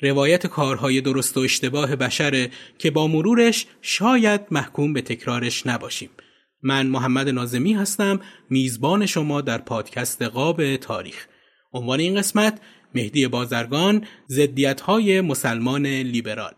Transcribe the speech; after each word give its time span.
روایت 0.00 0.46
کارهای 0.46 1.00
درست 1.00 1.36
و 1.36 1.40
اشتباه 1.40 1.96
بشره 1.96 2.50
که 2.78 2.90
با 2.90 3.06
مرورش 3.06 3.66
شاید 3.82 4.40
محکوم 4.50 4.92
به 4.92 5.02
تکرارش 5.02 5.66
نباشیم. 5.66 6.10
من 6.62 6.86
محمد 6.86 7.28
نازمی 7.28 7.72
هستم 7.72 8.20
میزبان 8.50 9.06
شما 9.06 9.40
در 9.40 9.58
پادکست 9.58 10.22
قاب 10.22 10.76
تاریخ. 10.76 11.26
عنوان 11.72 12.00
این 12.00 12.14
قسمت 12.14 12.60
مهدی 12.94 13.28
بازرگان 13.28 14.04
زدیت 14.26 14.80
های 14.80 15.20
مسلمان 15.20 15.86
لیبرال 15.86 16.54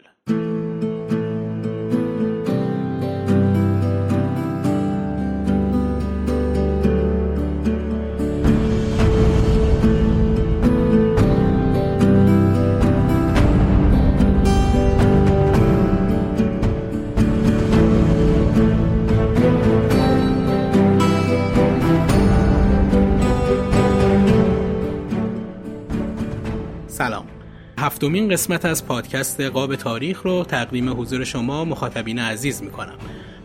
هفتمین 27.98 28.29
قسمت 28.29 28.64
از 28.64 28.86
پادکست 28.86 29.41
قاب 29.41 29.77
تاریخ 29.77 30.23
رو 30.23 30.45
تقدیم 30.45 31.01
حضور 31.01 31.25
شما 31.25 31.64
مخاطبین 31.64 32.19
عزیز 32.19 32.63
می 32.63 32.70
کنم 32.70 32.98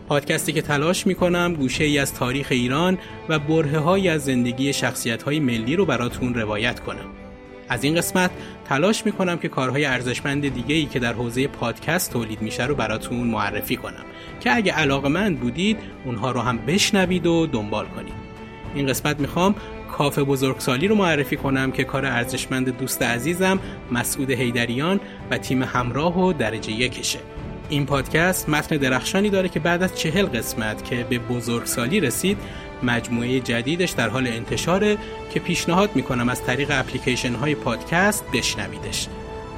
پادکستی 0.08 0.52
که 0.52 0.62
تلاش 0.62 1.06
می 1.06 1.14
کنم 1.14 1.54
گوشه 1.54 1.84
ای 1.84 1.98
از 1.98 2.14
تاریخ 2.14 2.46
ایران 2.50 2.98
و 3.28 3.38
بره 3.38 3.78
های 3.78 4.08
از 4.08 4.24
زندگی 4.24 4.72
شخصیت 4.72 5.22
های 5.22 5.40
ملی 5.40 5.76
رو 5.76 5.86
براتون 5.86 6.34
روایت 6.34 6.80
کنم. 6.80 7.06
از 7.68 7.84
این 7.84 7.94
قسمت 7.94 8.30
تلاش 8.68 9.06
می 9.06 9.12
کنم 9.12 9.38
که 9.38 9.48
کارهای 9.48 9.84
ارزشمند 9.84 10.48
دیگه 10.48 10.74
ای 10.74 10.84
که 10.84 10.98
در 10.98 11.12
حوزه 11.12 11.46
پادکست 11.46 12.12
تولید 12.12 12.42
میشه 12.42 12.66
رو 12.66 12.74
براتون 12.74 13.26
معرفی 13.26 13.76
کنم. 13.76 14.04
که 14.40 14.56
اگه 14.56 14.72
علاقه 14.72 15.08
من 15.08 15.34
بودید 15.34 15.78
اونها 16.04 16.30
رو 16.30 16.40
هم 16.40 16.58
بشنوید 16.58 17.26
و 17.26 17.46
دنبال 17.46 17.86
کنید. 17.86 18.14
این 18.74 18.86
قسمت 18.86 19.20
می‌خوام 19.20 19.54
کافه 19.98 20.24
بزرگسالی 20.24 20.88
رو 20.88 20.94
معرفی 20.94 21.36
کنم 21.36 21.72
که 21.72 21.84
کار 21.84 22.06
ارزشمند 22.06 22.78
دوست 22.78 23.02
عزیزم 23.02 23.58
مسعود 23.92 24.30
حیدریان 24.30 25.00
و 25.30 25.38
تیم 25.38 25.62
همراه 25.62 26.18
و 26.18 26.32
درجه 26.32 26.72
یکشه. 26.72 27.18
این 27.68 27.86
پادکست 27.86 28.48
متن 28.48 28.76
درخشانی 28.76 29.30
داره 29.30 29.48
که 29.48 29.60
بعد 29.60 29.82
از 29.82 29.98
چهل 29.98 30.26
قسمت 30.26 30.84
که 30.84 31.06
به 31.10 31.18
بزرگسالی 31.18 32.00
رسید 32.00 32.38
مجموعه 32.82 33.40
جدیدش 33.40 33.90
در 33.90 34.08
حال 34.08 34.26
انتشاره 34.26 34.96
که 35.34 35.40
پیشنهاد 35.40 35.90
می‌کنم 35.94 36.28
از 36.28 36.44
طریق 36.44 36.68
اپلیکیشن 36.72 37.34
های 37.34 37.54
پادکست 37.54 38.24
بشنویدش. 38.32 39.08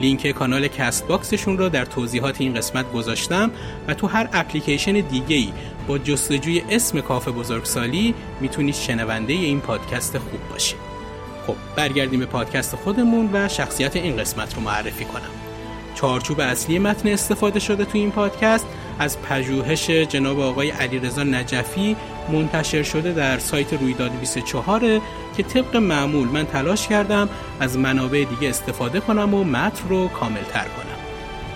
لینک 0.00 0.30
کانال 0.30 0.68
Castbox 0.68 1.06
شون 1.06 1.58
رو 1.58 1.68
در 1.68 1.84
توضیحات 1.84 2.40
این 2.40 2.54
قسمت 2.54 2.92
گذاشتم 2.92 3.50
و 3.88 3.94
تو 3.94 4.06
هر 4.06 4.28
اپلیکیشن 4.32 4.92
دیگه 4.92 5.36
ای 5.36 5.52
با 5.88 5.98
جستجوی 5.98 6.62
اسم 6.70 7.00
کافه 7.00 7.30
بزرگسالی 7.30 8.14
می‌تونید 8.40 8.74
شنونده 8.74 9.32
این 9.32 9.60
پادکست 9.60 10.18
خوب 10.18 10.40
باشید. 10.50 10.78
خب 11.46 11.54
برگردیم 11.76 12.20
به 12.20 12.26
پادکست 12.26 12.76
خودمون 12.76 13.30
و 13.32 13.48
شخصیت 13.48 13.96
این 13.96 14.16
قسمت 14.16 14.54
رو 14.54 14.60
معرفی 14.60 15.04
کنم. 15.04 15.30
چارچوب 15.94 16.40
اصلی 16.40 16.78
متن 16.78 17.08
استفاده 17.08 17.60
شده 17.60 17.84
تو 17.84 17.98
این 17.98 18.10
پادکست 18.10 18.66
از 18.98 19.22
پژوهش 19.22 19.90
جناب 19.90 20.40
آقای 20.40 20.70
علیرضا 20.70 21.22
نجفی 21.22 21.96
منتشر 22.32 22.82
شده 22.82 23.12
در 23.12 23.38
سایت 23.38 23.72
رویداد 23.72 24.12
24 24.20 24.80
که 25.36 25.42
طبق 25.42 25.76
معمول 25.76 26.28
من 26.28 26.46
تلاش 26.46 26.88
کردم 26.88 27.28
از 27.60 27.78
منابع 27.78 28.24
دیگه 28.24 28.48
استفاده 28.48 29.00
کنم 29.00 29.34
و 29.34 29.44
متن 29.44 29.88
رو 29.88 30.08
کامل 30.08 30.42
تر 30.42 30.64
کنم. 30.64 30.96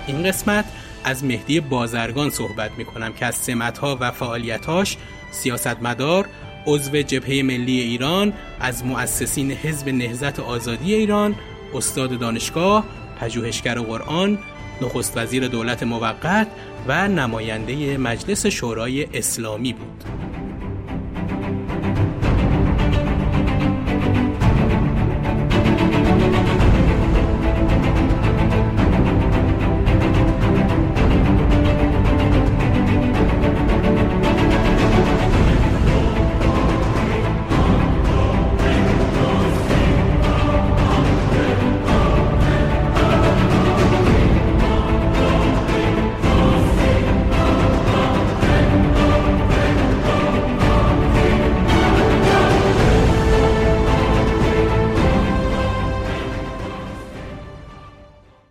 این 0.06 0.22
قسمت 0.22 0.64
از 1.04 1.24
مهدی 1.24 1.60
بازرگان 1.60 2.30
صحبت 2.30 2.70
می 2.78 2.84
کنم 2.84 3.12
که 3.12 3.26
از 3.26 3.34
سمتها 3.34 3.96
و 4.00 4.10
فعالیتاش 4.10 4.96
سیاستمدار 5.30 6.26
عضو 6.66 7.02
جبهه 7.02 7.42
ملی 7.42 7.80
ایران 7.80 8.32
از 8.60 8.84
مؤسسین 8.84 9.50
حزب 9.50 9.88
نهزت 9.88 10.40
آزادی 10.40 10.94
ایران 10.94 11.34
استاد 11.74 12.18
دانشگاه 12.18 12.84
پژوهشگر 13.20 13.74
قرآن 13.78 14.38
نخست 14.82 15.16
وزیر 15.16 15.48
دولت 15.48 15.82
موقت 15.82 16.46
و 16.88 17.08
نماینده 17.08 17.98
مجلس 17.98 18.46
شورای 18.46 19.04
اسلامی 19.04 19.72
بود. 19.72 20.04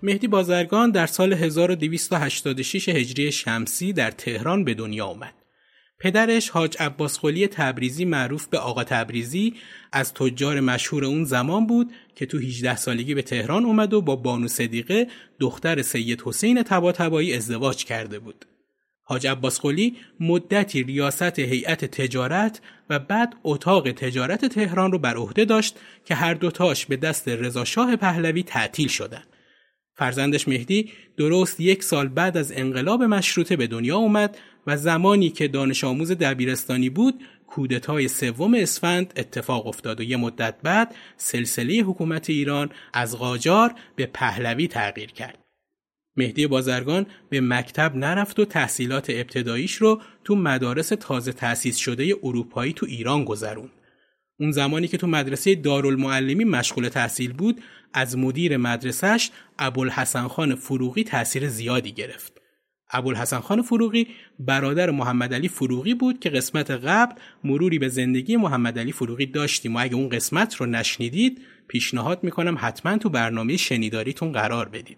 مهدی 0.10 0.28
بازرگان 0.28 0.92
در 0.92 1.08
سال 1.08 1.34
1286 1.34 2.90
هجری 2.90 3.32
شمسی 3.32 3.94
در 3.94 4.12
تهران 4.12 4.64
به 4.64 4.74
دنیا 4.74 5.06
آمد. 5.06 5.34
پدرش 6.00 6.50
حاج 6.50 6.78
عباس 6.80 7.20
خلی 7.20 7.48
تبریزی 7.48 8.06
معروف 8.06 8.48
به 8.48 8.58
آقا 8.58 8.84
تبریزی 8.84 9.54
از 9.92 10.14
تجار 10.14 10.60
مشهور 10.60 11.06
اون 11.06 11.24
زمان 11.24 11.68
بود 11.68 11.92
که 12.16 12.26
تو 12.26 12.38
18 12.38 12.76
سالگی 12.76 13.14
به 13.14 13.22
تهران 13.22 13.66
اومد 13.66 13.94
و 13.94 14.02
با 14.02 14.16
بانو 14.16 14.48
صدیقه 14.48 15.08
دختر 15.40 15.82
سید 15.82 16.22
حسین 16.22 16.64
تباتبایی 16.64 17.34
ازدواج 17.34 17.86
کرده 17.86 18.20
بود. 18.20 18.46
حاج 19.04 19.28
عباس 19.28 19.60
قلی 19.60 19.96
مدتی 20.20 20.84
ریاست 20.84 21.40
هیئت 21.40 21.86
تجارت 21.86 22.62
و 22.90 23.00
بعد 23.00 23.36
اتاق 23.44 23.92
تجارت 23.92 24.46
تهران 24.46 24.92
رو 24.92 25.00
بر 25.00 25.16
عهده 25.16 25.46
داشت 25.46 25.80
که 26.06 26.16
هر 26.16 26.34
دوتاش 26.34 26.86
به 26.86 26.98
دست 26.98 27.28
رضاشاه 27.28 27.96
پهلوی 27.96 28.44
تعطیل 28.44 28.88
شدند. 28.88 29.29
فرزندش 30.00 30.48
مهدی 30.48 30.92
درست 31.18 31.60
یک 31.60 31.84
سال 31.84 32.08
بعد 32.08 32.38
از 32.38 32.52
انقلاب 32.56 33.04
مشروطه 33.04 33.56
به 33.56 33.68
دنیا 33.68 33.98
اومد 33.98 34.38
و 34.68 34.78
زمانی 34.78 35.30
که 35.30 35.48
دانش 35.48 35.84
آموز 35.84 36.12
دبیرستانی 36.12 36.90
بود 36.90 37.22
کودتای 37.48 38.08
سوم 38.08 38.54
اسفند 38.54 39.14
اتفاق 39.16 39.68
افتاد 39.68 40.00
و 40.00 40.04
یه 40.04 40.18
مدت 40.18 40.56
بعد 40.64 40.96
سلسله 41.18 41.74
حکومت 41.74 42.30
ایران 42.30 42.70
از 42.94 43.18
قاجار 43.18 43.74
به 43.96 44.06
پهلوی 44.06 44.68
تغییر 44.68 45.12
کرد. 45.12 45.38
مهدی 46.18 46.48
بازرگان 46.48 47.06
به 47.30 47.42
مکتب 47.42 47.96
نرفت 47.96 48.40
و 48.40 48.46
تحصیلات 48.46 49.10
ابتداییش 49.10 49.76
رو 49.76 50.02
تو 50.24 50.36
مدارس 50.36 50.90
تازه 50.90 51.34
تأسیس 51.34 51.78
شده 51.78 52.16
اروپایی 52.24 52.74
تو 52.74 52.86
ایران 52.86 53.24
گذروند. 53.24 53.79
اون 54.40 54.52
زمانی 54.52 54.88
که 54.88 54.98
تو 54.98 55.08
مدرسه 55.08 55.56
دارالمعلمی 55.56 56.44
مشغول 56.44 56.90
تحصیل 56.90 57.34
بود 57.34 57.62
از 57.94 58.18
مدیر 58.18 58.58
مدرسهش 58.58 59.32
ابوالحسن 59.60 60.28
خان 60.28 60.56
فروغی 60.56 61.04
تاثیر 61.04 61.48
زیادی 61.48 61.92
گرفت. 61.92 62.42
ابوالحسن 62.92 63.40
خان 63.40 63.62
فروغی 63.62 64.08
برادر 64.40 64.92
محمد 64.92 65.34
علی 65.34 65.48
فروغی 65.48 65.94
بود 65.94 66.20
که 66.20 66.30
قسمت 66.30 66.72
قبل 66.72 67.16
مروری 67.44 67.80
به 67.80 67.88
زندگی 67.88 68.38
محمد 68.38 68.80
علی 68.80 68.92
فروغی 68.92 69.26
داشتیم 69.26 69.76
و 69.76 69.80
اگه 69.82 69.96
اون 69.96 70.10
قسمت 70.10 70.56
رو 70.56 70.66
نشنیدید 70.66 71.42
پیشنهاد 71.68 72.24
می‌کنم 72.24 72.58
حتما 72.60 72.98
تو 72.98 73.10
برنامه 73.10 73.58
شنیداریتون 73.58 74.32
قرار 74.32 74.70
بدید. 74.70 74.98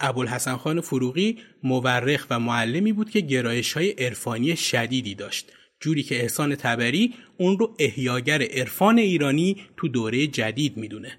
ابوالحسن 0.00 0.56
خان 0.56 0.80
فروغی 0.80 1.38
مورخ 1.62 2.26
و 2.30 2.40
معلمی 2.40 2.92
بود 2.92 3.10
که 3.10 3.20
گرایش 3.20 3.72
های 3.72 3.90
عرفانی 3.90 4.56
شدیدی 4.56 5.14
داشت 5.14 5.52
جوری 5.80 6.02
که 6.02 6.22
احسان 6.22 6.54
تبری 6.54 7.14
اون 7.36 7.58
رو 7.58 7.74
احیاگر 7.78 8.42
عرفان 8.42 8.98
ایرانی 8.98 9.56
تو 9.76 9.88
دوره 9.88 10.26
جدید 10.26 10.76
می‌دونه 10.76 11.18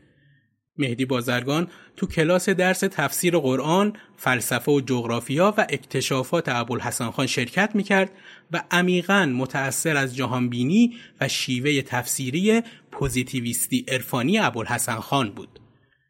مهدی 0.78 1.06
بازرگان 1.06 1.68
تو 1.98 2.08
کلاس 2.08 2.50
درس 2.50 2.80
تفسیر 2.80 3.38
قرآن، 3.38 3.94
فلسفه 4.18 4.72
و 4.72 4.82
جغرافیا 4.82 5.54
و 5.58 5.66
اکتشافات 5.70 6.50
ابوالحسن 6.50 7.12
خان 7.12 7.28
شرکت 7.28 7.72
می‌کرد 7.76 8.12
و 8.52 8.64
عمیقا 8.72 9.26
متأثر 9.26 9.98
از 9.98 10.16
جهانبینی 10.16 10.96
و 11.22 11.28
شیوه 11.28 11.82
تفسیری 11.82 12.62
پوزیتیویستی 12.92 13.86
عرفانی 13.88 14.40
ابوالحسن 14.40 14.96
خان 14.96 15.30
بود. 15.32 15.60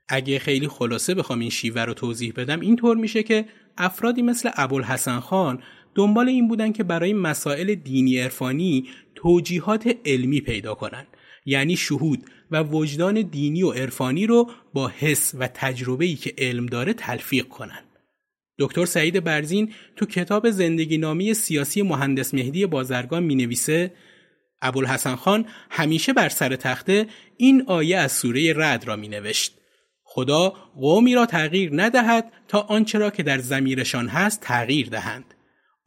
اگه 0.09 0.39
خیلی 0.39 0.67
خلاصه 0.67 1.15
بخوام 1.15 1.39
این 1.39 1.49
شیوه 1.49 1.81
رو 1.81 1.93
توضیح 1.93 2.33
بدم 2.35 2.59
اینطور 2.59 2.97
میشه 2.97 3.23
که 3.23 3.45
افرادی 3.77 4.21
مثل 4.21 4.49
ابوالحسن 4.55 5.19
خان 5.19 5.63
دنبال 5.95 6.29
این 6.29 6.47
بودن 6.47 6.71
که 6.71 6.83
برای 6.83 7.13
مسائل 7.13 7.75
دینی 7.75 8.17
عرفانی 8.17 8.89
توجیهات 9.15 9.97
علمی 10.05 10.41
پیدا 10.41 10.75
کنن 10.75 11.07
یعنی 11.45 11.77
شهود 11.77 12.19
و 12.51 12.63
وجدان 12.63 13.21
دینی 13.21 13.63
و 13.63 13.71
عرفانی 13.71 14.27
رو 14.27 14.49
با 14.73 14.87
حس 14.87 15.35
و 15.39 15.47
تجربه‌ای 15.47 16.15
که 16.15 16.33
علم 16.37 16.65
داره 16.65 16.93
تلفیق 16.93 17.47
کنن 17.47 17.83
دکتر 18.59 18.85
سعید 18.85 19.23
برزین 19.23 19.73
تو 19.95 20.05
کتاب 20.05 20.49
زندگی 20.49 20.97
نامی 20.97 21.33
سیاسی 21.33 21.81
مهندس 21.81 22.33
مهدی 22.33 22.65
بازرگان 22.65 23.23
می 23.23 23.35
نویسه 23.35 23.93
ابوالحسن 24.61 25.15
خان 25.15 25.45
همیشه 25.69 26.13
بر 26.13 26.29
سر 26.29 26.55
تخته 26.55 27.07
این 27.37 27.63
آیه 27.67 27.97
از 27.97 28.11
سوره 28.11 28.53
رد 28.57 28.87
را 28.87 28.95
می 28.95 29.07
نوشت. 29.07 29.57
خدا 30.03 30.49
قومی 30.75 31.15
را 31.15 31.25
تغییر 31.25 31.69
ندهد 31.73 32.31
تا 32.47 32.59
آنچه 32.59 32.99
را 32.99 33.09
که 33.09 33.23
در 33.23 33.37
زمیرشان 33.37 34.07
هست 34.07 34.41
تغییر 34.41 34.89
دهند. 34.89 35.33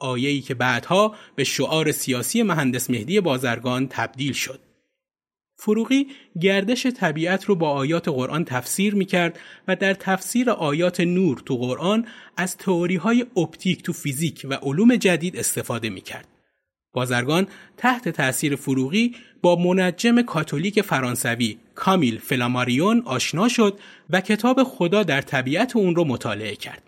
آیه‌ای 0.04 0.40
که 0.40 0.54
بعدها 0.54 1.14
به 1.36 1.44
شعار 1.44 1.92
سیاسی 1.92 2.42
مهندس 2.42 2.90
مهدی 2.90 3.20
بازرگان 3.20 3.88
تبدیل 3.88 4.32
شد. 4.32 4.60
فروغی 5.56 6.06
گردش 6.40 6.86
طبیعت 6.86 7.44
رو 7.44 7.54
با 7.54 7.70
آیات 7.70 8.08
قرآن 8.08 8.44
تفسیر 8.44 8.94
می 8.94 9.04
کرد 9.04 9.38
و 9.68 9.76
در 9.76 9.94
تفسیر 9.94 10.50
آیات 10.50 11.00
نور 11.00 11.42
تو 11.46 11.56
قرآن 11.56 12.06
از 12.36 12.56
تئوری 12.56 12.96
های 12.96 13.26
اپتیک 13.36 13.82
تو 13.82 13.92
فیزیک 13.92 14.46
و 14.50 14.54
علوم 14.54 14.96
جدید 14.96 15.36
استفاده 15.36 15.90
می 15.90 16.00
کرد. 16.00 16.28
بازرگان 16.92 17.46
تحت 17.76 18.08
تأثیر 18.08 18.56
فروغی 18.56 19.16
با 19.42 19.56
منجم 19.56 20.22
کاتولیک 20.22 20.80
فرانسوی 20.80 21.58
کامیل 21.74 22.18
فلاماریون 22.18 23.02
آشنا 23.06 23.48
شد 23.48 23.78
و 24.10 24.20
کتاب 24.20 24.62
خدا 24.62 25.02
در 25.02 25.20
طبیعت 25.20 25.76
اون 25.76 25.94
رو 25.94 26.04
مطالعه 26.04 26.56
کرد. 26.56 26.82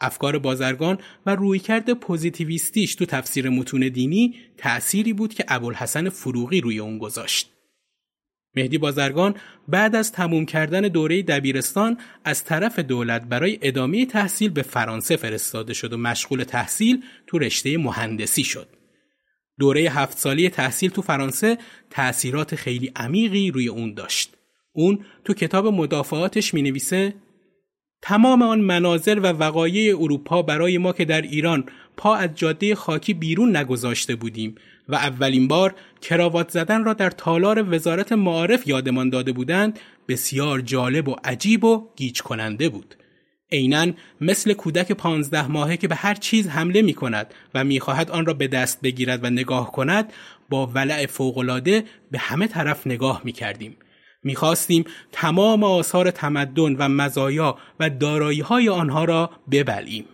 افکار 0.00 0.38
بازرگان 0.38 0.98
و 1.26 1.34
رویکرد 1.34 1.92
پوزیتیویستیش 1.92 2.94
تو 2.94 3.06
تفسیر 3.06 3.50
متون 3.50 3.88
دینی 3.88 4.34
تأثیری 4.56 5.12
بود 5.12 5.34
که 5.34 5.44
ابوالحسن 5.48 6.08
فروغی 6.08 6.60
روی 6.60 6.78
اون 6.78 6.98
گذاشت. 6.98 7.50
مهدی 8.56 8.78
بازرگان 8.78 9.34
بعد 9.68 9.96
از 9.96 10.12
تموم 10.12 10.46
کردن 10.46 10.80
دوره 10.80 11.22
دبیرستان 11.22 11.98
از 12.24 12.44
طرف 12.44 12.78
دولت 12.78 13.22
برای 13.22 13.58
ادامه 13.62 14.06
تحصیل 14.06 14.50
به 14.50 14.62
فرانسه 14.62 15.16
فرستاده 15.16 15.74
شد 15.74 15.92
و 15.92 15.96
مشغول 15.96 16.44
تحصیل 16.44 17.02
تو 17.26 17.38
رشته 17.38 17.78
مهندسی 17.78 18.44
شد. 18.44 18.68
دوره 19.58 19.80
هفت 19.80 20.18
سالی 20.18 20.48
تحصیل 20.48 20.90
تو 20.90 21.02
فرانسه 21.02 21.58
تأثیرات 21.90 22.54
خیلی 22.54 22.92
عمیقی 22.96 23.50
روی 23.50 23.68
اون 23.68 23.94
داشت. 23.94 24.36
اون 24.72 25.04
تو 25.24 25.34
کتاب 25.34 25.66
مدافعاتش 25.66 26.54
می 26.54 26.62
نویسه 26.62 27.14
تمام 28.02 28.42
آن 28.42 28.60
مناظر 28.60 29.18
و 29.18 29.26
وقایع 29.26 29.96
اروپا 30.00 30.42
برای 30.42 30.78
ما 30.78 30.92
که 30.92 31.04
در 31.04 31.22
ایران 31.22 31.64
پا 31.96 32.16
از 32.16 32.30
جاده 32.34 32.74
خاکی 32.74 33.14
بیرون 33.14 33.56
نگذاشته 33.56 34.16
بودیم 34.16 34.54
و 34.88 34.94
اولین 34.94 35.48
بار 35.48 35.74
کراوات 36.02 36.50
زدن 36.50 36.84
را 36.84 36.92
در 36.92 37.10
تالار 37.10 37.74
وزارت 37.74 38.12
معارف 38.12 38.68
یادمان 38.68 39.10
داده 39.10 39.32
بودند 39.32 39.78
بسیار 40.08 40.60
جالب 40.60 41.08
و 41.08 41.16
عجیب 41.24 41.64
و 41.64 41.88
گیج 41.96 42.22
کننده 42.22 42.68
بود. 42.68 42.94
عینا 43.52 43.86
مثل 44.20 44.52
کودک 44.52 44.92
پانزده 44.92 45.46
ماهه 45.48 45.76
که 45.76 45.88
به 45.88 45.94
هر 45.94 46.14
چیز 46.14 46.48
حمله 46.48 46.82
می 46.82 46.94
کند 46.94 47.34
و 47.54 47.64
می‌خواهد 47.64 48.10
آن 48.10 48.26
را 48.26 48.34
به 48.34 48.48
دست 48.48 48.80
بگیرد 48.80 49.24
و 49.24 49.30
نگاه 49.30 49.72
کند 49.72 50.12
با 50.48 50.66
ولع 50.66 51.06
فوقالعاده 51.06 51.84
به 52.10 52.18
همه 52.18 52.46
طرف 52.46 52.86
نگاه 52.86 53.20
می 53.24 53.32
کردیم. 53.32 53.76
می‌خواستیم 54.22 54.84
تمام 55.12 55.64
آثار 55.64 56.10
تمدن 56.10 56.76
و 56.76 56.88
مزایا 56.88 57.58
و 57.80 57.90
دارایی 57.90 58.40
های 58.40 58.68
آنها 58.68 59.04
را 59.04 59.30
ببلیم. 59.50 60.04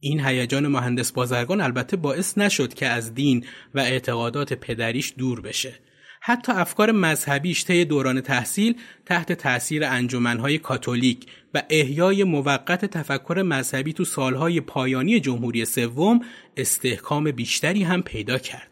این 0.00 0.20
هیجان 0.26 0.66
مهندس 0.66 1.12
بازرگان 1.12 1.60
البته 1.60 1.96
باعث 1.96 2.38
نشد 2.38 2.74
که 2.74 2.86
از 2.86 3.14
دین 3.14 3.44
و 3.74 3.80
اعتقادات 3.80 4.52
پدریش 4.52 5.14
دور 5.18 5.40
بشه. 5.40 5.74
حتی 6.20 6.52
افکار 6.52 6.92
مذهبیش 6.92 7.64
طی 7.64 7.84
دوران 7.84 8.20
تحصیل 8.20 8.76
تحت 9.06 9.32
تأثیر 9.32 9.84
انجمنهای 9.84 10.58
کاتولیک 10.58 11.26
و 11.54 11.62
احیای 11.70 12.24
موقت 12.24 12.84
تفکر 12.84 13.42
مذهبی 13.42 13.92
تو 13.92 14.04
سالهای 14.04 14.60
پایانی 14.60 15.20
جمهوری 15.20 15.64
سوم 15.64 16.20
استحکام 16.56 17.30
بیشتری 17.30 17.82
هم 17.82 18.02
پیدا 18.02 18.38
کرد. 18.38 18.67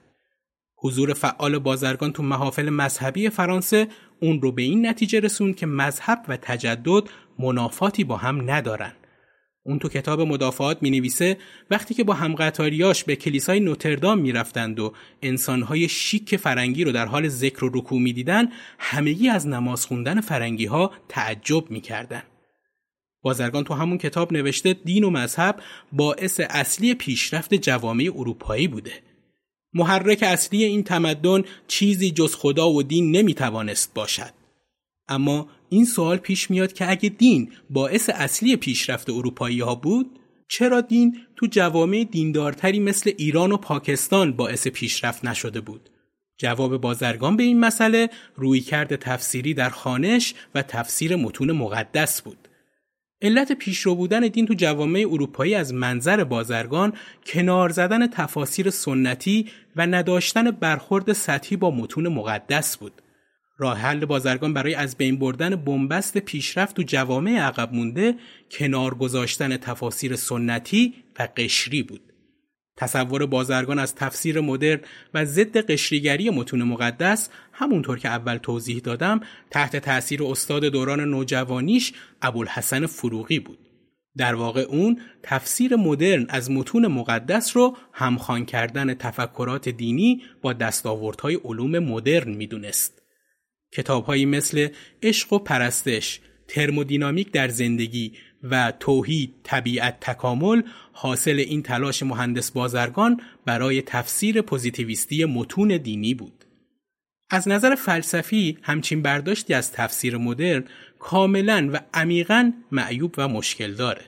حضور 0.86 1.14
فعال 1.14 1.58
بازرگان 1.58 2.12
تو 2.12 2.22
محافل 2.22 2.70
مذهبی 2.70 3.30
فرانسه 3.30 3.88
اون 4.20 4.40
رو 4.42 4.52
به 4.52 4.62
این 4.62 4.86
نتیجه 4.86 5.20
رسوند 5.20 5.56
که 5.56 5.66
مذهب 5.66 6.18
و 6.28 6.36
تجدد 6.36 7.02
منافاتی 7.38 8.04
با 8.04 8.16
هم 8.16 8.50
ندارن. 8.50 8.92
اون 9.62 9.78
تو 9.78 9.88
کتاب 9.88 10.20
مدافعات 10.20 10.82
می 10.82 10.90
نویسه 10.90 11.36
وقتی 11.70 11.94
که 11.94 12.04
با 12.04 12.14
همقطاریاش 12.14 13.04
به 13.04 13.16
کلیسای 13.16 13.60
نوتردام 13.60 14.18
می 14.18 14.32
رفتند 14.32 14.80
و 14.80 14.92
انسانهای 15.22 15.88
شیک 15.88 16.36
فرنگی 16.36 16.84
رو 16.84 16.92
در 16.92 17.06
حال 17.06 17.28
ذکر 17.28 17.64
و 17.64 17.70
رکوع 17.74 18.00
می 18.00 18.12
دیدن 18.12 18.48
همگی 18.78 19.28
از 19.28 19.46
نماز 19.46 19.86
خوندن 19.86 20.20
فرنگی 20.20 20.66
ها 20.66 20.90
تعجب 21.08 21.70
می 21.70 21.80
کردن. 21.80 22.22
بازرگان 23.22 23.64
تو 23.64 23.74
همون 23.74 23.98
کتاب 23.98 24.32
نوشته 24.32 24.72
دین 24.72 25.04
و 25.04 25.10
مذهب 25.10 25.62
باعث 25.92 26.40
اصلی 26.50 26.94
پیشرفت 26.94 27.54
جوامع 27.54 28.10
اروپایی 28.14 28.68
بوده. 28.68 28.92
محرک 29.74 30.22
اصلی 30.22 30.64
این 30.64 30.82
تمدن 30.82 31.42
چیزی 31.68 32.10
جز 32.10 32.34
خدا 32.34 32.70
و 32.70 32.82
دین 32.82 33.16
نمی‌توانست 33.16 33.94
باشد. 33.94 34.32
اما 35.08 35.48
این 35.68 35.84
سوال 35.84 36.16
پیش 36.16 36.50
میاد 36.50 36.72
که 36.72 36.90
اگه 36.90 37.08
دین 37.08 37.52
باعث 37.70 38.10
اصلی 38.14 38.56
پیشرفت 38.56 39.10
اروپایی 39.10 39.60
ها 39.60 39.74
بود 39.74 40.18
چرا 40.48 40.80
دین 40.80 41.16
تو 41.36 41.46
جوامع 41.46 42.04
دیندارتری 42.04 42.80
مثل 42.80 43.12
ایران 43.18 43.52
و 43.52 43.56
پاکستان 43.56 44.32
باعث 44.32 44.68
پیشرفت 44.68 45.24
نشده 45.24 45.60
بود؟ 45.60 45.90
جواب 46.38 46.76
بازرگان 46.76 47.36
به 47.36 47.42
این 47.42 47.60
مسئله 47.60 48.10
رویکرد 48.36 48.96
تفسیری 48.96 49.54
در 49.54 49.70
خانش 49.70 50.34
و 50.54 50.62
تفسیر 50.62 51.16
متون 51.16 51.52
مقدس 51.52 52.22
بود. 52.22 52.45
علت 53.22 53.52
پیشرو 53.52 53.94
بودن 53.94 54.20
دین 54.20 54.46
تو 54.46 54.54
جوامع 54.54 55.04
اروپایی 55.10 55.54
از 55.54 55.74
منظر 55.74 56.24
بازرگان 56.24 56.92
کنار 57.26 57.68
زدن 57.68 58.06
تفاسیر 58.06 58.70
سنتی 58.70 59.46
و 59.76 59.86
نداشتن 59.86 60.50
برخورد 60.50 61.12
سطحی 61.12 61.56
با 61.56 61.70
متون 61.70 62.08
مقدس 62.08 62.76
بود. 62.76 63.02
راه 63.58 63.78
حل 63.78 64.04
بازرگان 64.04 64.54
برای 64.54 64.74
از 64.74 64.96
بین 64.96 65.18
بردن 65.18 65.56
بنبست 65.56 66.18
پیشرفت 66.18 66.76
تو 66.76 66.82
جوامع 66.82 67.38
عقب 67.38 67.72
مونده 67.72 68.14
کنار 68.50 68.94
گذاشتن 68.94 69.56
تفاسیر 69.56 70.16
سنتی 70.16 70.94
و 71.18 71.28
قشری 71.36 71.82
بود. 71.82 72.12
تصور 72.76 73.26
بازرگان 73.26 73.78
از 73.78 73.94
تفسیر 73.94 74.40
مدرن 74.40 74.80
و 75.14 75.24
ضد 75.24 75.70
قشریگری 75.70 76.30
متون 76.30 76.62
مقدس 76.62 77.30
همونطور 77.58 77.98
که 77.98 78.08
اول 78.08 78.36
توضیح 78.36 78.78
دادم 78.78 79.20
تحت 79.50 79.76
تأثیر 79.76 80.24
استاد 80.24 80.64
دوران 80.64 81.00
نوجوانیش 81.00 81.92
ابوالحسن 82.22 82.86
فروغی 82.86 83.38
بود. 83.38 83.58
در 84.16 84.34
واقع 84.34 84.60
اون 84.60 85.00
تفسیر 85.22 85.76
مدرن 85.76 86.26
از 86.28 86.50
متون 86.50 86.86
مقدس 86.86 87.56
رو 87.56 87.76
همخوان 87.92 88.44
کردن 88.44 88.94
تفکرات 88.94 89.68
دینی 89.68 90.22
با 90.42 90.52
دستاوردهای 90.52 91.34
علوم 91.34 91.78
مدرن 91.78 92.34
می‌دونست. 92.34 93.02
کتابهایی 93.72 94.26
مثل 94.26 94.68
عشق 95.02 95.32
و 95.32 95.38
پرستش، 95.38 96.20
ترمودینامیک 96.48 97.32
در 97.32 97.48
زندگی 97.48 98.12
و 98.42 98.72
توحید، 98.80 99.34
طبیعت، 99.42 100.00
تکامل 100.00 100.62
حاصل 100.92 101.38
این 101.38 101.62
تلاش 101.62 102.02
مهندس 102.02 102.50
بازرگان 102.50 103.20
برای 103.46 103.82
تفسیر 103.82 104.42
پوزیتیویستی 104.42 105.24
متون 105.24 105.76
دینی 105.76 106.14
بود. 106.14 106.35
از 107.30 107.48
نظر 107.48 107.74
فلسفی 107.74 108.58
همچین 108.62 109.02
برداشتی 109.02 109.54
از 109.54 109.72
تفسیر 109.72 110.16
مدرن 110.16 110.64
کاملا 110.98 111.70
و 111.72 111.80
عمیقا 111.94 112.52
معیوب 112.72 113.14
و 113.18 113.28
مشکل 113.28 113.74
داره. 113.74 114.02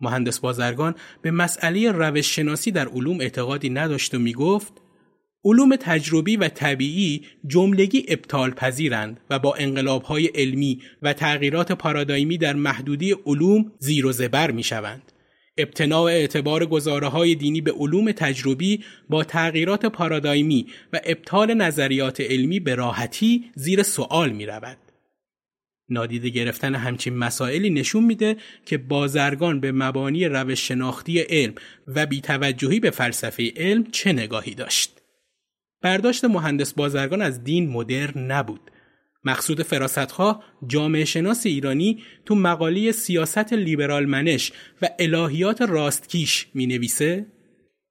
مهندس 0.00 0.38
بازرگان 0.38 0.94
به 1.22 1.30
مسئله 1.30 1.92
روش 1.92 2.34
شناسی 2.34 2.70
در 2.70 2.88
علوم 2.88 3.20
اعتقادی 3.20 3.70
نداشت 3.70 4.14
و 4.14 4.18
می 4.18 4.32
گفت 4.32 4.72
علوم 5.44 5.76
تجربی 5.76 6.36
و 6.36 6.48
طبیعی 6.48 7.26
جملگی 7.46 8.04
ابطال 8.08 8.50
پذیرند 8.50 9.20
و 9.30 9.38
با 9.38 9.54
انقلابهای 9.54 10.26
علمی 10.26 10.82
و 11.02 11.12
تغییرات 11.12 11.72
پارادایمی 11.72 12.38
در 12.38 12.54
محدودی 12.54 13.16
علوم 13.26 13.72
زیر 13.78 14.06
و 14.06 14.12
زبر 14.12 14.50
می 14.50 14.62
شوند. 14.62 15.13
ابتناع 15.58 16.02
اعتبار 16.02 16.66
گزاره 16.66 17.08
های 17.08 17.34
دینی 17.34 17.60
به 17.60 17.72
علوم 17.72 18.12
تجربی 18.12 18.84
با 19.08 19.24
تغییرات 19.24 19.86
پارادایمی 19.86 20.66
و 20.92 21.00
ابطال 21.04 21.54
نظریات 21.54 22.20
علمی 22.20 22.60
به 22.60 22.74
راحتی 22.74 23.44
زیر 23.54 23.82
سوال 23.82 24.30
می 24.30 24.46
رود. 24.46 24.78
نادیده 25.88 26.28
گرفتن 26.28 26.74
همچین 26.74 27.16
مسائلی 27.16 27.70
نشون 27.70 28.04
میده 28.04 28.36
که 28.66 28.78
بازرگان 28.78 29.60
به 29.60 29.72
مبانی 29.72 30.24
روش 30.24 30.68
شناختی 30.68 31.20
علم 31.20 31.54
و 31.86 32.06
بیتوجهی 32.06 32.80
به 32.80 32.90
فلسفه 32.90 33.52
علم 33.56 33.84
چه 33.90 34.12
نگاهی 34.12 34.54
داشت. 34.54 35.00
برداشت 35.82 36.24
مهندس 36.24 36.72
بازرگان 36.72 37.22
از 37.22 37.44
دین 37.44 37.68
مدرن 37.68 38.30
نبود. 38.30 38.70
مقصود 39.24 39.62
فراستخواه 39.62 40.44
جامعه 40.66 41.04
شناس 41.04 41.46
ایرانی 41.46 42.02
تو 42.26 42.34
مقاله 42.34 42.92
سیاست 42.92 43.52
لیبرال 43.52 44.06
منش 44.06 44.52
و 44.82 44.88
الهیات 44.98 45.62
راستکیش 45.62 46.46
می 46.54 46.66
نویسه 46.66 47.26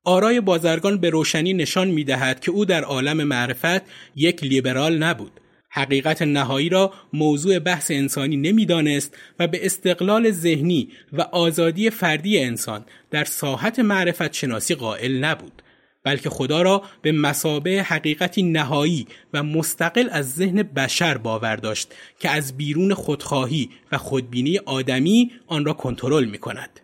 آرای 0.06 0.42
بازرگان 0.42 0.98
به 0.98 1.10
روشنی 1.10 1.54
نشان 1.54 1.88
می 1.88 2.04
دهد 2.04 2.40
که 2.40 2.52
او 2.52 2.66
در 2.66 2.84
عالم 2.84 3.24
معرفت 3.24 3.82
یک 4.16 4.44
لیبرال 4.44 4.98
نبود. 4.98 5.40
حقیقت 5.70 6.22
نهایی 6.22 6.70
را 6.70 6.94
موضوع 7.14 7.60
بحث 7.60 7.92
انسانی 7.92 8.38
نمی‌دانست 8.38 9.18
و 9.40 9.48
به 9.48 9.66
استقلال 9.66 10.32
ذهنی 10.32 10.90
و 11.14 11.22
آزادی 11.22 11.90
فردی 11.90 12.40
انسان 12.40 12.86
در 13.12 13.24
ساحت 13.24 13.80
معرفت 13.80 14.34
شناسی 14.34 14.76
قائل 14.76 15.24
نبود. 15.24 15.63
بلکه 16.04 16.30
خدا 16.30 16.62
را 16.62 16.84
به 17.02 17.12
مسابه 17.12 17.84
حقیقتی 17.84 18.44
نهایی 18.44 19.08
و 19.34 19.44
مستقل 19.44 20.10
از 20.12 20.36
ذهن 20.36 20.64
بشر 20.64 21.18
باور 21.18 21.56
داشت 21.56 21.94
که 22.20 22.30
از 22.30 22.58
بیرون 22.58 22.94
خودخواهی 22.94 23.70
و 23.92 23.98
خودبینی 23.98 24.58
آدمی 24.58 25.32
آن 25.48 25.66
را 25.66 25.74
کنترل 25.74 26.26
می 26.26 26.38
کند. 26.38 26.80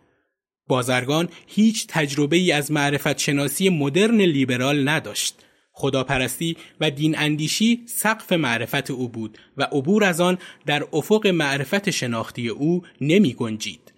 بازرگان 0.67 1.29
هیچ 1.47 1.87
تجربه 1.87 2.37
ای 2.37 2.51
از 2.51 2.71
معرفت 2.71 3.17
شناسی 3.17 3.69
مدرن 3.69 4.21
لیبرال 4.21 4.89
نداشت. 4.89 5.35
خداپرستی 5.71 6.57
و 6.81 6.91
دین 6.91 7.17
اندیشی 7.17 7.83
سقف 7.85 8.31
معرفت 8.31 8.91
او 8.91 9.09
بود 9.09 9.37
و 9.57 9.63
عبور 9.63 10.03
از 10.03 10.21
آن 10.21 10.37
در 10.65 10.87
افق 10.93 11.27
معرفت 11.27 11.89
شناختی 11.89 12.49
او 12.49 12.83
نمی 13.01 13.33
گنجید. 13.33 13.93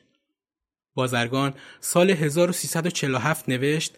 بازرگان 0.96 1.54
سال 1.80 2.10
1347 2.10 3.50
نوشت 3.50 3.94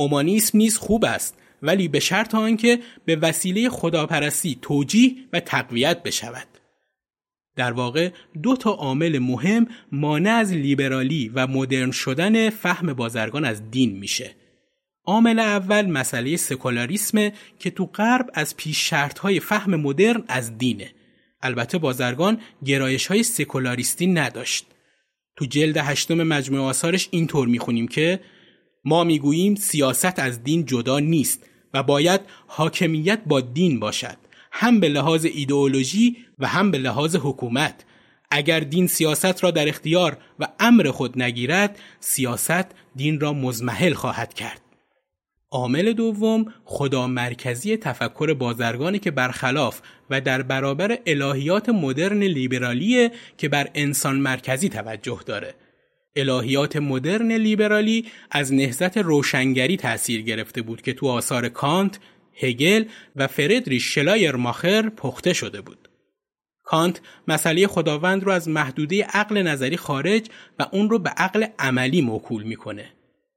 اومانیسم 0.00 0.58
نیز 0.58 0.76
خوب 0.76 1.04
است 1.04 1.36
ولی 1.62 1.88
به 1.88 2.00
شرط 2.00 2.34
آنکه 2.34 2.78
به 3.04 3.16
وسیله 3.16 3.68
خداپرستی 3.68 4.58
توجیه 4.62 5.14
و 5.32 5.40
تقویت 5.40 6.02
بشود. 6.02 6.46
در 7.56 7.72
واقع 7.72 8.10
دو 8.42 8.56
تا 8.56 8.70
عامل 8.70 9.18
مهم 9.18 9.66
مانع 9.92 10.30
از 10.30 10.52
لیبرالی 10.52 11.30
و 11.34 11.46
مدرن 11.46 11.90
شدن 11.90 12.50
فهم 12.50 12.92
بازرگان 12.92 13.44
از 13.44 13.70
دین 13.70 13.98
میشه. 13.98 14.30
عامل 15.04 15.38
اول 15.38 15.86
مسئله 15.86 16.36
سکولاریسم 16.36 17.30
که 17.58 17.70
تو 17.70 17.86
غرب 17.86 18.30
از 18.34 18.56
پیش 18.56 18.92
های 18.92 19.40
فهم 19.40 19.76
مدرن 19.76 20.24
از 20.28 20.58
دینه. 20.58 20.90
البته 21.42 21.78
بازرگان 21.78 22.40
گرایش 22.64 23.06
های 23.06 23.22
سکولاریستی 23.22 24.06
نداشت. 24.06 24.66
تو 25.36 25.44
جلد 25.44 25.76
هشتم 25.76 26.22
مجموعه 26.22 26.62
آثارش 26.62 27.08
اینطور 27.10 27.48
می‌خونیم 27.48 27.88
که 27.88 28.20
ما 28.84 29.04
می‌گوییم 29.04 29.54
سیاست 29.54 30.18
از 30.18 30.42
دین 30.42 30.64
جدا 30.66 30.98
نیست 30.98 31.46
و 31.74 31.82
باید 31.82 32.20
حاکمیت 32.46 33.20
با 33.26 33.40
دین 33.40 33.80
باشد 33.80 34.16
هم 34.52 34.80
به 34.80 34.88
لحاظ 34.88 35.24
ایدئولوژی 35.24 36.16
و 36.38 36.46
هم 36.46 36.70
به 36.70 36.78
لحاظ 36.78 37.16
حکومت. 37.16 37.84
اگر 38.30 38.60
دین 38.60 38.86
سیاست 38.86 39.44
را 39.44 39.50
در 39.50 39.68
اختیار 39.68 40.18
و 40.38 40.48
امر 40.60 40.90
خود 40.90 41.22
نگیرد 41.22 41.78
سیاست 42.00 42.66
دین 42.96 43.20
را 43.20 43.32
مزمحل 43.32 43.94
خواهد 43.94 44.34
کرد. 44.34 44.60
عامل 45.50 45.92
دوم 45.92 46.54
خدا 46.64 47.06
مرکزی 47.06 47.76
تفکر 47.76 48.34
بازرگانی 48.34 48.98
که 48.98 49.10
برخلاف 49.10 49.80
و 50.10 50.20
در 50.20 50.42
برابر 50.42 50.98
الهیات 51.06 51.68
مدرن 51.68 52.22
لیبرالیه 52.22 53.12
که 53.38 53.48
بر 53.48 53.68
انسان 53.74 54.16
مرکزی 54.16 54.68
توجه 54.68 55.20
داره. 55.26 55.54
الهیات 56.16 56.76
مدرن 56.76 57.32
لیبرالی 57.32 58.06
از 58.30 58.54
نهزت 58.54 58.98
روشنگری 58.98 59.76
تأثیر 59.76 60.22
گرفته 60.22 60.62
بود 60.62 60.82
که 60.82 60.92
تو 60.92 61.08
آثار 61.08 61.48
کانت، 61.48 61.98
هگل 62.34 62.84
و 63.16 63.26
فردریش 63.26 63.98
ماخر 64.36 64.88
پخته 64.88 65.32
شده 65.32 65.60
بود. 65.60 65.88
کانت 66.64 67.00
مسئله 67.28 67.66
خداوند 67.66 68.24
رو 68.24 68.32
از 68.32 68.48
محدوده 68.48 69.04
عقل 69.04 69.42
نظری 69.42 69.76
خارج 69.76 70.26
و 70.58 70.66
اون 70.72 70.90
رو 70.90 70.98
به 70.98 71.10
عقل 71.10 71.46
عملی 71.58 72.02
موکول 72.02 72.42
می‌کنه. 72.42 72.92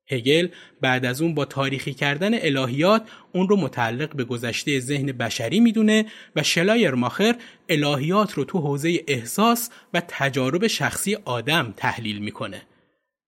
هگل 0.07 0.47
بعد 0.81 1.05
از 1.05 1.21
اون 1.21 1.33
با 1.33 1.45
تاریخی 1.45 1.93
کردن 1.93 2.33
الهیات 2.33 3.09
اون 3.33 3.49
رو 3.49 3.57
متعلق 3.57 4.15
به 4.15 4.23
گذشته 4.23 4.79
ذهن 4.79 5.05
بشری 5.05 5.59
می‌دونه 5.59 6.05
و 6.35 6.43
شلایرماخر 6.43 7.35
الهیات 7.69 8.33
رو 8.33 8.43
تو 8.43 8.59
حوزه 8.59 9.03
احساس 9.07 9.69
و 9.93 10.01
تجارب 10.07 10.67
شخصی 10.67 11.17
آدم 11.25 11.73
تحلیل 11.77 12.19
می‌کنه. 12.19 12.61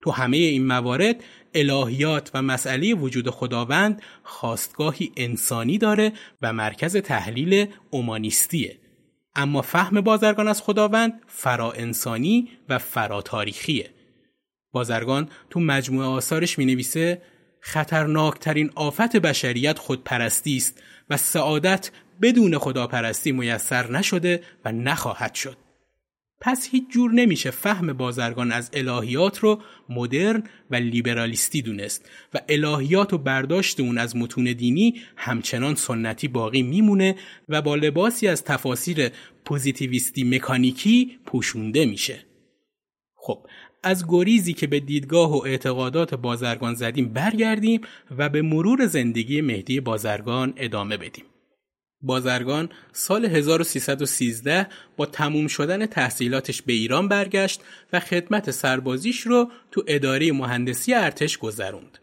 تو 0.02 0.10
همه 0.10 0.36
این 0.36 0.66
موارد 0.66 1.24
الهیات 1.54 2.30
و 2.34 2.42
مسئله 2.42 2.94
وجود 2.94 3.30
خداوند 3.30 4.02
خواستگاهی 4.22 5.12
انسانی 5.16 5.78
داره 5.78 6.12
و 6.42 6.52
مرکز 6.52 6.96
تحلیل 6.96 7.66
اومانیستیه. 7.90 8.78
اما 9.36 9.62
فهم 9.62 10.00
بازرگان 10.00 10.48
از 10.48 10.62
خداوند 10.62 11.12
فرا 11.26 11.72
انسانی 11.72 12.48
و 12.68 12.78
فرا 12.78 13.22
تاریخیه. 13.22 13.90
بازرگان 14.76 15.28
تو 15.50 15.60
مجموعه 15.60 16.06
آثارش 16.06 16.58
می 16.58 16.64
نویسه 16.64 17.22
خطرناکترین 17.60 18.70
آفت 18.74 19.16
بشریت 19.16 19.78
خودپرستی 19.78 20.56
است 20.56 20.82
و 21.10 21.16
سعادت 21.16 21.90
بدون 22.22 22.58
خداپرستی 22.58 23.32
میسر 23.32 23.90
نشده 23.90 24.40
و 24.64 24.72
نخواهد 24.72 25.34
شد. 25.34 25.56
پس 26.40 26.68
هیچ 26.70 26.84
جور 26.90 27.12
نمیشه 27.12 27.50
فهم 27.50 27.92
بازرگان 27.92 28.52
از 28.52 28.70
الهیات 28.72 29.38
رو 29.38 29.62
مدرن 29.88 30.42
و 30.70 30.76
لیبرالیستی 30.76 31.62
دونست 31.62 32.10
و 32.34 32.40
الهیات 32.48 33.12
و 33.12 33.18
برداشت 33.18 33.80
اون 33.80 33.98
از 33.98 34.16
متون 34.16 34.44
دینی 34.44 35.00
همچنان 35.16 35.74
سنتی 35.74 36.28
باقی 36.28 36.62
میمونه 36.62 37.16
و 37.48 37.62
با 37.62 37.74
لباسی 37.74 38.28
از 38.28 38.44
تفاسیر 38.44 39.08
پوزیتیویستی 39.44 40.24
مکانیکی 40.24 41.18
پوشونده 41.26 41.86
میشه. 41.86 42.26
خب 43.26 43.46
از 43.86 44.04
گریزی 44.08 44.54
که 44.54 44.66
به 44.66 44.80
دیدگاه 44.80 45.32
و 45.32 45.42
اعتقادات 45.46 46.14
بازرگان 46.14 46.74
زدیم 46.74 47.08
برگردیم 47.08 47.80
و 48.18 48.28
به 48.28 48.42
مرور 48.42 48.86
زندگی 48.86 49.40
مهدی 49.40 49.80
بازرگان 49.80 50.52
ادامه 50.56 50.96
بدیم. 50.96 51.24
بازرگان 52.02 52.68
سال 52.92 53.24
1313 53.24 54.66
با 54.96 55.06
تموم 55.06 55.46
شدن 55.46 55.86
تحصیلاتش 55.86 56.62
به 56.62 56.72
ایران 56.72 57.08
برگشت 57.08 57.60
و 57.92 58.00
خدمت 58.00 58.50
سربازیش 58.50 59.20
رو 59.20 59.50
تو 59.70 59.84
اداره 59.86 60.32
مهندسی 60.32 60.94
ارتش 60.94 61.38
گذروند. 61.38 61.98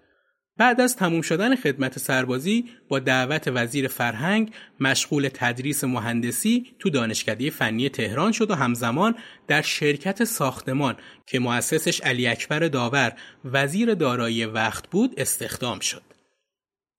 بعد 0.57 0.81
از 0.81 0.95
تموم 0.95 1.21
شدن 1.21 1.55
خدمت 1.55 1.99
سربازی 1.99 2.65
با 2.87 2.99
دعوت 2.99 3.47
وزیر 3.47 3.87
فرهنگ 3.87 4.51
مشغول 4.79 5.29
تدریس 5.33 5.83
مهندسی 5.83 6.65
تو 6.79 6.89
دانشکده 6.89 7.49
فنی 7.49 7.89
تهران 7.89 8.31
شد 8.31 8.51
و 8.51 8.55
همزمان 8.55 9.15
در 9.47 9.61
شرکت 9.61 10.23
ساختمان 10.23 10.95
که 11.27 11.39
مؤسسش 11.39 12.01
علی 12.01 12.27
اکبر 12.27 12.59
داور 12.59 13.13
وزیر 13.45 13.93
دارایی 13.93 14.45
وقت 14.45 14.87
بود 14.87 15.13
استخدام 15.17 15.79
شد. 15.79 16.01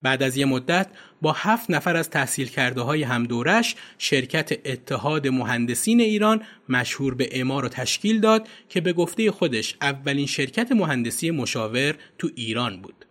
بعد 0.01 0.23
از 0.23 0.37
یه 0.37 0.45
مدت 0.45 0.87
با 1.21 1.31
هفت 1.31 1.69
نفر 1.69 1.95
از 1.95 2.09
تحصیل 2.09 2.47
کرده 2.47 2.81
های 2.81 3.03
همدورش 3.03 3.75
شرکت 3.97 4.51
اتحاد 4.65 5.27
مهندسین 5.27 6.01
ایران 6.01 6.41
مشهور 6.69 7.15
به 7.15 7.29
اما 7.41 7.59
رو 7.59 7.69
تشکیل 7.69 8.19
داد 8.19 8.47
که 8.69 8.81
به 8.81 8.93
گفته 8.93 9.31
خودش 9.31 9.75
اولین 9.81 10.25
شرکت 10.25 10.71
مهندسی 10.71 11.31
مشاور 11.31 11.95
تو 12.17 12.29
ایران 12.35 12.81
بود. 12.81 13.05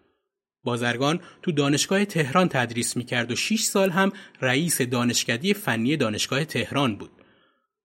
بازرگان 0.65 1.21
تو 1.43 1.53
دانشگاه 1.53 2.05
تهران 2.05 2.49
تدریس 2.49 2.97
می‌کرد 2.97 3.31
و 3.31 3.37
6 3.37 3.61
سال 3.61 3.91
هم 3.91 4.13
رئیس 4.41 4.83
دانشکدی 4.83 5.55
فنی 5.55 5.97
دانشگاه 5.97 6.45
تهران 6.45 6.97
بود. 6.97 7.11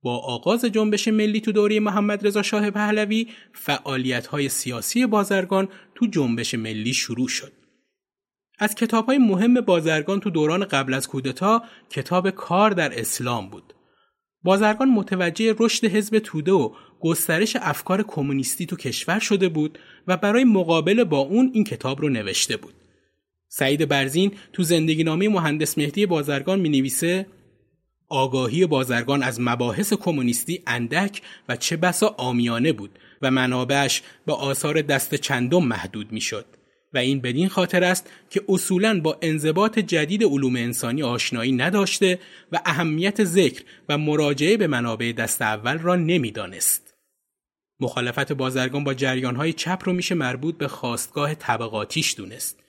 با 0.01 0.17
آغاز 0.17 0.65
جنبش 0.65 1.07
ملی 1.07 1.41
تو 1.41 1.51
دوره 1.51 1.79
محمد 1.79 2.27
رضا 2.27 2.41
شاه 2.41 2.71
پهلوی 2.71 3.27
فعالیت 3.53 4.27
های 4.27 4.49
سیاسی 4.49 5.05
بازرگان 5.05 5.67
تو 5.95 6.05
جنبش 6.05 6.55
ملی 6.55 6.93
شروع 6.93 7.27
شد. 7.27 7.51
از 8.59 8.75
کتاب 8.75 9.05
های 9.05 9.17
مهم 9.17 9.61
بازرگان 9.61 10.19
تو 10.19 10.29
دوران 10.29 10.65
قبل 10.65 10.93
از 10.93 11.07
کودتا 11.07 11.63
کتاب 11.89 12.29
کار 12.29 12.71
در 12.71 12.99
اسلام 12.99 13.49
بود. 13.49 13.73
بازرگان 14.43 14.89
متوجه 14.89 15.55
رشد 15.59 15.85
حزب 15.85 16.19
توده 16.19 16.51
و 16.51 16.73
گسترش 16.99 17.55
افکار 17.61 18.03
کمونیستی 18.03 18.65
تو 18.65 18.75
کشور 18.75 19.19
شده 19.19 19.49
بود 19.49 19.79
و 20.07 20.17
برای 20.17 20.43
مقابله 20.43 21.03
با 21.03 21.19
اون 21.19 21.51
این 21.53 21.63
کتاب 21.63 22.01
رو 22.01 22.09
نوشته 22.09 22.57
بود. 22.57 22.73
سعید 23.47 23.87
برزین 23.87 24.31
تو 24.53 24.63
زندگی 24.63 25.03
نامه 25.03 25.29
مهندس 25.29 25.77
مهدی 25.77 26.05
بازرگان 26.05 26.59
می 26.59 26.69
نویسه 26.69 27.25
آگاهی 28.09 28.65
بازرگان 28.65 29.23
از 29.23 29.41
مباحث 29.41 29.93
کمونیستی 29.93 30.63
اندک 30.67 31.21
و 31.49 31.55
چه 31.55 31.77
بسا 31.77 32.15
آمیانه 32.17 32.73
بود 32.73 32.99
و 33.21 33.31
منابعش 33.31 34.01
به 34.25 34.33
آثار 34.33 34.81
دست 34.81 35.15
چندم 35.15 35.63
محدود 35.63 36.11
می 36.11 36.21
شد. 36.21 36.45
و 36.93 36.97
این 36.97 37.21
بدین 37.21 37.47
خاطر 37.47 37.83
است 37.83 38.09
که 38.29 38.41
اصولا 38.49 38.99
با 38.99 39.17
انضباط 39.21 39.79
جدید 39.79 40.23
علوم 40.23 40.55
انسانی 40.55 41.03
آشنایی 41.03 41.51
نداشته 41.51 42.19
و 42.51 42.59
اهمیت 42.65 43.23
ذکر 43.23 43.63
و 43.89 43.97
مراجعه 43.97 44.57
به 44.57 44.67
منابع 44.67 45.11
دست 45.11 45.41
اول 45.41 45.77
را 45.77 45.95
نمی‌دانست. 45.95 46.88
مخالفت 47.79 48.33
بازرگان 48.33 48.83
با 48.83 48.93
جریانهای 48.93 49.53
چپ 49.53 49.81
رو 49.85 49.93
میشه 49.93 50.15
مربوط 50.15 50.57
به 50.57 50.67
خواستگاه 50.67 51.35
طبقاتیش 51.35 52.15
دونست. 52.17 52.59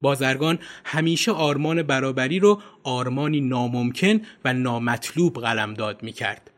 بازرگان 0.00 0.58
همیشه 0.84 1.32
آرمان 1.32 1.82
برابری 1.82 2.38
رو 2.38 2.60
آرمانی 2.82 3.40
ناممکن 3.40 4.20
و 4.44 4.52
نامطلوب 4.52 5.40
قلمداد 5.40 6.02
می‌کرد. 6.02 6.50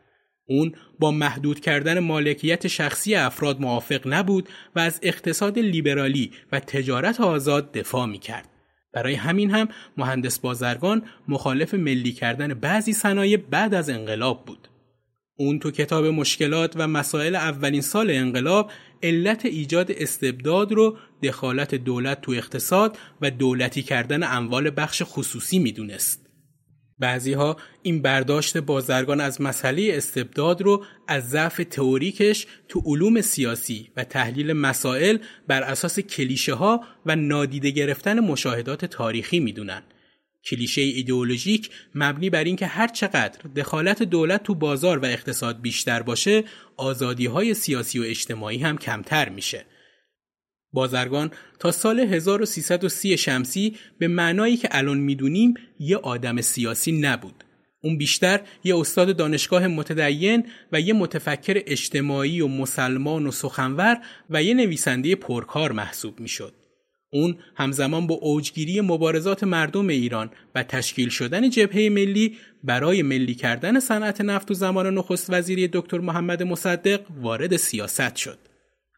اون 0.47 0.75
با 0.99 1.11
محدود 1.11 1.59
کردن 1.59 1.99
مالکیت 1.99 2.67
شخصی 2.67 3.15
افراد 3.15 3.61
موافق 3.61 4.01
نبود 4.05 4.49
و 4.75 4.79
از 4.79 4.99
اقتصاد 5.03 5.59
لیبرالی 5.59 6.31
و 6.51 6.59
تجارت 6.59 7.21
آزاد 7.21 7.71
دفاع 7.71 8.05
می 8.05 8.19
کرد. 8.19 8.49
برای 8.93 9.13
همین 9.13 9.51
هم 9.51 9.67
مهندس 9.97 10.39
بازرگان 10.39 11.03
مخالف 11.27 11.73
ملی 11.73 12.11
کردن 12.11 12.53
بعضی 12.53 12.93
صنایع 12.93 13.37
بعد 13.37 13.73
از 13.73 13.89
انقلاب 13.89 14.45
بود. 14.45 14.67
اون 15.37 15.59
تو 15.59 15.71
کتاب 15.71 16.05
مشکلات 16.05 16.73
و 16.75 16.87
مسائل 16.87 17.35
اولین 17.35 17.81
سال 17.81 18.11
انقلاب 18.11 18.71
علت 19.03 19.45
ایجاد 19.45 19.91
استبداد 19.91 20.71
رو 20.71 20.97
دخالت 21.23 21.75
دولت 21.75 22.21
تو 22.21 22.31
اقتصاد 22.31 22.97
و 23.21 23.31
دولتی 23.31 23.81
کردن 23.81 24.23
اموال 24.23 24.71
بخش 24.77 25.03
خصوصی 25.05 25.59
می‌دونست. 25.59 26.25
بعضیها 26.99 27.57
این 27.83 28.01
برداشت 28.01 28.57
بازرگان 28.57 29.21
از 29.21 29.41
مسئله 29.41 29.91
استبداد 29.93 30.61
رو 30.61 30.85
از 31.07 31.29
ضعف 31.29 31.61
تئوریکش 31.71 32.47
تو 32.67 32.81
علوم 32.85 33.21
سیاسی 33.21 33.89
و 33.97 34.03
تحلیل 34.03 34.53
مسائل 34.53 35.17
بر 35.47 35.63
اساس 35.63 35.99
کلیشه 35.99 36.53
ها 36.53 36.83
و 37.05 37.15
نادیده 37.15 37.69
گرفتن 37.69 38.19
مشاهدات 38.19 38.85
تاریخی 38.85 39.39
می‌دونن. 39.39 39.83
کلیشه 40.45 40.81
ایدئولوژیک 40.81 41.69
مبنی 41.95 42.29
بر 42.29 42.43
اینکه 42.43 42.65
هر 42.65 42.87
چقدر 42.87 43.39
دخالت 43.55 44.03
دولت 44.03 44.43
تو 44.43 44.55
بازار 44.55 44.99
و 44.99 45.05
اقتصاد 45.05 45.61
بیشتر 45.61 46.01
باشه، 46.01 46.43
آزادی 46.77 47.25
های 47.25 47.53
سیاسی 47.53 47.99
و 47.99 48.03
اجتماعی 48.03 48.57
هم 48.57 48.77
کمتر 48.77 49.29
میشه. 49.29 49.65
بازرگان 50.73 51.31
تا 51.59 51.71
سال 51.71 51.99
1330 51.99 53.17
شمسی 53.17 53.77
به 53.99 54.07
معنایی 54.07 54.57
که 54.57 54.67
الان 54.71 54.97
می‌دونیم 54.97 55.53
یه 55.79 55.97
آدم 55.97 56.41
سیاسی 56.41 56.91
نبود. 56.91 57.43
اون 57.83 57.97
بیشتر 57.97 58.41
یه 58.63 58.77
استاد 58.77 59.17
دانشگاه 59.17 59.67
متدین 59.67 60.47
و 60.71 60.81
یه 60.81 60.93
متفکر 60.93 61.61
اجتماعی 61.65 62.41
و 62.41 62.47
مسلمان 62.47 63.27
و 63.27 63.31
سخنور 63.31 63.97
و 64.29 64.43
یه 64.43 64.53
نویسنده 64.53 65.15
پرکار 65.15 65.71
محسوب 65.71 66.19
می‌شد. 66.19 66.53
اون 67.15 67.37
همزمان 67.55 68.07
با 68.07 68.15
اوجگیری 68.15 68.81
مبارزات 68.81 69.43
مردم 69.43 69.87
ایران 69.87 70.29
و 70.55 70.63
تشکیل 70.63 71.09
شدن 71.09 71.49
جبهه 71.49 71.89
ملی 71.89 72.37
برای 72.63 73.01
ملی 73.01 73.35
کردن 73.35 73.79
صنعت 73.79 74.21
نفت 74.21 74.51
و 74.51 74.53
زمان 74.53 74.93
نخست 74.93 75.29
وزیری 75.29 75.69
دکتر 75.73 75.99
محمد 75.99 76.43
مصدق 76.43 77.01
وارد 77.21 77.55
سیاست 77.55 78.15
شد. 78.15 78.37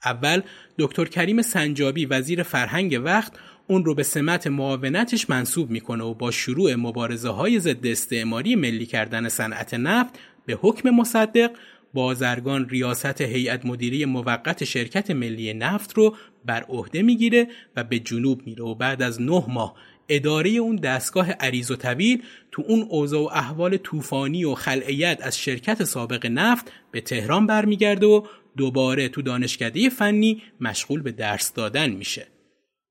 اول 0.06 0.42
دکتر 0.80 1.06
کریم 1.06 1.42
سنجابی 1.42 2.06
وزیر 2.06 2.44
فرهنگ 2.44 3.02
وقت 3.04 3.34
اون 3.68 3.86
رو 3.86 3.96
به 3.96 4.04
سمت 4.04 4.48
معاونتش 4.48 5.30
منصوب 5.30 5.70
می‌کنه 5.70 6.04
و 6.04 6.14
با 6.14 6.32
شروع 6.32 6.76
مبارزه 6.76 7.30
های 7.30 7.60
ضد 7.60 7.88
استعماری 7.88 8.56
ملی 8.56 8.86
کردن 8.86 9.30
صنعت 9.30 9.74
نفت 9.74 10.20
به 10.46 10.60
حکم 10.62 10.90
مصدق 10.90 11.52
بازرگان 11.94 12.70
ریاست 12.70 13.22
هیئت 13.22 13.66
مدیره 13.66 14.06
موقت 14.06 14.64
شرکت 14.64 15.12
ملی 15.12 15.54
نفت 15.54 15.94
رو 15.94 16.16
بر 16.46 16.64
عهده 16.64 17.02
می‌گیره 17.02 17.48
و 17.76 17.84
به 17.84 18.00
جنوب 18.00 18.42
میره 18.46 18.64
و 18.64 18.76
بعد 18.76 19.02
از 19.02 19.22
نه 19.22 19.44
ماه 19.48 19.76
اداره 20.10 20.50
اون 20.50 20.76
دستگاه 20.76 21.32
عریض 21.32 21.72
و 21.72 21.76
طویل 21.76 22.24
تو 22.52 22.64
اون 22.68 22.88
اوضاع 22.90 23.22
و 23.22 23.30
احوال 23.34 23.78
طوفانی 23.78 24.46
و 24.46 24.56
خلعیت 24.56 25.20
از 25.22 25.38
شرکت 25.38 25.84
سابق 25.84 26.26
نفت 26.26 26.72
به 26.92 27.02
تهران 27.02 27.48
برمیگرده 27.48 28.06
و 28.06 28.26
دوباره 28.58 29.10
تو 29.10 29.22
دانشکده 29.22 29.90
فنی 29.90 30.42
مشغول 30.62 31.02
به 31.02 31.12
درس 31.12 31.54
دادن 31.54 31.90
میشه. 31.90 32.28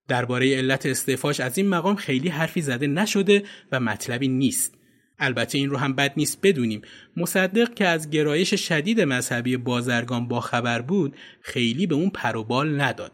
درباره 0.08 0.56
علت 0.56 0.86
استعفاش 0.86 1.40
از 1.40 1.58
این 1.58 1.68
مقام 1.68 1.96
خیلی 1.96 2.28
حرفی 2.28 2.60
زده 2.60 2.86
نشده 2.86 3.44
و 3.72 3.80
مطلبی 3.80 4.28
نیست. 4.28 4.74
البته 5.18 5.58
این 5.58 5.70
رو 5.70 5.76
هم 5.76 5.92
بد 5.92 6.12
نیست 6.16 6.38
بدونیم. 6.42 6.82
مصدق 7.16 7.74
که 7.74 7.86
از 7.86 8.10
گرایش 8.10 8.54
شدید 8.54 9.00
مذهبی 9.00 9.56
بازرگان 9.56 10.28
با 10.28 10.40
خبر 10.40 10.82
بود 10.82 11.16
خیلی 11.40 11.86
به 11.86 11.94
اون 11.94 12.10
پروبال 12.10 12.80
نداد. 12.80 13.12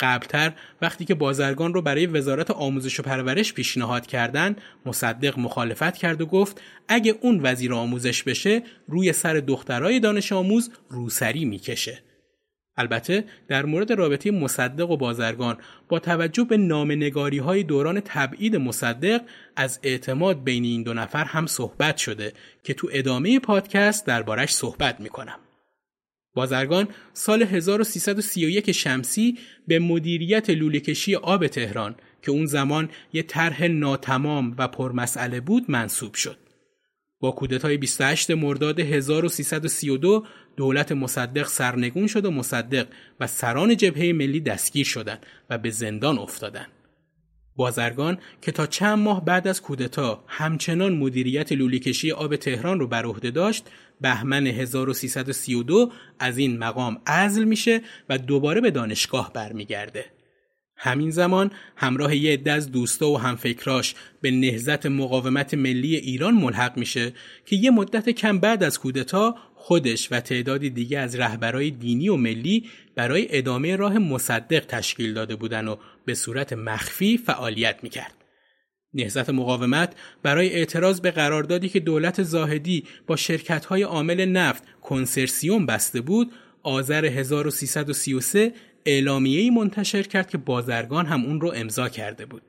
قبلتر 0.00 0.52
وقتی 0.82 1.04
که 1.04 1.14
بازرگان 1.14 1.74
رو 1.74 1.82
برای 1.82 2.06
وزارت 2.06 2.50
آموزش 2.50 3.00
و 3.00 3.02
پرورش 3.02 3.52
پیشنهاد 3.52 4.06
کردن 4.06 4.56
مصدق 4.86 5.38
مخالفت 5.38 5.96
کرد 5.96 6.20
و 6.20 6.26
گفت 6.26 6.60
اگه 6.88 7.14
اون 7.20 7.40
وزیر 7.42 7.74
آموزش 7.74 8.22
بشه 8.22 8.62
روی 8.88 9.12
سر 9.12 9.34
دخترای 9.34 10.00
دانش 10.00 10.32
آموز 10.32 10.70
روسری 10.88 11.44
می‌کشه. 11.44 12.02
البته 12.80 13.24
در 13.48 13.66
مورد 13.66 13.92
رابطه 13.92 14.30
مصدق 14.30 14.90
و 14.90 14.96
بازرگان 14.96 15.58
با 15.88 15.98
توجه 15.98 16.44
به 16.44 16.56
نامنگاری 16.56 17.38
های 17.38 17.62
دوران 17.62 18.00
تبعید 18.00 18.56
مصدق 18.56 19.20
از 19.56 19.80
اعتماد 19.82 20.44
بین 20.44 20.64
این 20.64 20.82
دو 20.82 20.94
نفر 20.94 21.24
هم 21.24 21.46
صحبت 21.46 21.96
شده 21.96 22.32
که 22.64 22.74
تو 22.74 22.88
ادامه 22.92 23.38
پادکست 23.38 24.06
دربارش 24.06 24.50
صحبت 24.50 25.00
می‌کنم. 25.00 25.38
بازرگان 26.34 26.88
سال 27.12 27.42
1331 27.42 28.72
شمسی 28.72 29.38
به 29.68 29.78
مدیریت 29.78 30.50
لوله‌کشی 30.50 31.14
آب 31.14 31.46
تهران 31.46 31.94
که 32.22 32.30
اون 32.30 32.46
زمان 32.46 32.88
یه 33.12 33.22
طرح 33.22 33.66
ناتمام 33.66 34.54
و 34.58 34.68
پرمسئله 34.68 35.40
بود 35.40 35.64
منصوب 35.68 36.14
شد. 36.14 36.49
با 37.20 37.30
کودتای 37.30 37.76
28 37.76 38.30
مرداد 38.30 38.80
1332 38.80 40.24
دولت 40.56 40.92
مصدق 40.92 41.46
سرنگون 41.46 42.06
شد 42.06 42.24
و 42.24 42.30
مصدق 42.30 42.86
و 43.20 43.26
سران 43.26 43.76
جبهه 43.76 44.12
ملی 44.12 44.40
دستگیر 44.40 44.86
شدند 44.86 45.26
و 45.50 45.58
به 45.58 45.70
زندان 45.70 46.18
افتادند. 46.18 46.68
بازرگان 47.56 48.18
که 48.42 48.52
تا 48.52 48.66
چند 48.66 48.98
ماه 48.98 49.24
بعد 49.24 49.48
از 49.48 49.62
کودتا 49.62 50.24
همچنان 50.26 50.96
مدیریت 50.96 51.52
لولیکشی 51.52 52.12
آب 52.12 52.36
تهران 52.36 52.80
رو 52.80 52.86
بر 52.86 53.04
عهده 53.04 53.30
داشت 53.30 53.64
بهمن 54.00 54.46
1332 54.46 55.92
از 56.18 56.38
این 56.38 56.58
مقام 56.58 57.00
عزل 57.06 57.44
میشه 57.44 57.80
و 58.08 58.18
دوباره 58.18 58.60
به 58.60 58.70
دانشگاه 58.70 59.32
برمیگرده. 59.32 60.04
همین 60.82 61.10
زمان 61.10 61.50
همراه 61.76 62.16
یه 62.16 62.32
عده 62.32 62.52
از 62.52 62.72
دوستا 62.72 63.10
و 63.10 63.18
همفکراش 63.18 63.94
به 64.20 64.30
نهزت 64.30 64.86
مقاومت 64.86 65.54
ملی 65.54 65.96
ایران 65.96 66.34
ملحق 66.34 66.76
میشه 66.76 67.12
که 67.46 67.56
یه 67.56 67.70
مدت 67.70 68.10
کم 68.10 68.38
بعد 68.38 68.62
از 68.62 68.78
کودتا 68.78 69.34
خودش 69.54 70.12
و 70.12 70.20
تعدادی 70.20 70.70
دیگه 70.70 70.98
از 70.98 71.16
رهبرای 71.16 71.70
دینی 71.70 72.08
و 72.08 72.16
ملی 72.16 72.68
برای 72.94 73.26
ادامه 73.30 73.76
راه 73.76 73.98
مصدق 73.98 74.66
تشکیل 74.66 75.14
داده 75.14 75.36
بودن 75.36 75.68
و 75.68 75.76
به 76.04 76.14
صورت 76.14 76.52
مخفی 76.52 77.18
فعالیت 77.18 77.78
می‌کرد. 77.82 78.14
نهزت 78.94 79.30
مقاومت 79.30 79.94
برای 80.22 80.52
اعتراض 80.52 81.00
به 81.00 81.10
قراردادی 81.10 81.68
که 81.68 81.80
دولت 81.80 82.22
زاهدی 82.22 82.84
با 83.06 83.16
شرکت‌های 83.16 83.82
عامل 83.82 84.24
نفت 84.24 84.62
کنسرسیوم 84.82 85.66
بسته 85.66 86.00
بود، 86.00 86.32
آذر 86.62 87.04
1333 87.04 88.52
اعلامیه‌ای 88.86 89.50
منتشر 89.50 90.02
کرد 90.02 90.30
که 90.30 90.38
بازرگان 90.38 91.06
هم 91.06 91.24
اون 91.24 91.40
رو 91.40 91.52
امضا 91.56 91.88
کرده 91.88 92.26
بود. 92.26 92.42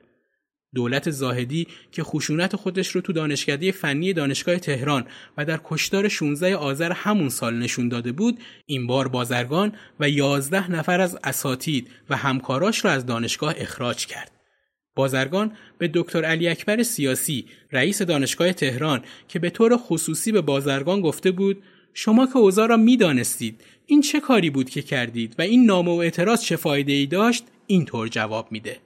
دولت 0.74 1.10
زاهدی 1.10 1.66
که 1.92 2.02
خشونت 2.02 2.56
خودش 2.56 2.88
رو 2.88 3.00
تو 3.00 3.12
دانشکده 3.12 3.72
فنی 3.72 4.12
دانشگاه 4.12 4.58
تهران 4.58 5.06
و 5.38 5.44
در 5.44 5.60
کشتار 5.64 6.08
16 6.08 6.56
آذر 6.56 6.92
همون 6.92 7.28
سال 7.28 7.58
نشون 7.58 7.88
داده 7.88 8.12
بود 8.12 8.38
این 8.66 8.86
بار 8.86 9.08
بازرگان 9.08 9.72
و 10.00 10.08
11 10.08 10.70
نفر 10.70 11.00
از 11.00 11.18
اساتید 11.24 11.88
و 12.10 12.16
همکاراش 12.16 12.84
را 12.84 12.90
از 12.90 13.06
دانشگاه 13.06 13.54
اخراج 13.56 14.06
کرد 14.06 14.30
بازرگان 14.94 15.52
به 15.78 15.90
دکتر 15.94 16.24
علی 16.24 16.48
اکبر 16.48 16.82
سیاسی 16.82 17.46
رئیس 17.72 18.02
دانشگاه 18.02 18.52
تهران 18.52 19.02
که 19.28 19.38
به 19.38 19.50
طور 19.50 19.76
خصوصی 19.76 20.32
به 20.32 20.40
بازرگان 20.40 21.00
گفته 21.00 21.30
بود 21.30 21.62
شما 21.94 22.26
که 22.26 22.36
اوضاع 22.36 22.66
را 22.66 22.76
می‌دانستید 22.76 23.64
این 23.92 24.00
چه 24.00 24.20
کاری 24.20 24.50
بود 24.50 24.70
که 24.70 24.82
کردید 24.82 25.34
و 25.38 25.42
این 25.42 25.64
نامه 25.64 25.90
و 25.90 25.94
اعتراض 25.94 26.42
چه 26.42 26.56
فایده 26.56 26.92
ای 26.92 27.06
داشت؟ 27.06 27.44
اینطور 27.66 28.08
جواب 28.08 28.52
میده. 28.52 28.76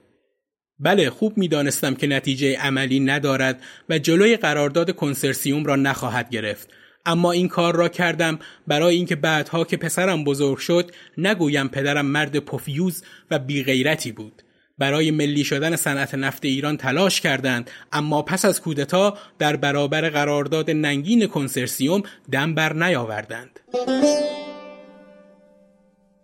بله 0.79 1.09
خوب 1.09 1.37
می‌دانستم 1.37 1.95
که 1.95 2.07
نتیجه 2.07 2.57
عملی 2.57 2.99
ندارد 2.99 3.61
و 3.89 3.99
جلوی 3.99 4.37
قرارداد 4.37 4.95
کنسرسیوم 4.95 5.65
را 5.65 5.75
نخواهد 5.75 6.29
گرفت. 6.29 6.69
اما 7.05 7.31
این 7.31 7.47
کار 7.47 7.75
را 7.75 7.89
کردم 7.89 8.39
برای 8.67 8.95
اینکه 8.95 9.15
بعدها 9.15 9.63
که 9.63 9.77
پسرم 9.77 10.23
بزرگ 10.23 10.57
شد 10.57 10.91
نگویم 11.17 11.67
پدرم 11.67 12.05
مرد 12.05 12.39
پفیوز 12.39 13.03
و 13.31 13.39
بیغیرتی 13.39 14.11
بود. 14.11 14.41
برای 14.77 15.11
ملی 15.11 15.43
شدن 15.43 15.75
صنعت 15.75 16.15
نفت 16.15 16.45
ایران 16.45 16.77
تلاش 16.77 17.21
کردند 17.21 17.71
اما 17.91 18.21
پس 18.21 18.45
از 18.45 18.61
کودتا 18.61 19.17
در 19.39 19.55
برابر 19.55 20.09
قرارداد 20.09 20.71
ننگین 20.71 21.27
کنسرسیوم 21.27 22.03
دم 22.31 22.53
بر 22.55 22.73
نیاوردند. 22.73 23.59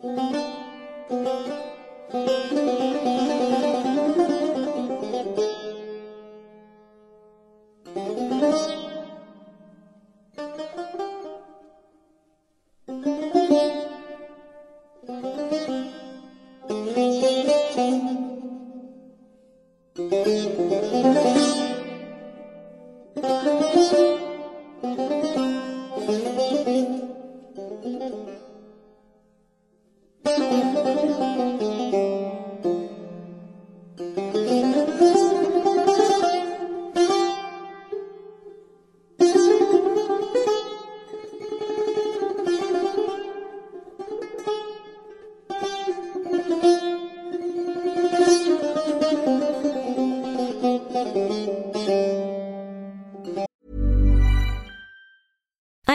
Thank 0.04 0.36
you. 0.36 0.42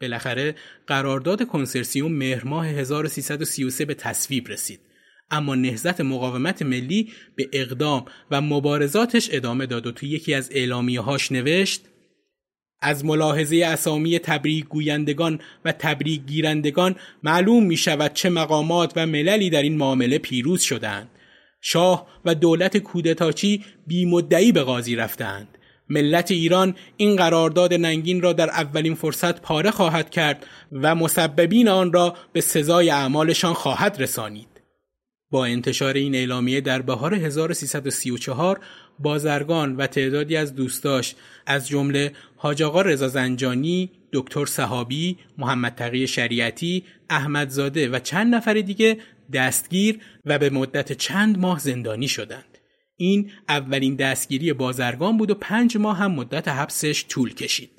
بالاخره 0.00 0.54
قرارداد 0.86 1.46
کنسرسیوم 1.46 2.12
مهر 2.12 2.44
ماه 2.44 2.66
1333 2.66 3.84
به 3.84 3.94
تصویب 3.94 4.48
رسید 4.48 4.80
اما 5.30 5.54
نهزت 5.54 6.00
مقاومت 6.00 6.62
ملی 6.62 7.12
به 7.36 7.48
اقدام 7.52 8.04
و 8.30 8.40
مبارزاتش 8.40 9.28
ادامه 9.32 9.66
داد 9.66 9.86
و 9.86 9.92
توی 9.92 10.08
یکی 10.08 10.34
از 10.34 10.50
اعلامیه 10.52 11.00
هاش 11.00 11.32
نوشت 11.32 11.84
از 12.80 13.04
ملاحظه 13.04 13.56
اسامی 13.56 14.18
تبریک 14.18 14.64
گویندگان 14.64 15.40
و 15.64 15.72
تبریک 15.72 16.26
گیرندگان 16.26 16.96
معلوم 17.22 17.66
می 17.66 17.76
شود 17.76 18.12
چه 18.12 18.30
مقامات 18.30 18.92
و 18.96 19.06
مللی 19.06 19.50
در 19.50 19.62
این 19.62 19.76
معامله 19.76 20.18
پیروز 20.18 20.62
شدند. 20.62 21.08
شاه 21.60 22.06
و 22.24 22.34
دولت 22.34 22.76
کودتاچی 22.76 23.64
بی 23.86 24.04
مدعی 24.04 24.52
به 24.52 24.62
قاضی 24.62 24.96
رفتند. 24.96 25.53
ملت 25.88 26.30
ایران 26.30 26.74
این 26.96 27.16
قرارداد 27.16 27.74
ننگین 27.74 28.22
را 28.22 28.32
در 28.32 28.50
اولین 28.50 28.94
فرصت 28.94 29.40
پاره 29.40 29.70
خواهد 29.70 30.10
کرد 30.10 30.46
و 30.72 30.94
مسببین 30.94 31.68
آن 31.68 31.92
را 31.92 32.16
به 32.32 32.40
سزای 32.40 32.90
اعمالشان 32.90 33.54
خواهد 33.54 33.96
رسانید. 34.02 34.48
با 35.30 35.44
انتشار 35.44 35.94
این 35.94 36.14
اعلامیه 36.14 36.60
در 36.60 36.82
بهار 36.82 37.14
1334 37.14 38.60
بازرگان 38.98 39.76
و 39.76 39.86
تعدادی 39.86 40.36
از 40.36 40.54
دوستاش 40.54 41.14
از 41.46 41.68
جمله 41.68 42.12
حاج 42.36 42.62
آقا 42.62 42.82
رضا 42.82 43.08
زنجانی، 43.08 43.90
دکتر 44.12 44.46
صحابی، 44.46 45.18
محمد 45.38 45.74
تقی 45.74 46.06
شریعتی، 46.06 46.84
احمدزاده 47.10 47.88
و 47.88 47.98
چند 47.98 48.34
نفر 48.34 48.54
دیگه 48.54 48.98
دستگیر 49.32 50.00
و 50.24 50.38
به 50.38 50.50
مدت 50.50 50.92
چند 50.92 51.38
ماه 51.38 51.58
زندانی 51.58 52.08
شدند. 52.08 52.53
این 52.96 53.30
اولین 53.48 53.96
دستگیری 53.96 54.52
بازرگان 54.52 55.16
بود 55.16 55.30
و 55.30 55.34
پنج 55.34 55.76
ماه 55.76 55.98
هم 55.98 56.12
مدت 56.12 56.48
حبسش 56.48 57.04
طول 57.08 57.34
کشید. 57.34 57.70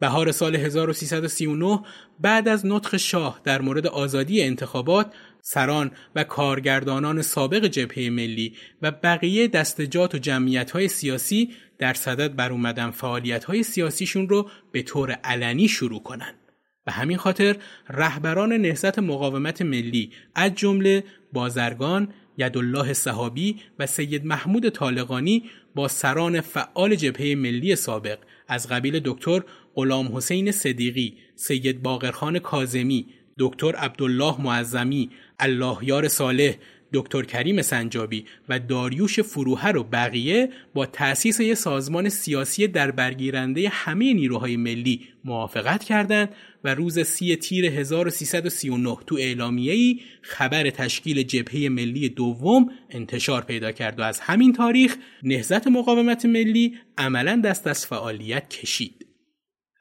بهار 0.00 0.32
سال 0.32 0.56
1339 0.56 1.80
بعد 2.20 2.48
از 2.48 2.66
نطق 2.66 2.96
شاه 2.96 3.40
در 3.44 3.60
مورد 3.60 3.86
آزادی 3.86 4.42
انتخابات 4.42 5.12
سران 5.42 5.90
و 6.14 6.24
کارگردانان 6.24 7.22
سابق 7.22 7.64
جبهه 7.64 8.10
ملی 8.10 8.56
و 8.82 8.90
بقیه 8.90 9.48
دستجات 9.48 10.14
و 10.14 10.18
جمعیت 10.18 10.86
سیاسی 10.86 11.50
در 11.78 11.94
صدد 11.94 12.36
بر 12.36 12.52
اومدن 12.52 12.90
فعالیت 12.90 13.62
سیاسیشون 13.62 14.28
رو 14.28 14.50
به 14.72 14.82
طور 14.82 15.10
علنی 15.10 15.68
شروع 15.68 16.02
کنند. 16.02 16.34
به 16.84 16.92
همین 16.92 17.16
خاطر 17.16 17.56
رهبران 17.88 18.52
نهضت 18.52 18.98
مقاومت 18.98 19.62
ملی 19.62 20.12
از 20.34 20.54
جمله 20.54 21.04
بازرگان، 21.32 22.08
یدالله 22.38 22.92
صحابی 22.92 23.56
و 23.78 23.86
سید 23.86 24.26
محمود 24.26 24.68
طالقانی 24.68 25.42
با 25.74 25.88
سران 25.88 26.40
فعال 26.40 26.94
جبهه 26.94 27.34
ملی 27.34 27.76
سابق 27.76 28.18
از 28.48 28.68
قبیل 28.68 29.00
دکتر 29.04 29.42
غلام 29.74 30.16
حسین 30.16 30.52
صدیقی، 30.52 31.16
سید 31.36 31.82
باقرخان 31.82 32.38
کازمی، 32.38 33.06
دکتر 33.38 33.74
عبدالله 33.76 34.40
معظمی، 34.40 35.10
الله 35.38 35.78
یار 35.82 36.08
صالح، 36.08 36.54
دکتر 36.94 37.22
کریم 37.22 37.62
سنجابی 37.62 38.24
و 38.48 38.58
داریوش 38.58 39.20
فروهر 39.20 39.76
و 39.76 39.82
بقیه 39.84 40.48
با 40.74 40.86
تأسیس 40.86 41.40
یک 41.40 41.54
سازمان 41.54 42.08
سیاسی 42.08 42.66
در 42.66 42.90
برگیرنده 42.90 43.68
همه 43.68 44.12
نیروهای 44.12 44.56
ملی 44.56 45.00
موافقت 45.24 45.84
کردند 45.84 46.28
و 46.64 46.74
روز 46.74 46.98
سی 47.00 47.36
تیر 47.36 47.66
1339 47.66 48.96
تو 49.06 49.16
اعلامیه‌ای 49.16 50.00
خبر 50.22 50.70
تشکیل 50.70 51.22
جبهه 51.22 51.68
ملی 51.68 52.08
دوم 52.08 52.70
انتشار 52.90 53.42
پیدا 53.42 53.72
کرد 53.72 54.00
و 54.00 54.02
از 54.02 54.20
همین 54.20 54.52
تاریخ 54.52 54.96
نهضت 55.22 55.66
مقاومت 55.66 56.24
ملی 56.24 56.78
عملا 56.98 57.40
دست 57.44 57.66
از 57.66 57.86
فعالیت 57.86 58.48
کشید. 58.48 59.03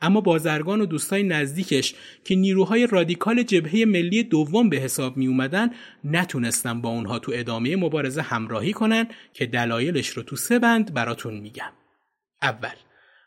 اما 0.03 0.21
بازرگان 0.21 0.81
و 0.81 0.85
دوستای 0.85 1.23
نزدیکش 1.23 1.95
که 2.23 2.35
نیروهای 2.35 2.87
رادیکال 2.87 3.43
جبهه 3.43 3.85
ملی 3.85 4.23
دوم 4.23 4.69
به 4.69 4.77
حساب 4.77 5.17
می 5.17 5.27
اومدن 5.27 5.69
نتونستن 6.03 6.81
با 6.81 6.89
اونها 6.89 7.19
تو 7.19 7.31
ادامه 7.35 7.75
مبارزه 7.75 8.21
همراهی 8.21 8.73
کنن 8.73 9.07
که 9.33 9.45
دلایلش 9.45 10.07
رو 10.07 10.23
تو 10.23 10.35
سه 10.35 10.59
بند 10.59 10.93
براتون 10.93 11.33
میگم. 11.33 11.71
اول 12.41 12.73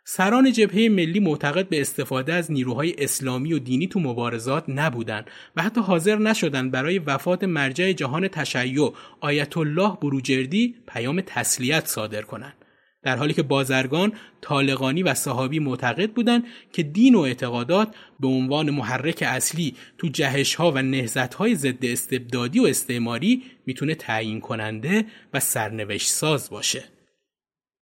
سران 0.08 0.52
جبهه 0.52 0.88
ملی 0.88 1.20
معتقد 1.20 1.68
به 1.68 1.80
استفاده 1.80 2.34
از 2.34 2.52
نیروهای 2.52 2.94
اسلامی 2.98 3.52
و 3.52 3.58
دینی 3.58 3.86
تو 3.86 4.00
مبارزات 4.00 4.64
نبودند 4.68 5.30
و 5.56 5.62
حتی 5.62 5.80
حاضر 5.80 6.16
نشدند 6.16 6.70
برای 6.70 6.98
وفات 6.98 7.44
مرجع 7.44 7.92
جهان 7.92 8.28
تشیع 8.28 8.92
آیت 9.20 9.56
الله 9.56 9.98
بروجردی 10.02 10.74
پیام 10.88 11.20
تسلیت 11.20 11.86
صادر 11.86 12.22
کنند. 12.22 12.65
در 13.02 13.16
حالی 13.16 13.34
که 13.34 13.42
بازرگان، 13.42 14.12
طالقانی 14.40 15.02
و 15.02 15.14
صحابی 15.14 15.58
معتقد 15.58 16.10
بودند 16.10 16.44
که 16.72 16.82
دین 16.82 17.14
و 17.14 17.20
اعتقادات 17.20 17.94
به 18.20 18.28
عنوان 18.28 18.70
محرک 18.70 19.24
اصلی 19.26 19.74
تو 19.98 20.08
جهش 20.08 20.54
ها 20.54 20.72
و 20.72 20.82
نهزت 20.82 21.34
های 21.34 21.54
ضد 21.54 21.84
استبدادی 21.84 22.60
و 22.60 22.66
استعماری 22.66 23.42
می‌تونه 23.66 23.94
تعیین 23.94 24.40
کننده 24.40 25.04
و 25.34 25.40
سرنوشت 25.40 26.08
ساز 26.08 26.50
باشه. 26.50 26.84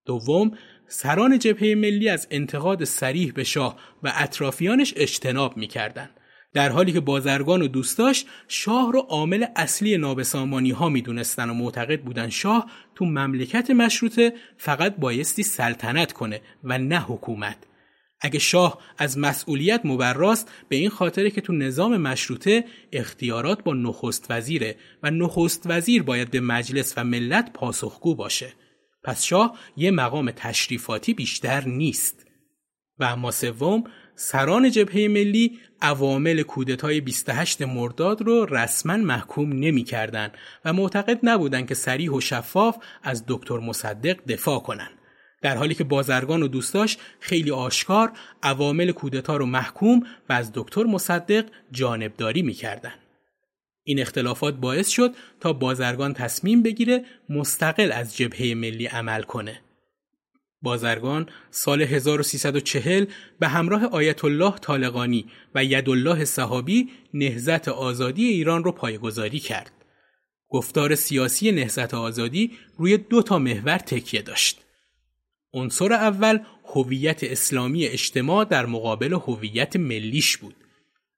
دوم، 0.07 0.59
سران 0.89 1.39
جبهه 1.39 1.75
ملی 1.75 2.09
از 2.09 2.27
انتقاد 2.31 2.85
سریح 2.85 3.33
به 3.33 3.45
شاه 3.45 3.77
و 4.03 4.13
اطرافیانش 4.15 4.95
اجتناب 4.97 5.57
می‌کردند. 5.57 6.21
در 6.55 6.69
حالی 6.69 6.93
که 6.93 7.01
بازرگان 7.01 7.63
و 7.63 7.69
دوستاش 7.69 8.25
شاه 8.49 8.93
رو 8.93 9.01
عامل 9.01 9.47
اصلی 9.57 9.97
نابسامانی 9.97 10.71
ها 10.71 10.89
می‌دونستن 10.89 11.51
و 11.51 11.55
معتقد 11.55 12.01
بودن 12.01 12.29
شاه 12.29 12.71
تو 12.95 13.05
مملکت 13.05 13.71
مشروطه 13.71 14.33
فقط 14.57 14.97
بایستی 14.97 15.43
سلطنت 15.43 16.13
کنه 16.13 16.41
و 16.65 16.79
نه 16.79 17.01
حکومت. 17.01 17.57
اگه 18.21 18.39
شاه 18.39 18.79
از 18.99 19.19
مسئولیت 19.19 19.81
مبراست 19.85 20.51
به 20.69 20.77
این 20.77 20.91
خاطره 20.91 21.31
که 21.31 21.41
تو 21.41 21.53
نظام 21.53 21.97
مشروطه 21.97 22.65
اختیارات 22.93 23.65
با 23.65 23.75
نخست 23.75 24.27
وزیره 24.31 24.77
و 25.03 25.11
نخست 25.11 25.63
وزیر 25.67 26.03
باید 26.03 26.31
به 26.31 26.41
مجلس 26.41 26.95
و 26.97 27.05
ملت 27.05 27.53
پاسخگو 27.53 28.15
باشه. 28.15 28.53
پس 29.05 29.25
شاه 29.25 29.59
یه 29.77 29.91
مقام 29.91 30.31
تشریفاتی 30.31 31.15
بیشتر 31.15 31.65
نیست. 31.65 32.27
و 32.99 33.05
اما 33.05 33.31
سوم 33.31 33.85
سران 34.17 34.71
جبهه 34.71 35.09
ملی 35.09 35.59
عوامل 35.83 36.43
کودتای 36.43 37.01
28 37.01 37.63
مرداد 37.63 38.23
رو 38.23 38.47
رسما 38.51 38.97
محکوم 38.97 39.53
نمی 39.53 39.85
کردن 39.85 40.33
و 40.65 40.73
معتقد 40.73 41.19
نبودند 41.23 41.69
که 41.69 41.75
سریح 41.75 42.11
و 42.11 42.21
شفاف 42.21 42.77
از 43.03 43.25
دکتر 43.29 43.59
مصدق 43.59 44.17
دفاع 44.29 44.61
کنند. 44.61 44.91
در 45.43 45.57
حالی 45.57 45.75
که 45.75 45.85
بازرگان 45.85 46.43
و 46.43 46.49
دوستاش 46.49 46.97
خیلی 47.21 47.51
آشکار 47.51 48.13
عوامل 48.43 48.93
کودتا 48.93 49.37
رو 49.37 49.47
محکوم 49.47 50.03
و 50.29 50.33
از 50.33 50.51
دکتر 50.55 50.85
مصدق 50.85 51.45
جانبداری 51.73 52.43
می‌کردن. 52.43 52.95
این 53.85 54.01
اختلافات 54.01 54.55
باعث 54.55 54.89
شد 54.89 55.15
تا 55.41 55.53
بازرگان 55.53 56.15
تصمیم 56.15 56.63
بگیره 56.63 57.05
مستقل 57.29 57.93
از 57.93 58.17
جبهه 58.17 58.55
ملی 58.55 58.87
عمل 58.87 59.23
کنه. 59.23 59.61
بازرگان 60.65 61.29
سال 61.51 61.83
1340 61.83 63.07
به 63.39 63.49
همراه 63.49 63.85
آیت 63.85 64.25
الله 64.25 64.59
طالقانی 64.59 65.27
و 65.55 65.65
یدالله 65.65 66.25
صحابی 66.25 66.89
نهزت 67.15 67.69
آزادی 67.69 68.25
ایران 68.25 68.65
را 68.65 68.73
پایگذاری 68.73 69.39
کرد. 69.39 69.73
گفتار 70.49 70.95
سیاسی 70.95 71.53
نهزت 71.53 71.95
آزادی 71.95 72.53
روی 72.79 72.97
دو 72.97 73.23
تا 73.23 73.39
محور 73.39 73.79
تکیه 73.79 74.23
داشت. 74.23 74.61
عنصر 75.53 75.93
اول 75.93 76.39
هویت 76.75 77.25
اسلامی 77.25 77.87
اجتماع 77.87 78.45
در 78.45 78.67
مقابل 78.67 79.13
هویت 79.13 79.77
ملیش 79.77 80.37
بود. 80.37 80.55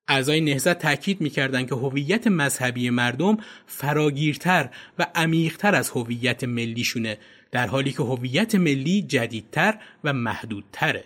اعضای 0.08 0.40
نهزت 0.40 0.78
تاکید 0.78 1.20
می‌کردند 1.20 1.68
که 1.68 1.74
هویت 1.74 2.26
مذهبی 2.26 2.90
مردم 2.90 3.36
فراگیرتر 3.66 4.70
و 4.98 5.06
عمیقتر 5.14 5.74
از 5.74 5.90
هویت 5.90 6.44
ملیشونه 6.44 7.18
در 7.52 7.66
حالی 7.66 7.92
که 7.92 8.02
هویت 8.02 8.54
ملی 8.54 9.02
جدیدتر 9.02 9.78
و 10.04 10.12
محدودتره 10.12 11.04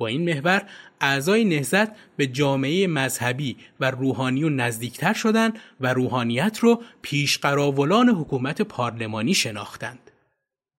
با 0.00 0.06
این 0.06 0.24
محور 0.24 0.62
اعضای 1.00 1.44
نهزت 1.44 1.88
به 2.16 2.26
جامعه 2.26 2.86
مذهبی 2.86 3.56
و 3.80 3.90
روحانی 3.90 4.44
و 4.44 4.48
نزدیکتر 4.48 5.12
شدند 5.12 5.58
و 5.80 5.94
روحانیت 5.94 6.58
رو 6.58 6.82
پیشقراولان 7.02 8.08
حکومت 8.08 8.62
پارلمانی 8.62 9.34
شناختند. 9.34 10.10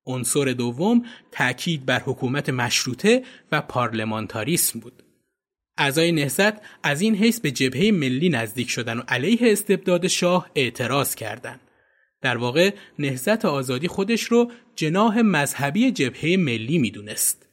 عنصر 0.06 0.46
دوم 0.46 1.06
تأکید 1.32 1.86
بر 1.86 2.00
حکومت 2.00 2.50
مشروطه 2.50 3.24
و 3.52 3.62
پارلمانتاریسم 3.62 4.80
بود. 4.80 5.04
اعضای 5.78 6.12
نهزت 6.12 6.54
از 6.84 7.02
این 7.02 7.16
حیث 7.16 7.40
به 7.40 7.52
جبهه 7.52 7.92
ملی 7.92 8.30
نزدیک 8.30 8.70
شدن 8.70 8.98
و 8.98 9.02
علیه 9.08 9.52
استبداد 9.52 10.08
شاه 10.08 10.50
اعتراض 10.56 11.16
کردند. 11.16 11.71
در 12.22 12.38
واقع 12.38 12.74
نهزت 13.00 13.46
آزادی 13.46 13.88
خودش 13.88 14.24
رو 14.24 14.52
جناه 14.76 15.22
مذهبی 15.22 15.92
جبهه 15.92 16.36
ملی 16.40 16.78
می‌دونست. 16.78 17.48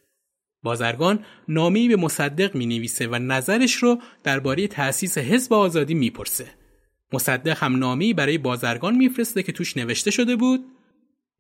بازرگان 0.63 1.25
نامی 1.49 1.89
به 1.89 1.97
مصدق 1.97 2.55
می 2.55 2.67
نویسه 2.67 3.07
و 3.07 3.15
نظرش 3.15 3.75
رو 3.75 3.99
درباره 4.23 4.69
تأسیس 4.69 5.19
حزب 5.19 5.53
آزادی 5.53 5.95
می‌پرسه. 5.95 6.47
مصدق 7.13 7.59
هم 7.63 7.77
نامی 7.77 8.15
برای 8.15 8.39
بازرگان 8.39 8.97
میفرسته 8.97 9.43
که 9.43 9.53
توش 9.53 9.77
نوشته 9.77 10.11
شده 10.11 10.37
بود 10.37 10.65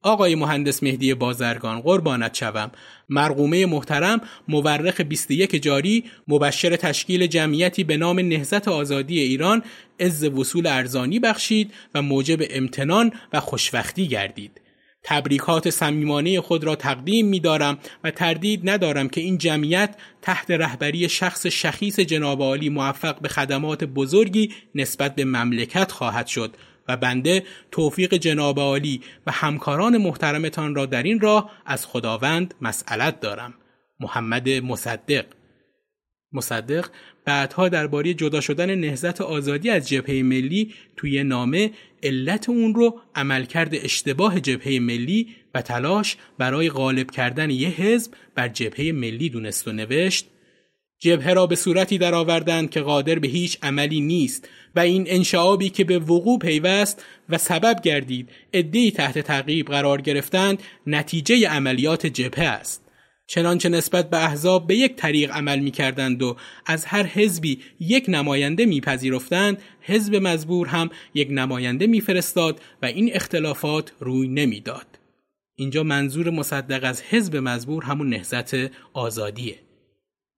آقای 0.03 0.35
مهندس 0.35 0.83
مهدی 0.83 1.15
بازرگان 1.15 1.81
قربانت 1.81 2.35
شوم. 2.35 2.71
مرقومه 3.09 3.67
محترم 3.67 4.21
مورخ 4.49 5.01
21 5.01 5.63
جاری 5.63 6.05
مبشر 6.29 6.77
تشکیل 6.77 7.27
جمعیتی 7.27 7.85
به 7.85 7.97
نام 7.97 8.21
نهزت 8.21 8.69
آزادی 8.69 9.19
ایران 9.21 9.63
عز 10.01 10.25
وصول 10.25 10.67
ارزانی 10.67 11.19
بخشید 11.19 11.73
و 11.95 12.03
موجب 12.03 12.39
امتنان 12.51 13.13
و 13.33 13.41
خوشوقتی 13.41 14.09
گردید. 14.09 14.61
تبریکات 15.03 15.71
صمیمانه 15.71 16.41
خود 16.41 16.65
را 16.65 16.77
تقدیم 16.77 17.27
می 17.27 17.41
دارم 17.41 17.79
و 18.05 18.11
تردید 18.11 18.71
ندارم 18.71 19.09
که 19.09 19.21
این 19.21 19.39
جمعیت 19.39 19.97
تحت 20.23 20.51
رهبری 20.51 21.09
شخص 21.09 21.47
شخیص 21.47 22.01
جناب 22.01 22.43
عالی 22.43 22.69
موفق 22.69 23.21
به 23.21 23.29
خدمات 23.29 23.85
بزرگی 23.85 24.55
نسبت 24.75 25.15
به 25.15 25.25
مملکت 25.25 25.93
خواهد 25.93 26.27
شد. 26.27 26.57
و 26.89 26.97
بنده 26.97 27.45
توفیق 27.71 28.15
جناب 28.15 28.59
عالی 28.59 29.01
و 29.27 29.33
همکاران 29.33 29.99
محترمتان 29.99 30.75
را 30.75 30.87
در 30.87 31.03
این 31.03 31.21
راه 31.21 31.51
از 31.67 31.87
خداوند 31.87 32.55
مسئلت 32.61 33.21
دارم. 33.21 33.55
محمد 34.01 34.49
مصدق. 34.49 35.25
مصدق 36.33 36.87
بعدها 37.25 37.69
درباره 37.69 38.15
جدا 38.15 38.41
شدن 38.41 38.75
نهزت 38.75 39.21
آزادی 39.21 39.71
از 39.71 39.89
جبهه 39.89 40.23
ملی 40.23 40.75
توی 40.97 41.25
نامه 41.25 41.71
علت 42.03 42.49
اون 42.49 42.75
رو 42.75 43.01
عملکرد 43.15 43.75
اشتباه 43.75 44.41
جبهه 44.41 44.79
ملی 44.79 45.29
و 45.55 45.63
تلاش 45.63 46.17
برای 46.39 46.71
غالب 46.71 47.11
کردن 47.11 47.51
یه 47.51 47.69
حزب 47.69 48.13
بر 48.35 48.49
جبهه 48.49 48.93
ملی 48.93 49.29
دونست 49.29 49.69
و 49.69 49.73
نوشت 49.73 50.27
جبهه 51.01 51.33
را 51.33 51.47
به 51.47 51.57
صورتی 51.57 51.99
درآوردند 51.99 52.71
که 52.71 52.81
قادر 52.81 53.19
به 53.19 53.29
هیچ 53.29 53.59
عملی 53.63 54.01
نیست 54.01 54.49
و 54.77 54.81
این 54.81 55.05
انشعابی 55.07 55.71
که 55.71 55.85
به 55.85 55.99
وقوع 55.99 56.39
پیوست 56.39 57.05
و 57.29 57.39
سبب 57.39 57.81
گردید 57.83 58.31
عدهای 58.55 58.91
تحت 58.91 59.19
تعقیب 59.19 59.67
قرار 59.67 60.01
گرفتند 60.01 60.63
نتیجه 60.87 61.49
عملیات 61.49 62.07
جبهه 62.07 62.45
است 62.45 62.85
چنانچه 63.27 63.69
نسبت 63.69 64.11
به 64.11 64.25
احزاب 64.25 64.67
به 64.67 64.77
یک 64.77 64.97
طریق 64.97 65.31
عمل 65.31 65.59
می 65.59 65.71
کردند 65.71 66.23
و 66.23 66.37
از 66.67 66.85
هر 66.85 67.07
حزبی 67.07 67.61
یک 67.81 68.05
نماینده 68.09 68.67
میپذیرفتند 68.67 69.63
حزب 69.81 70.17
مزبور 70.17 70.67
هم 70.67 70.91
یک 71.15 71.29
نماینده 71.31 71.87
میفرستاد 71.87 72.61
و 72.83 72.87
این 72.87 73.11
اختلافات 73.15 73.93
روی 74.01 74.29
نمی‌داد. 74.29 74.87
اینجا 75.55 75.83
منظور 75.83 76.31
مصدق 76.31 76.85
از 76.85 77.03
حزب 77.03 77.37
مزبور 77.37 77.85
همون 77.85 78.09
نهزت 78.09 78.55
آزادیه. 78.93 79.68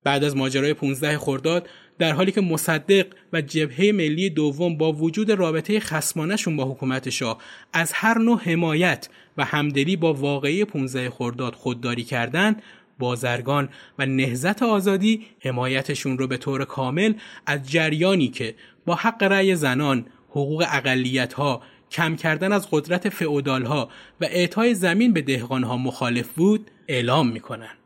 بعد 0.04 0.24
از 0.24 0.36
ماجرای 0.36 0.74
15 0.74 1.18
خرداد 1.18 1.68
در 1.98 2.12
حالی 2.12 2.32
که 2.32 2.40
مصدق 2.40 3.06
و 3.32 3.40
جبهه 3.40 3.92
ملی 3.92 4.30
دوم 4.30 4.76
با 4.76 4.92
وجود 4.92 5.30
رابطه 5.30 5.80
خسمانشون 5.80 6.56
با 6.56 6.64
حکومت 6.64 7.10
شاه 7.10 7.38
از 7.72 7.92
هر 7.92 8.18
نوع 8.18 8.40
حمایت 8.40 9.08
و 9.36 9.44
همدلی 9.44 9.96
با 9.96 10.14
واقعی 10.14 10.64
15 10.64 11.10
خرداد 11.10 11.54
خودداری 11.54 12.04
کردند 12.04 12.62
بازرگان 12.98 13.68
و 13.98 14.06
نهزت 14.06 14.62
آزادی 14.62 15.26
حمایتشون 15.40 16.18
رو 16.18 16.26
به 16.26 16.36
طور 16.36 16.64
کامل 16.64 17.14
از 17.46 17.70
جریانی 17.70 18.28
که 18.28 18.54
با 18.86 18.94
حق 18.94 19.22
رأی 19.22 19.56
زنان، 19.56 20.06
حقوق 20.30 20.64
اقلیت 20.68 21.32
ها، 21.32 21.62
کم 21.90 22.16
کردن 22.16 22.52
از 22.52 22.68
قدرت 22.70 23.08
فعودال 23.08 23.64
ها 23.64 23.88
و 24.20 24.24
اعطای 24.24 24.74
زمین 24.74 25.12
به 25.12 25.22
دهقان 25.22 25.64
ها 25.64 25.76
مخالف 25.76 26.28
بود 26.28 26.70
اعلام 26.88 27.28
می‌کنن. 27.28 27.79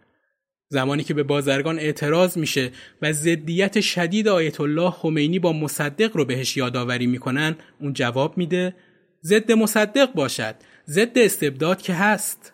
زمانی 0.68 1.04
که 1.04 1.14
به 1.14 1.22
بازرگان 1.22 1.78
اعتراض 1.78 2.38
میشه 2.38 2.70
و 3.02 3.12
ضدیت 3.12 3.80
شدید 3.80 4.28
آیت 4.28 4.60
الله 4.60 4.90
خمینی 4.90 5.38
با 5.38 5.52
مصدق 5.52 6.16
رو 6.16 6.24
بهش 6.24 6.56
یادآوری 6.56 7.06
می‌کنن 7.06 7.56
اون 7.80 7.92
جواب 7.92 8.38
میده 8.38 8.74
ضد 9.24 9.52
مصدق 9.52 10.12
باشد 10.12 10.54
ضد 10.88 11.18
استبداد 11.18 11.82
که 11.82 11.94
هست 11.94 12.52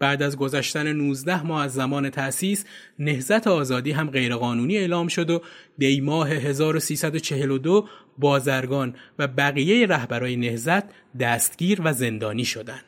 بعد 0.00 0.22
از 0.22 0.36
گذشتن 0.36 0.92
19 0.92 1.46
ماه 1.46 1.64
از 1.64 1.74
زمان 1.74 2.10
تأسیس 2.10 2.64
نهزت 2.98 3.46
آزادی 3.46 3.92
هم 3.92 4.10
غیرقانونی 4.10 4.76
اعلام 4.76 5.08
شد 5.08 5.30
و 5.30 5.42
دی 5.78 6.00
ماه 6.00 6.30
1342 6.30 7.88
بازرگان 8.18 8.94
و 9.18 9.26
بقیه 9.28 9.86
رهبرای 9.86 10.36
نهزت 10.36 10.82
دستگیر 11.20 11.80
و 11.84 11.92
زندانی 11.92 12.44
شدند. 12.44 12.84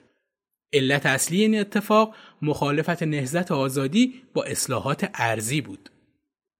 علت 0.72 1.06
اصلی 1.06 1.40
این 1.40 1.60
اتفاق 1.60 2.14
مخالفت 2.42 3.02
نهزت 3.02 3.52
آزادی 3.52 4.14
با 4.34 4.44
اصلاحات 4.44 5.10
ارزی 5.14 5.60
بود. 5.60 5.90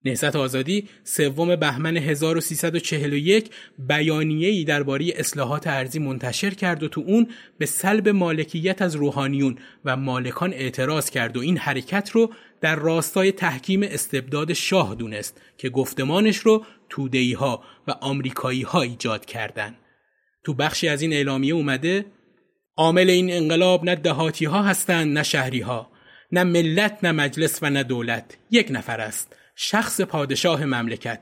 نهضت 0.06 0.36
آزادی 0.36 0.88
سوم 1.04 1.56
بهمن 1.56 1.96
1341 1.96 3.50
بیانیه‌ای 3.78 4.64
درباره 4.64 5.12
اصلاحات 5.16 5.66
ارزی 5.66 5.98
منتشر 5.98 6.50
کرد 6.50 6.82
و 6.82 6.88
تو 6.88 7.00
اون 7.06 7.28
به 7.58 7.66
سلب 7.66 8.08
مالکیت 8.08 8.82
از 8.82 8.96
روحانیون 8.96 9.58
و 9.84 9.96
مالکان 9.96 10.52
اعتراض 10.52 11.10
کرد 11.10 11.36
و 11.36 11.40
این 11.40 11.58
حرکت 11.58 12.10
رو 12.10 12.32
در 12.60 12.76
راستای 12.76 13.32
تحکیم 13.32 13.82
استبداد 13.82 14.52
شاه 14.52 14.94
دونست 14.94 15.40
که 15.58 15.68
گفتمانش 15.68 16.36
رو 16.36 16.64
تودهی 16.88 17.32
ها 17.32 17.64
و 17.88 17.90
آمریکایی 17.90 18.62
ها 18.62 18.82
ایجاد 18.82 19.24
کردن. 19.24 19.74
تو 20.44 20.54
بخشی 20.54 20.88
از 20.88 21.02
این 21.02 21.12
اعلامیه 21.12 21.54
اومده 21.54 22.06
عامل 22.78 23.10
این 23.10 23.32
انقلاب 23.32 23.84
نه 23.84 23.94
دهاتی 23.94 24.44
ها 24.44 24.62
هستند 24.62 25.18
نه 25.18 25.22
شهری 25.22 25.60
ها 25.60 25.90
نه 26.32 26.44
ملت 26.44 26.98
نه 27.02 27.12
مجلس 27.12 27.58
و 27.62 27.70
نه 27.70 27.82
دولت. 27.82 28.36
یک 28.50 28.66
نفر 28.70 29.00
است 29.00 29.36
شخص 29.54 30.00
پادشاه 30.00 30.64
مملکت. 30.64 31.20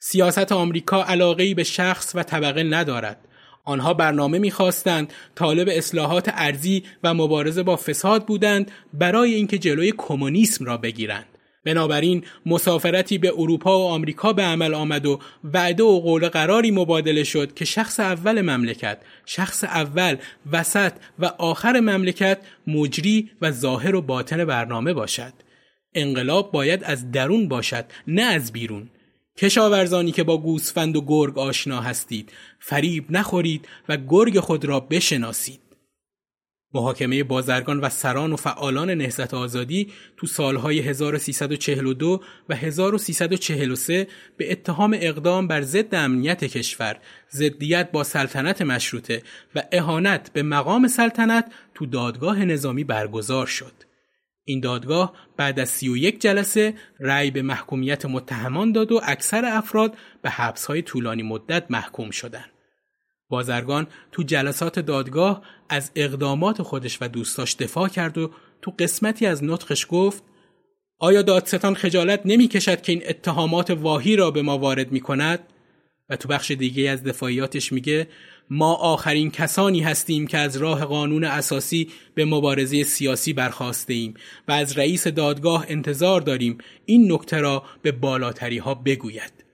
سیاست 0.00 0.52
آمریکا 0.52 1.04
علاقه 1.04 1.54
به 1.54 1.64
شخص 1.64 2.12
و 2.14 2.22
طبقه 2.22 2.62
ندارد. 2.62 3.28
آنها 3.64 3.94
برنامه 3.94 4.38
می‌خواستند 4.38 5.12
طالب 5.34 5.68
اصلاحات 5.70 6.30
ارزی 6.34 6.82
و 7.04 7.14
مبارزه 7.14 7.62
با 7.62 7.76
فساد 7.76 8.26
بودند 8.26 8.70
برای 8.92 9.34
اینکه 9.34 9.58
جلوی 9.58 9.92
کمونیسم 9.96 10.64
را 10.64 10.76
بگیرند. 10.76 11.37
بنابراین 11.68 12.24
مسافرتی 12.46 13.18
به 13.18 13.32
اروپا 13.36 13.78
و 13.78 13.82
آمریکا 13.82 14.32
به 14.32 14.42
عمل 14.42 14.74
آمد 14.74 15.06
و 15.06 15.20
وعده 15.44 15.82
و 15.82 16.00
قول 16.00 16.28
قراری 16.28 16.70
مبادله 16.70 17.24
شد 17.24 17.54
که 17.54 17.64
شخص 17.64 18.00
اول 18.00 18.40
مملکت 18.40 18.98
شخص 19.26 19.64
اول 19.64 20.16
وسط 20.52 20.92
و 21.18 21.24
آخر 21.38 21.80
مملکت 21.80 22.38
مجری 22.66 23.30
و 23.40 23.50
ظاهر 23.50 23.94
و 23.94 24.02
باطن 24.02 24.44
برنامه 24.44 24.92
باشد. 24.92 25.32
انقلاب 25.94 26.52
باید 26.52 26.84
از 26.84 27.10
درون 27.10 27.48
باشد 27.48 27.84
نه 28.06 28.22
از 28.22 28.52
بیرون. 28.52 28.90
کشاورزانی 29.38 30.12
که 30.12 30.22
با 30.22 30.38
گوسفند 30.38 30.96
و 30.96 31.00
گرگ 31.06 31.38
آشنا 31.38 31.80
هستید 31.80 32.32
فریب 32.60 33.04
نخورید 33.10 33.68
و 33.88 33.96
گرگ 33.96 34.40
خود 34.40 34.64
را 34.64 34.80
بشناسید. 34.80 35.67
محاکمه 36.74 37.24
بازرگان 37.24 37.80
و 37.80 37.88
سران 37.88 38.32
و 38.32 38.36
فعالان 38.36 38.90
نهضت 38.90 39.34
آزادی 39.34 39.92
تو 40.16 40.26
سالهای 40.26 40.80
1342 40.80 42.20
و 42.48 42.54
1343 42.54 44.06
به 44.36 44.52
اتهام 44.52 44.96
اقدام 45.00 45.48
بر 45.48 45.62
ضد 45.62 45.94
امنیت 45.94 46.44
کشور، 46.44 46.96
ضدیت 47.32 47.90
با 47.90 48.04
سلطنت 48.04 48.62
مشروطه 48.62 49.22
و 49.54 49.62
اهانت 49.72 50.32
به 50.32 50.42
مقام 50.42 50.88
سلطنت 50.88 51.52
تو 51.74 51.86
دادگاه 51.86 52.44
نظامی 52.44 52.84
برگزار 52.84 53.46
شد. 53.46 53.72
این 54.44 54.60
دادگاه 54.60 55.12
بعد 55.36 55.60
از 55.60 55.68
31 55.68 56.20
جلسه 56.20 56.74
رأی 57.00 57.30
به 57.30 57.42
محکومیت 57.42 58.06
متهمان 58.06 58.72
داد 58.72 58.92
و 58.92 59.00
اکثر 59.04 59.44
افراد 59.44 59.96
به 60.22 60.30
حبسهای 60.30 60.82
طولانی 60.82 61.22
مدت 61.22 61.70
محکوم 61.70 62.10
شدند. 62.10 62.57
بازرگان 63.28 63.86
تو 64.12 64.22
جلسات 64.22 64.78
دادگاه 64.78 65.42
از 65.68 65.90
اقدامات 65.94 66.62
خودش 66.62 66.98
و 67.00 67.08
دوستاش 67.08 67.56
دفاع 67.56 67.88
کرد 67.88 68.18
و 68.18 68.30
تو 68.62 68.72
قسمتی 68.78 69.26
از 69.26 69.44
نطقش 69.44 69.86
گفت 69.90 70.22
آیا 70.98 71.22
دادستان 71.22 71.74
خجالت 71.74 72.20
نمی 72.24 72.48
کشد 72.48 72.82
که 72.82 72.92
این 72.92 73.02
اتهامات 73.08 73.70
واهی 73.70 74.16
را 74.16 74.30
به 74.30 74.42
ما 74.42 74.58
وارد 74.58 74.92
می 74.92 75.00
کند؟ 75.00 75.40
و 76.10 76.16
تو 76.16 76.28
بخش 76.28 76.50
دیگه 76.50 76.90
از 76.90 77.04
دفاعیاتش 77.04 77.72
میگه 77.72 78.08
ما 78.50 78.74
آخرین 78.74 79.30
کسانی 79.30 79.80
هستیم 79.80 80.26
که 80.26 80.38
از 80.38 80.56
راه 80.56 80.84
قانون 80.84 81.24
اساسی 81.24 81.88
به 82.14 82.24
مبارزه 82.24 82.82
سیاسی 82.82 83.32
برخواسته 83.32 83.94
ایم 83.94 84.14
و 84.48 84.52
از 84.52 84.78
رئیس 84.78 85.06
دادگاه 85.06 85.64
انتظار 85.68 86.20
داریم 86.20 86.58
این 86.86 87.12
نکته 87.12 87.40
را 87.40 87.62
به 87.82 87.92
بالاتری 87.92 88.58
ها 88.58 88.74
بگوید. 88.74 89.47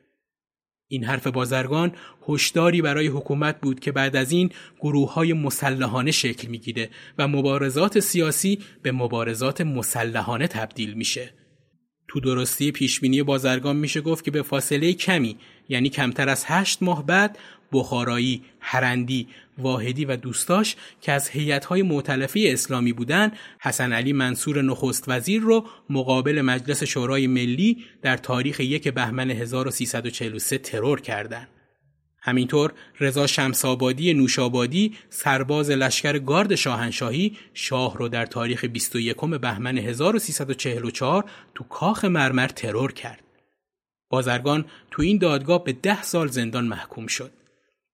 این 0.88 1.04
حرف 1.04 1.26
بازرگان 1.26 1.92
هشداری 2.28 2.82
برای 2.82 3.06
حکومت 3.06 3.60
بود 3.60 3.80
که 3.80 3.92
بعد 3.92 4.16
از 4.16 4.32
این 4.32 4.50
گروه 4.80 5.12
های 5.12 5.32
مسلحانه 5.32 6.10
شکل 6.10 6.48
می‌گیره 6.48 6.90
و 7.18 7.28
مبارزات 7.28 8.00
سیاسی 8.00 8.58
به 8.82 8.92
مبارزات 8.92 9.60
مسلحانه 9.60 10.46
تبدیل 10.46 10.94
میشه. 10.94 11.34
تو 12.08 12.20
درستی 12.20 12.72
پیشبینی 12.72 13.22
بازرگان 13.22 13.76
میشه 13.76 14.00
گفت 14.00 14.24
که 14.24 14.30
به 14.30 14.42
فاصله 14.42 14.92
کمی 14.92 15.36
یعنی 15.68 15.88
کمتر 15.88 16.28
از 16.28 16.44
هشت 16.46 16.82
ماه 16.82 17.06
بعد 17.06 17.38
بخارایی، 17.72 18.42
هرندی، 18.60 19.28
واحدی 19.58 20.04
و 20.04 20.16
دوستاش 20.16 20.76
که 21.00 21.12
از 21.12 21.28
هیئت‌های 21.28 21.82
معتلفه 21.82 22.40
اسلامی 22.46 22.92
بودن 22.92 23.32
حسن 23.60 23.92
علی 23.92 24.12
منصور 24.12 24.62
نخست 24.62 25.04
وزیر 25.08 25.42
رو 25.42 25.64
مقابل 25.90 26.40
مجلس 26.40 26.82
شورای 26.82 27.26
ملی 27.26 27.84
در 28.02 28.16
تاریخ 28.16 28.60
یک 28.60 28.88
بهمن 28.88 29.30
1343 29.30 30.58
ترور 30.58 31.00
کردند. 31.00 31.48
همینطور 32.26 32.72
رضا 33.00 33.26
شمسابادی 33.26 34.14
نوشابادی 34.14 34.96
سرباز 35.10 35.70
لشکر 35.70 36.18
گارد 36.18 36.54
شاهنشاهی 36.54 37.36
شاه 37.54 37.98
رو 37.98 38.08
در 38.08 38.26
تاریخ 38.26 38.64
21 38.64 39.16
بهمن 39.16 39.78
1344 39.78 41.24
تو 41.54 41.64
کاخ 41.64 42.04
مرمر 42.04 42.48
ترور 42.48 42.92
کرد. 42.92 43.24
بازرگان 44.08 44.64
تو 44.90 45.02
این 45.02 45.18
دادگاه 45.18 45.64
به 45.64 45.72
ده 45.72 46.02
سال 46.02 46.28
زندان 46.28 46.64
محکوم 46.64 47.06
شد. 47.06 47.30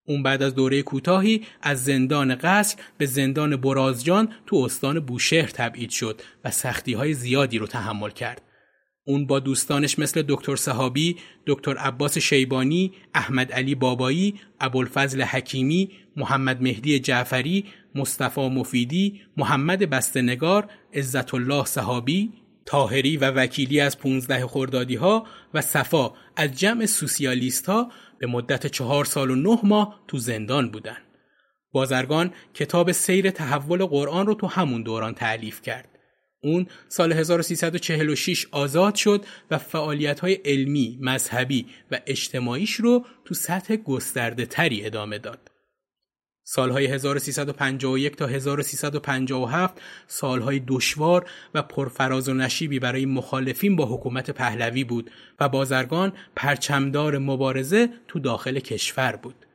اون 0.04 0.22
بعد 0.22 0.42
از 0.42 0.54
دوره 0.54 0.82
کوتاهی 0.82 1.42
از 1.62 1.84
زندان 1.84 2.34
قصر 2.34 2.76
به 2.98 3.06
زندان 3.06 3.56
برازجان 3.56 4.28
تو 4.46 4.56
استان 4.56 5.00
بوشهر 5.00 5.48
تبعید 5.48 5.90
شد 5.90 6.20
و 6.44 6.50
سختی 6.50 6.92
های 6.92 7.14
زیادی 7.14 7.58
رو 7.58 7.66
تحمل 7.66 8.10
کرد. 8.10 8.42
اون 9.04 9.26
با 9.26 9.40
دوستانش 9.40 9.98
مثل 9.98 10.22
دکتر 10.28 10.56
صحابی، 10.56 11.16
دکتر 11.46 11.76
عباس 11.76 12.18
شیبانی، 12.18 12.92
احمد 13.14 13.52
علی 13.52 13.74
بابایی، 13.74 14.34
ابوالفضل 14.60 15.22
حکیمی، 15.22 15.90
محمد 16.16 16.62
مهدی 16.62 16.98
جعفری، 16.98 17.64
مصطفی 17.94 18.48
مفیدی، 18.48 19.20
محمد 19.36 19.90
بستنگار، 19.90 20.70
عزت 20.94 21.34
الله 21.34 21.64
صحابی، 21.64 22.32
تاهری 22.70 23.16
و 23.16 23.30
وکیلی 23.30 23.80
از 23.80 23.98
15 23.98 24.46
خردادی 24.46 24.94
ها 24.94 25.26
و 25.54 25.60
صفا 25.60 26.12
از 26.36 26.58
جمع 26.58 26.86
سوسیالیست 26.86 27.66
ها 27.66 27.92
به 28.18 28.26
مدت 28.26 28.66
چهار 28.66 29.04
سال 29.04 29.30
و 29.30 29.34
نه 29.34 29.58
ماه 29.62 30.00
تو 30.08 30.18
زندان 30.18 30.70
بودن. 30.70 30.96
بازرگان 31.72 32.32
کتاب 32.54 32.92
سیر 32.92 33.30
تحول 33.30 33.84
قرآن 33.84 34.26
رو 34.26 34.34
تو 34.34 34.46
همون 34.46 34.82
دوران 34.82 35.14
تعلیف 35.14 35.62
کرد. 35.62 35.88
اون 36.42 36.66
سال 36.88 37.12
1346 37.12 38.46
آزاد 38.50 38.94
شد 38.94 39.24
و 39.50 39.58
فعالیت 39.58 40.20
های 40.20 40.34
علمی، 40.34 40.98
مذهبی 41.00 41.66
و 41.90 42.00
اجتماعیش 42.06 42.72
رو 42.72 43.06
تو 43.24 43.34
سطح 43.34 43.76
گسترده 43.76 44.46
تری 44.46 44.86
ادامه 44.86 45.18
داد. 45.18 45.49
سالهای 46.52 46.86
1351 46.86 48.16
تا 48.16 48.26
1357 48.26 49.80
سالهای 50.06 50.62
دشوار 50.68 51.30
و 51.54 51.62
پرفراز 51.62 52.28
و 52.28 52.34
نشیبی 52.34 52.78
برای 52.78 53.06
مخالفین 53.06 53.76
با 53.76 53.86
حکومت 53.86 54.30
پهلوی 54.30 54.84
بود 54.84 55.10
و 55.40 55.48
بازرگان 55.48 56.12
پرچمدار 56.36 57.18
مبارزه 57.18 57.88
تو 58.08 58.18
داخل 58.18 58.58
کشور 58.58 59.16
بود. 59.16 59.46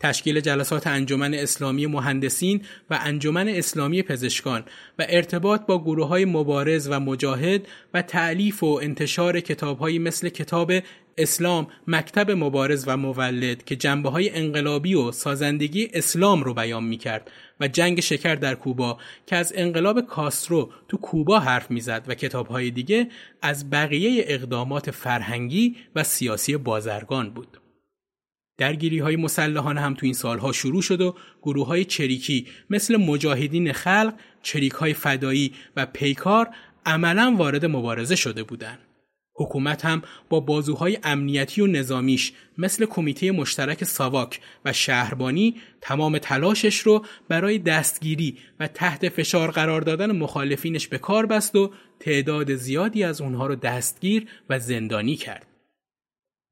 تشکیل 0.00 0.40
جلسات 0.40 0.86
انجمن 0.86 1.34
اسلامی 1.34 1.86
مهندسین 1.86 2.62
و 2.90 2.98
انجمن 3.02 3.48
اسلامی 3.48 4.02
پزشکان 4.02 4.64
و 4.98 5.06
ارتباط 5.08 5.66
با 5.66 5.78
گروه 5.78 6.08
های 6.08 6.24
مبارز 6.24 6.88
و 6.90 7.00
مجاهد 7.00 7.68
و 7.94 8.02
تعلیف 8.02 8.62
و 8.62 8.80
انتشار 8.82 9.40
کتاب 9.40 9.88
مثل 9.88 10.28
کتاب 10.28 10.72
اسلام 11.18 11.66
مکتب 11.86 12.30
مبارز 12.30 12.84
و 12.86 12.96
مولد 12.96 13.64
که 13.64 13.76
جنبه 13.76 14.10
های 14.10 14.30
انقلابی 14.30 14.94
و 14.94 15.12
سازندگی 15.12 15.88
اسلام 15.94 16.42
رو 16.42 16.54
بیان 16.54 16.84
می 16.84 16.96
کرد 16.96 17.30
و 17.60 17.68
جنگ 17.68 18.00
شکر 18.00 18.34
در 18.34 18.54
کوبا 18.54 18.98
که 19.26 19.36
از 19.36 19.52
انقلاب 19.56 20.00
کاسترو 20.00 20.70
تو 20.88 20.96
کوبا 20.96 21.38
حرف 21.40 21.70
می‌زد 21.70 22.04
و 22.08 22.14
کتاب 22.14 22.46
های 22.46 22.70
دیگه 22.70 23.08
از 23.42 23.70
بقیه 23.70 24.24
اقدامات 24.26 24.90
فرهنگی 24.90 25.76
و 25.94 26.04
سیاسی 26.04 26.56
بازرگان 26.56 27.30
بود. 27.30 27.60
درگیری 28.60 28.98
های 28.98 29.16
مسلحانه 29.16 29.80
هم 29.80 29.94
تو 29.94 30.06
این 30.06 30.14
سالها 30.14 30.52
شروع 30.52 30.82
شد 30.82 31.00
و 31.00 31.16
گروه 31.42 31.66
های 31.66 31.84
چریکی 31.84 32.46
مثل 32.70 32.96
مجاهدین 32.96 33.72
خلق، 33.72 34.14
چریک 34.42 34.72
های 34.72 34.94
فدایی 34.94 35.52
و 35.76 35.86
پیکار 35.86 36.48
عملا 36.86 37.34
وارد 37.38 37.66
مبارزه 37.66 38.16
شده 38.16 38.42
بودند. 38.42 38.78
حکومت 39.34 39.84
هم 39.84 40.02
با 40.28 40.40
بازوهای 40.40 40.98
امنیتی 41.02 41.60
و 41.60 41.66
نظامیش 41.66 42.32
مثل 42.58 42.86
کمیته 42.86 43.32
مشترک 43.32 43.84
ساواک 43.84 44.40
و 44.64 44.72
شهربانی 44.72 45.56
تمام 45.80 46.18
تلاشش 46.18 46.78
رو 46.78 47.04
برای 47.28 47.58
دستگیری 47.58 48.38
و 48.60 48.68
تحت 48.68 49.08
فشار 49.08 49.50
قرار 49.50 49.80
دادن 49.80 50.12
مخالفینش 50.12 50.88
به 50.88 50.98
کار 50.98 51.26
بست 51.26 51.56
و 51.56 51.70
تعداد 52.00 52.54
زیادی 52.54 53.04
از 53.04 53.20
اونها 53.20 53.46
رو 53.46 53.54
دستگیر 53.54 54.26
و 54.50 54.58
زندانی 54.58 55.16
کرد. 55.16 55.49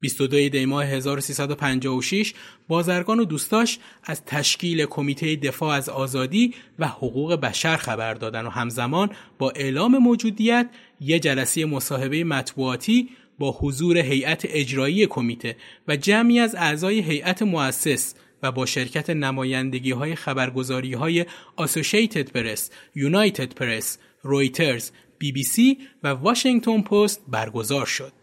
22 0.00 0.48
دی 0.48 0.66
ماه 0.66 0.84
1356 0.84 2.34
بازرگان 2.68 3.20
و 3.20 3.24
دوستاش 3.24 3.78
از 4.04 4.24
تشکیل 4.24 4.86
کمیته 4.86 5.36
دفاع 5.36 5.74
از 5.74 5.88
آزادی 5.88 6.54
و 6.78 6.88
حقوق 6.88 7.34
بشر 7.34 7.76
خبر 7.76 8.14
دادن 8.14 8.46
و 8.46 8.50
همزمان 8.50 9.10
با 9.38 9.50
اعلام 9.50 9.98
موجودیت 9.98 10.70
یه 11.00 11.18
جلسه 11.18 11.64
مصاحبه 11.64 12.24
مطبوعاتی 12.24 13.08
با 13.38 13.52
حضور 13.60 13.98
هیئت 13.98 14.42
اجرایی 14.48 15.06
کمیته 15.06 15.56
و 15.88 15.96
جمعی 15.96 16.40
از 16.40 16.54
اعضای 16.54 17.00
هیئت 17.00 17.42
مؤسس 17.42 18.14
و 18.42 18.52
با 18.52 18.66
شرکت 18.66 19.10
نمایندگی 19.10 19.90
های 19.90 20.14
خبرگزاری 20.14 20.94
های 20.94 21.26
Associated 21.60 22.26
Press، 22.34 22.60
United 22.96 23.60
Press، 23.60 23.86
رویترز، 24.22 24.90
بی 25.18 25.32
بی 25.32 25.42
سی 25.42 25.78
و 26.02 26.08
واشنگتن 26.08 26.82
پست 26.82 27.24
برگزار 27.28 27.86
شد. 27.86 28.17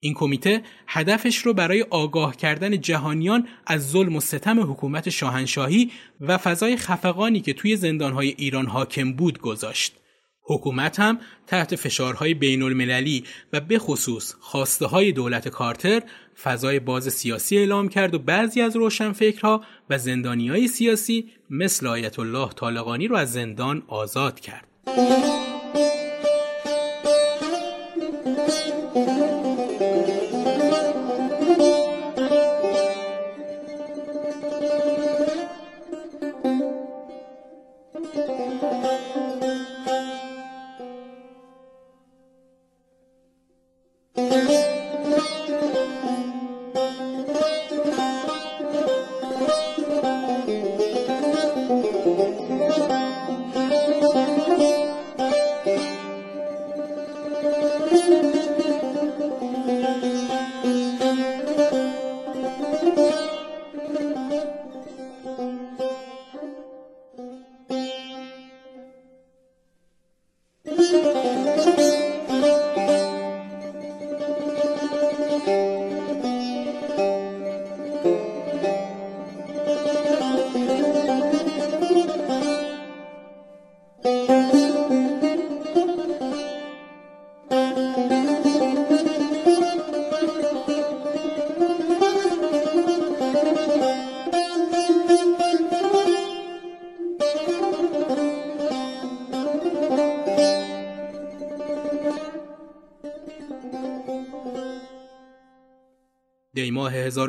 این 0.00 0.14
کمیته 0.14 0.62
هدفش 0.86 1.36
رو 1.36 1.54
برای 1.54 1.82
آگاه 1.90 2.36
کردن 2.36 2.80
جهانیان 2.80 3.48
از 3.66 3.90
ظلم 3.90 4.16
و 4.16 4.20
ستم 4.20 4.60
حکومت 4.60 5.10
شاهنشاهی 5.10 5.90
و 6.20 6.38
فضای 6.38 6.76
خفقانی 6.76 7.40
که 7.40 7.52
توی 7.52 7.76
زندانهای 7.76 8.34
ایران 8.38 8.66
حاکم 8.66 9.12
بود 9.12 9.38
گذاشت. 9.38 9.96
حکومت 10.42 11.00
هم 11.00 11.18
تحت 11.46 11.76
فشارهای 11.76 12.34
بین 12.34 12.62
المللی 12.62 13.24
و 13.52 13.60
به 13.60 13.78
خصوص 13.78 14.34
خواسته 14.40 14.86
های 14.86 15.12
دولت 15.12 15.48
کارتر 15.48 16.02
فضای 16.42 16.80
باز 16.80 17.08
سیاسی 17.08 17.58
اعلام 17.58 17.88
کرد 17.88 18.14
و 18.14 18.18
بعضی 18.18 18.60
از 18.60 18.76
روشنفکرها 18.76 19.64
و 19.90 19.98
زندانی 19.98 20.48
های 20.48 20.68
سیاسی 20.68 21.30
مثل 21.50 21.86
آیت 21.86 22.18
الله 22.18 22.48
طالقانی 22.48 23.08
رو 23.08 23.16
از 23.16 23.32
زندان 23.32 23.82
آزاد 23.88 24.40
کرد. 24.40 24.66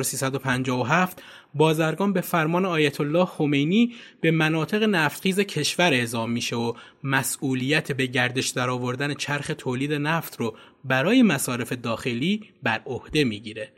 1357 0.02 1.24
بازرگان 1.54 2.14
به 2.14 2.22
فرمان 2.22 2.66
آیت 2.66 3.02
الله 3.02 3.26
خمینی 3.26 3.94
به 4.22 4.32
مناطق 4.32 4.84
نفتخیز 4.84 5.40
کشور 5.40 5.94
اعزام 5.94 6.32
میشه 6.32 6.56
و 6.56 6.74
مسئولیت 7.04 7.92
به 7.92 8.06
گردش 8.06 8.50
درآوردن 8.50 9.14
چرخ 9.14 9.52
تولید 9.58 9.94
نفت 9.94 10.40
رو 10.40 10.58
برای 10.86 11.24
مصارف 11.24 11.74
داخلی 11.74 12.42
بر 12.64 12.82
عهده 12.86 13.24
می‌گیره. 13.24 13.74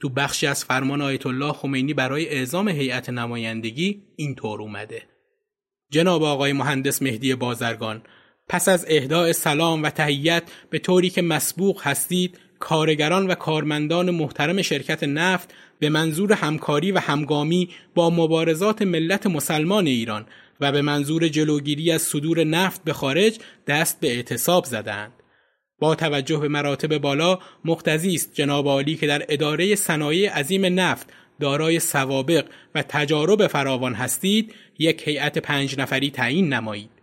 تو 0.00 0.08
بخشی 0.08 0.46
از 0.46 0.64
فرمان 0.64 1.02
آیت 1.02 1.26
الله 1.26 1.52
خمینی 1.52 1.94
برای 1.94 2.28
اعزام 2.28 2.68
هیئت 2.68 3.10
نمایندگی 3.10 4.02
اینطور 4.16 4.62
اومده. 4.62 5.02
جناب 5.90 6.22
آقای 6.22 6.52
مهندس 6.52 7.02
مهدی 7.02 7.34
بازرگان 7.34 8.02
پس 8.48 8.68
از 8.68 8.86
اهداع 8.88 9.32
سلام 9.32 9.82
و 9.82 9.90
تهیت 9.90 10.42
به 10.70 10.78
طوری 10.78 11.10
که 11.10 11.22
مسبوق 11.22 11.82
هستید 11.82 12.40
کارگران 12.64 13.26
و 13.26 13.34
کارمندان 13.34 14.10
محترم 14.10 14.62
شرکت 14.62 15.04
نفت 15.04 15.54
به 15.78 15.88
منظور 15.88 16.32
همکاری 16.32 16.92
و 16.92 16.98
همگامی 16.98 17.68
با 17.94 18.10
مبارزات 18.10 18.82
ملت 18.82 19.26
مسلمان 19.26 19.86
ایران 19.86 20.26
و 20.60 20.72
به 20.72 20.82
منظور 20.82 21.28
جلوگیری 21.28 21.90
از 21.90 22.02
صدور 22.02 22.44
نفت 22.44 22.84
به 22.84 22.92
خارج 22.92 23.38
دست 23.66 24.00
به 24.00 24.14
اعتصاب 24.14 24.64
زدند. 24.64 25.12
با 25.78 25.94
توجه 25.94 26.36
به 26.36 26.48
مراتب 26.48 26.98
بالا 26.98 27.38
مقتضی 27.64 28.14
است 28.14 28.34
جناب 28.34 28.66
عالی 28.66 28.94
که 28.94 29.06
در 29.06 29.24
اداره 29.28 29.74
صنایع 29.74 30.38
عظیم 30.38 30.80
نفت 30.80 31.12
دارای 31.40 31.80
سوابق 31.80 32.44
و 32.74 32.82
تجارب 32.82 33.46
فراوان 33.46 33.94
هستید 33.94 34.54
یک 34.78 35.08
هیئت 35.08 35.38
پنج 35.38 35.78
نفری 35.78 36.10
تعیین 36.10 36.52
نمایید 36.52 36.93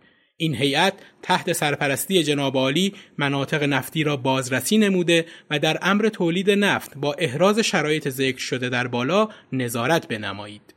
این 0.42 0.54
هیئت 0.54 0.94
تحت 1.22 1.52
سرپرستی 1.52 2.22
جناب 2.22 2.56
عالی 2.56 2.94
مناطق 3.18 3.62
نفتی 3.62 4.04
را 4.04 4.16
بازرسی 4.16 4.78
نموده 4.78 5.26
و 5.50 5.58
در 5.58 5.78
امر 5.82 6.08
تولید 6.08 6.50
نفت 6.50 6.96
با 6.96 7.14
احراز 7.14 7.58
شرایط 7.58 8.08
ذکر 8.08 8.38
شده 8.38 8.68
در 8.68 8.86
بالا 8.86 9.28
نظارت 9.52 10.08
بنمایید. 10.08 10.74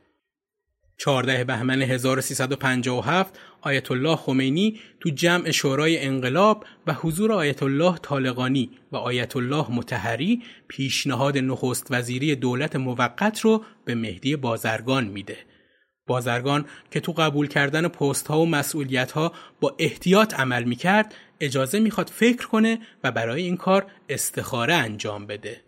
14 0.98 1.44
بهمن 1.44 1.82
1357 1.82 3.38
آیت 3.60 3.90
الله 3.90 4.16
خمینی 4.16 4.80
تو 5.00 5.10
جمع 5.10 5.50
شورای 5.50 5.98
انقلاب 5.98 6.64
و 6.86 6.92
حضور 6.92 7.32
آیت 7.32 7.62
الله 7.62 7.98
طالقانی 7.98 8.70
و 8.92 8.96
آیت 8.96 9.36
الله 9.36 9.66
متحری 9.70 10.42
پیشنهاد 10.68 11.38
نخست 11.38 11.86
وزیری 11.90 12.34
دولت 12.34 12.76
موقت 12.76 13.40
رو 13.40 13.64
به 13.84 13.94
مهدی 13.94 14.36
بازرگان 14.36 15.04
میده. 15.04 15.36
بازرگان 16.06 16.64
که 16.90 17.00
تو 17.00 17.12
قبول 17.12 17.46
کردن 17.46 17.88
پست 17.88 18.26
ها 18.26 18.40
و 18.40 18.46
مسئولیت 18.46 19.12
ها 19.12 19.32
با 19.60 19.76
احتیاط 19.78 20.34
عمل 20.34 20.64
می 20.64 20.76
کرد 20.76 21.14
اجازه 21.40 21.78
می‌خواد 21.78 22.08
فکر 22.08 22.46
کنه 22.46 22.78
و 23.04 23.12
برای 23.12 23.42
این 23.42 23.56
کار 23.56 23.86
استخاره 24.08 24.74
انجام 24.74 25.26
بده. 25.26 25.60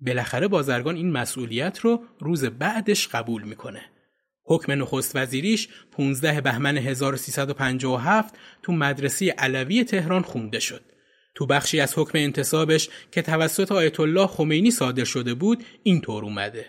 بالاخره 0.00 0.48
بازرگان 0.48 0.96
این 0.96 1.10
مسئولیت 1.10 1.78
رو 1.78 2.02
روز 2.18 2.44
بعدش 2.44 3.08
قبول 3.08 3.42
می‌کنه. 3.42 3.82
حکم 4.44 4.72
نخست 4.72 5.16
وزیریش 5.16 5.68
15 5.92 6.40
بهمن 6.40 6.76
1357 6.76 8.34
تو 8.62 8.72
مدرسه 8.72 9.30
علوی 9.38 9.84
تهران 9.84 10.22
خونده 10.22 10.60
شد. 10.60 10.82
تو 11.34 11.46
بخشی 11.46 11.80
از 11.80 11.98
حکم 11.98 12.18
انتصابش 12.18 12.88
که 13.12 13.22
توسط 13.22 13.72
آیت 13.72 14.00
الله 14.00 14.26
خمینی 14.26 14.70
صادر 14.70 15.04
شده 15.04 15.34
بود 15.34 15.64
اینطور 15.82 16.24
اومده. 16.24 16.66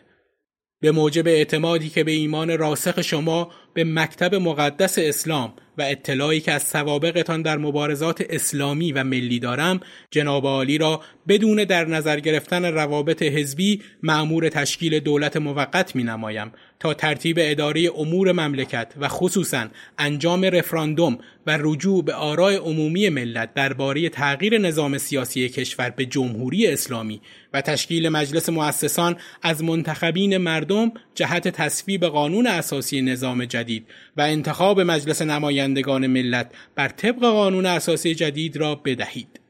به 0.84 0.92
موجب 0.92 1.28
اعتمادی 1.28 1.90
که 1.90 2.04
به 2.04 2.12
ایمان 2.12 2.58
راسخ 2.58 3.02
شما 3.02 3.52
به 3.74 3.84
مکتب 3.84 4.36
مقدس 4.36 4.98
اسلام 4.98 5.54
و 5.78 5.82
اطلاعی 5.82 6.40
که 6.40 6.52
از 6.52 6.64
سوابقتان 6.64 7.42
در 7.42 7.58
مبارزات 7.58 8.24
اسلامی 8.30 8.92
و 8.92 9.04
ملی 9.04 9.40
دارم 9.40 9.80
جناب 10.12 10.46
عالی 10.46 10.78
را 10.78 11.02
بدون 11.28 11.64
در 11.64 11.86
نظر 11.86 12.20
گرفتن 12.20 12.66
روابط 12.66 13.24
حزبی 13.24 13.82
معمور 14.04 14.50
تشکیل 14.50 15.00
دولت 15.00 15.38
موقت 15.38 15.96
می 15.96 16.04
نمایم 16.04 16.52
تا 16.80 16.94
ترتیب 16.94 17.38
اداره 17.40 17.90
امور 17.98 18.32
مملکت 18.32 18.94
و 19.00 19.08
خصوصا 19.08 19.68
انجام 19.98 20.46
رفراندوم 20.46 21.18
و 21.48 21.58
رجوع 21.62 22.04
به 22.04 22.14
آرای 22.14 22.56
عمومی 22.56 23.10
ملت 23.10 23.54
درباره 23.54 24.10
تغییر 24.10 24.58
نظام 24.58 24.98
سیاسی 24.98 25.50
کشور 25.50 25.90
به 25.90 26.06
جمهوری 26.06 26.68
اسلامی 26.68 27.22
و 27.54 27.62
تشکیل 27.62 28.10
مجلس 28.10 28.50
مؤسسان 28.50 29.16
از 29.42 29.64
منتخبین 29.64 30.38
مردم 30.38 30.92
جهت 31.16 31.48
تصویب 31.48 32.06
قانون 32.06 32.48
اساسی 32.48 33.02
نظام 33.02 33.46
جدید 33.46 33.88
و 34.18 34.22
انتخاب 34.22 34.82
مجلس 34.82 35.22
نمایندگان 35.22 36.08
ملت 36.08 36.52
بر 36.76 36.88
طبق 36.88 37.20
قانون 37.20 37.66
اساسی 37.66 38.16
جدید 38.16 38.58
را 38.58 38.76
بدهید. 38.76 39.43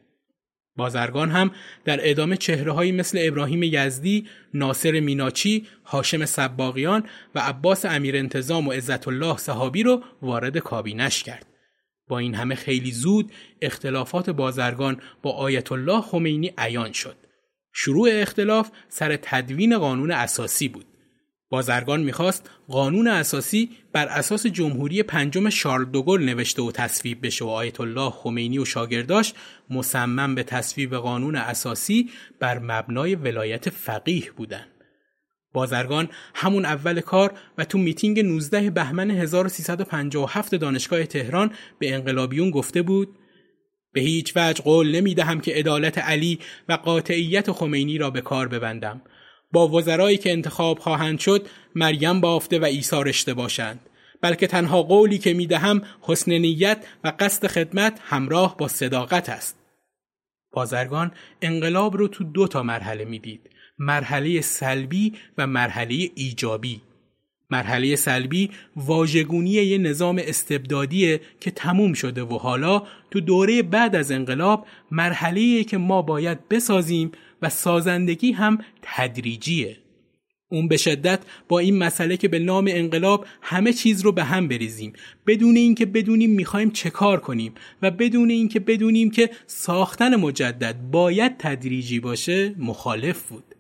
بازرگان 0.76 1.32
هم 1.32 1.52
در 1.86 2.00
ادامه 2.10 2.38
چهرههایی 2.38 2.92
مثل 2.92 3.20
ابراهیم 3.22 3.64
یزدی، 3.64 4.28
ناصر 4.54 5.00
میناچی، 5.00 5.68
هاشم 5.86 6.26
سباقیان 6.26 7.04
و 7.36 7.40
عباس 7.40 7.86
امیر 7.86 8.16
انتظام 8.16 8.68
و 8.68 8.72
عزت 8.72 9.08
الله 9.08 9.38
صحابی 9.38 9.84
رو 9.84 10.04
وارد 10.22 10.58
کابینش 10.58 11.24
کرد. 11.24 11.46
با 12.08 12.20
این 12.20 12.36
همه 12.36 12.56
خیلی 12.56 12.92
زود 12.92 13.32
اختلافات 13.62 14.30
بازرگان 14.30 15.02
با 15.22 15.32
آیت 15.32 15.72
الله 15.72 16.02
خمینی 16.02 16.54
عیان 16.58 16.92
شد. 16.92 17.16
شروع 17.74 18.10
اختلاف 18.12 18.72
سر 18.90 19.20
تدوین 19.22 19.78
قانون 19.78 20.12
اساسی 20.12 20.68
بود. 20.68 20.86
بازرگان 21.54 22.02
می‌خواست 22.02 22.50
قانون 22.68 23.08
اساسی 23.08 23.70
بر 23.92 24.08
اساس 24.08 24.48
جمهوری 24.48 25.04
پنجم 25.04 25.50
شارل 25.50 25.86
دوگل 25.86 26.24
نوشته 26.24 26.62
و 26.62 26.72
تصویب 26.72 27.26
بشه 27.26 27.46
و 27.46 27.48
آیت 27.48 27.82
الله 27.82 28.10
خمینی 28.10 28.58
و 28.58 28.66
شاگرداش 28.66 29.34
مصمم 29.70 30.36
به 30.36 30.44
تصویب 30.44 30.96
قانون 30.96 31.36
اساسی 31.36 32.10
بر 32.40 32.60
مبنای 32.60 33.16
ولایت 33.16 33.70
فقیه 33.70 34.32
بودند. 34.32 34.68
بازرگان 35.54 36.10
همون 36.36 36.66
اول 36.66 37.02
کار 37.02 37.34
و 37.58 37.66
تو 37.66 37.78
میتینگ 37.78 38.20
19 38.20 38.70
بهمن 38.70 39.12
1357 39.12 40.56
دانشگاه 40.56 41.04
تهران 41.06 41.52
به 41.80 41.94
انقلابیون 41.94 42.52
گفته 42.52 42.82
بود 42.82 43.16
به 43.92 44.02
هیچ 44.02 44.34
وجه 44.36 44.64
قول 44.64 44.96
نمی 44.96 45.16
دهم 45.16 45.42
که 45.42 45.54
عدالت 45.54 45.98
علی 45.98 46.40
و 46.70 46.74
قاطعیت 46.74 47.52
خمینی 47.52 47.98
را 47.98 48.10
به 48.10 48.22
کار 48.22 48.48
ببندم 48.48 49.02
با 49.54 49.68
وزرایی 49.68 50.18
که 50.18 50.32
انتخاب 50.32 50.80
خواهند 50.80 51.20
شد 51.20 51.48
مریم 51.76 52.22
بافته 52.22 52.60
و 52.60 52.64
ایثارشته 52.64 53.34
باشند. 53.34 53.80
بلکه 54.22 54.48
تنها 54.48 54.84
قولی 54.84 55.18
که 55.18 55.34
می 55.34 55.48
دهم 55.48 55.82
حسن 56.02 56.32
نیت 56.32 56.86
و 57.04 57.14
قصد 57.20 57.48
خدمت 57.48 58.00
همراه 58.04 58.58
با 58.58 58.68
صداقت 58.68 59.30
است. 59.30 59.58
بازرگان 60.52 61.12
انقلاب 61.42 61.98
رو 61.98 62.08
تو 62.08 62.24
دو 62.24 62.48
تا 62.48 62.64
مرحله 62.64 63.06
می‌دید. 63.06 63.50
مرحله 63.80 64.42
سلبی 64.42 65.14
و 65.38 65.48
مرحله 65.48 66.10
ایجابی. 66.16 66.82
مرحله 67.50 67.96
سلبی 67.96 68.50
واژگونی 68.76 69.50
یه 69.50 69.78
نظام 69.78 70.22
استبدادیه 70.24 71.22
که 71.40 71.52
تموم 71.52 71.94
شده 71.94 72.24
و 72.24 72.38
حالا 72.38 72.84
تو 73.12 73.20
دوره 73.20 73.62
بعد 73.62 73.96
از 73.96 74.12
انقلاب 74.12 74.68
مرحله 74.92 75.64
که 75.64 75.78
ما 75.78 76.02
باید 76.02 76.50
بسازیم 76.50 77.12
و 77.44 77.50
سازندگی 77.50 78.32
هم 78.32 78.58
تدریجیه. 78.82 79.78
اون 80.50 80.68
به 80.68 80.78
شدت 80.78 81.20
با 81.48 81.60
این 81.60 81.78
مسئله 81.78 82.18
که 82.18 82.28
به 82.28 82.40
نام 82.40 82.66
انقلاب 82.70 83.26
همه 83.42 83.74
چیز 83.74 84.02
رو 84.02 84.12
به 84.12 84.24
هم 84.24 84.48
بریزیم. 84.48 84.94
بدون 85.28 85.56
اینکه 85.56 85.86
بدونیم 85.86 86.30
می‌خوایم 86.30 86.72
چه 86.72 86.90
کار 86.90 87.20
کنیم 87.20 87.54
و 87.82 87.92
بدون 87.92 88.30
اینکه 88.30 88.60
بدونیم 88.60 89.12
که 89.12 89.30
ساختن 89.48 90.16
مجدد 90.16 90.76
باید 90.92 91.38
تدریجی 91.38 92.00
باشه 92.00 92.56
مخالف 92.58 93.22
بود. 93.30 93.53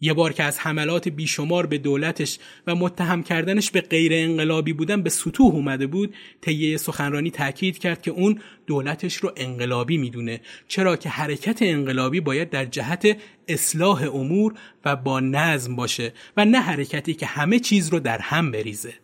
یه 0.00 0.12
بار 0.12 0.32
که 0.32 0.42
از 0.42 0.58
حملات 0.58 1.08
بیشمار 1.08 1.66
به 1.66 1.78
دولتش 1.78 2.38
و 2.66 2.74
متهم 2.74 3.22
کردنش 3.22 3.70
به 3.70 3.80
غیر 3.80 4.12
انقلابی 4.14 4.72
بودن 4.72 5.02
به 5.02 5.10
سطوح 5.10 5.54
اومده 5.54 5.86
بود 5.86 6.14
طیه 6.40 6.76
سخنرانی 6.76 7.30
تاکید 7.30 7.78
کرد 7.78 8.02
که 8.02 8.10
اون 8.10 8.40
دولتش 8.66 9.16
رو 9.16 9.32
انقلابی 9.36 9.98
می‌دونه. 9.98 10.40
چرا 10.68 10.96
که 10.96 11.08
حرکت 11.08 11.58
انقلابی 11.62 12.20
باید 12.20 12.50
در 12.50 12.64
جهت 12.64 13.16
اصلاح 13.48 14.02
امور 14.14 14.54
و 14.84 14.96
با 14.96 15.20
نظم 15.20 15.76
باشه 15.76 16.12
و 16.36 16.44
نه 16.44 16.60
حرکتی 16.60 17.14
که 17.14 17.26
همه 17.26 17.58
چیز 17.58 17.88
رو 17.88 18.00
در 18.00 18.18
هم 18.18 18.50
بریزه. 18.50 18.94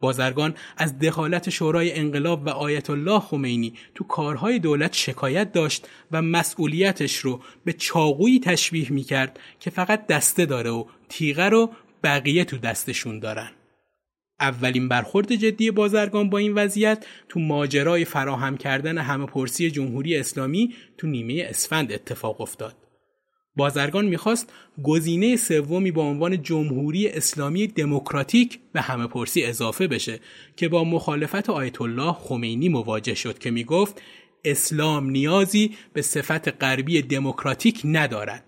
بازرگان 0.00 0.54
از 0.76 0.98
دخالت 0.98 1.50
شورای 1.50 1.92
انقلاب 1.92 2.46
و 2.46 2.48
آیت 2.48 2.90
الله 2.90 3.20
خمینی 3.20 3.74
تو 3.94 4.04
کارهای 4.04 4.58
دولت 4.58 4.94
شکایت 4.94 5.52
داشت 5.52 5.86
و 6.12 6.22
مسئولیتش 6.22 7.16
رو 7.16 7.40
به 7.64 7.72
چاقویی 7.72 8.40
تشبیه 8.40 8.92
می‌کرد 8.92 9.40
که 9.60 9.70
فقط 9.70 10.06
دسته 10.06 10.46
داره 10.46 10.70
و 10.70 10.84
تیغه 11.08 11.48
رو 11.48 11.70
بقیه 12.04 12.44
تو 12.44 12.58
دستشون 12.58 13.18
دارن. 13.18 13.50
اولین 14.40 14.88
برخورد 14.88 15.34
جدی 15.34 15.70
بازرگان 15.70 16.30
با 16.30 16.38
این 16.38 16.54
وضعیت 16.54 17.06
تو 17.28 17.40
ماجرای 17.40 18.04
فراهم 18.04 18.56
کردن 18.56 18.98
همه 18.98 19.26
پرسی 19.26 19.70
جمهوری 19.70 20.16
اسلامی 20.16 20.74
تو 20.98 21.06
نیمه 21.06 21.46
اسفند 21.48 21.92
اتفاق 21.92 22.40
افتاد. 22.40 22.87
بازرگان 23.58 24.06
می‌خواست 24.06 24.52
گزینه 24.82 25.36
سومی 25.36 25.90
با 25.90 26.02
عنوان 26.02 26.42
جمهوری 26.42 27.08
اسلامی 27.08 27.66
دموکراتیک 27.66 28.58
به 28.72 28.80
همه 28.80 29.06
پرسی 29.06 29.44
اضافه 29.44 29.86
بشه 29.86 30.20
که 30.56 30.68
با 30.68 30.84
مخالفت 30.84 31.50
آیت 31.50 31.80
الله 31.80 32.12
خمینی 32.12 32.68
مواجه 32.68 33.14
شد 33.14 33.38
که 33.38 33.50
می‌گفت 33.50 34.02
اسلام 34.44 35.10
نیازی 35.10 35.76
به 35.92 36.02
صفت 36.02 36.62
غربی 36.62 37.02
دموکراتیک 37.02 37.80
ندارد. 37.84 38.44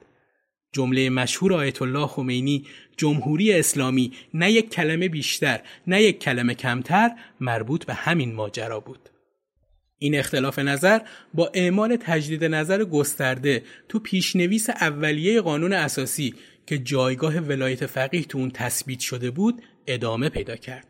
جمله 0.73 1.11
مشهور 1.11 1.55
آیت 1.55 1.83
الله 1.83 2.07
خمینی 2.07 2.65
جمهوری 2.97 3.53
اسلامی 3.53 4.13
نه 4.35 4.53
یک 4.53 4.71
کلمه 4.71 5.09
بیشتر 5.09 5.61
نه 5.87 6.03
یک 6.03 6.19
کلمه 6.19 6.55
کمتر 6.55 7.11
مربوط 7.41 7.85
به 7.85 7.95
همین 7.95 8.35
ماجرا 8.35 8.81
بود. 8.81 9.10
این 10.03 10.19
اختلاف 10.19 10.59
نظر 10.59 11.01
با 11.35 11.51
اعمال 11.55 11.97
تجدید 12.01 12.45
نظر 12.45 12.85
گسترده 12.85 13.63
تو 13.89 13.99
پیشنویس 13.99 14.71
اولیه 14.71 15.41
قانون 15.41 15.73
اساسی 15.73 16.35
که 16.67 16.79
جایگاه 16.79 17.39
ولایت 17.39 17.87
فقیه 17.87 18.25
تو 18.25 18.39
اون 18.39 18.51
تثبیت 18.51 19.01
شده 19.01 19.31
بود 19.31 19.63
ادامه 19.87 20.29
پیدا 20.29 20.57
کرد. 20.57 20.90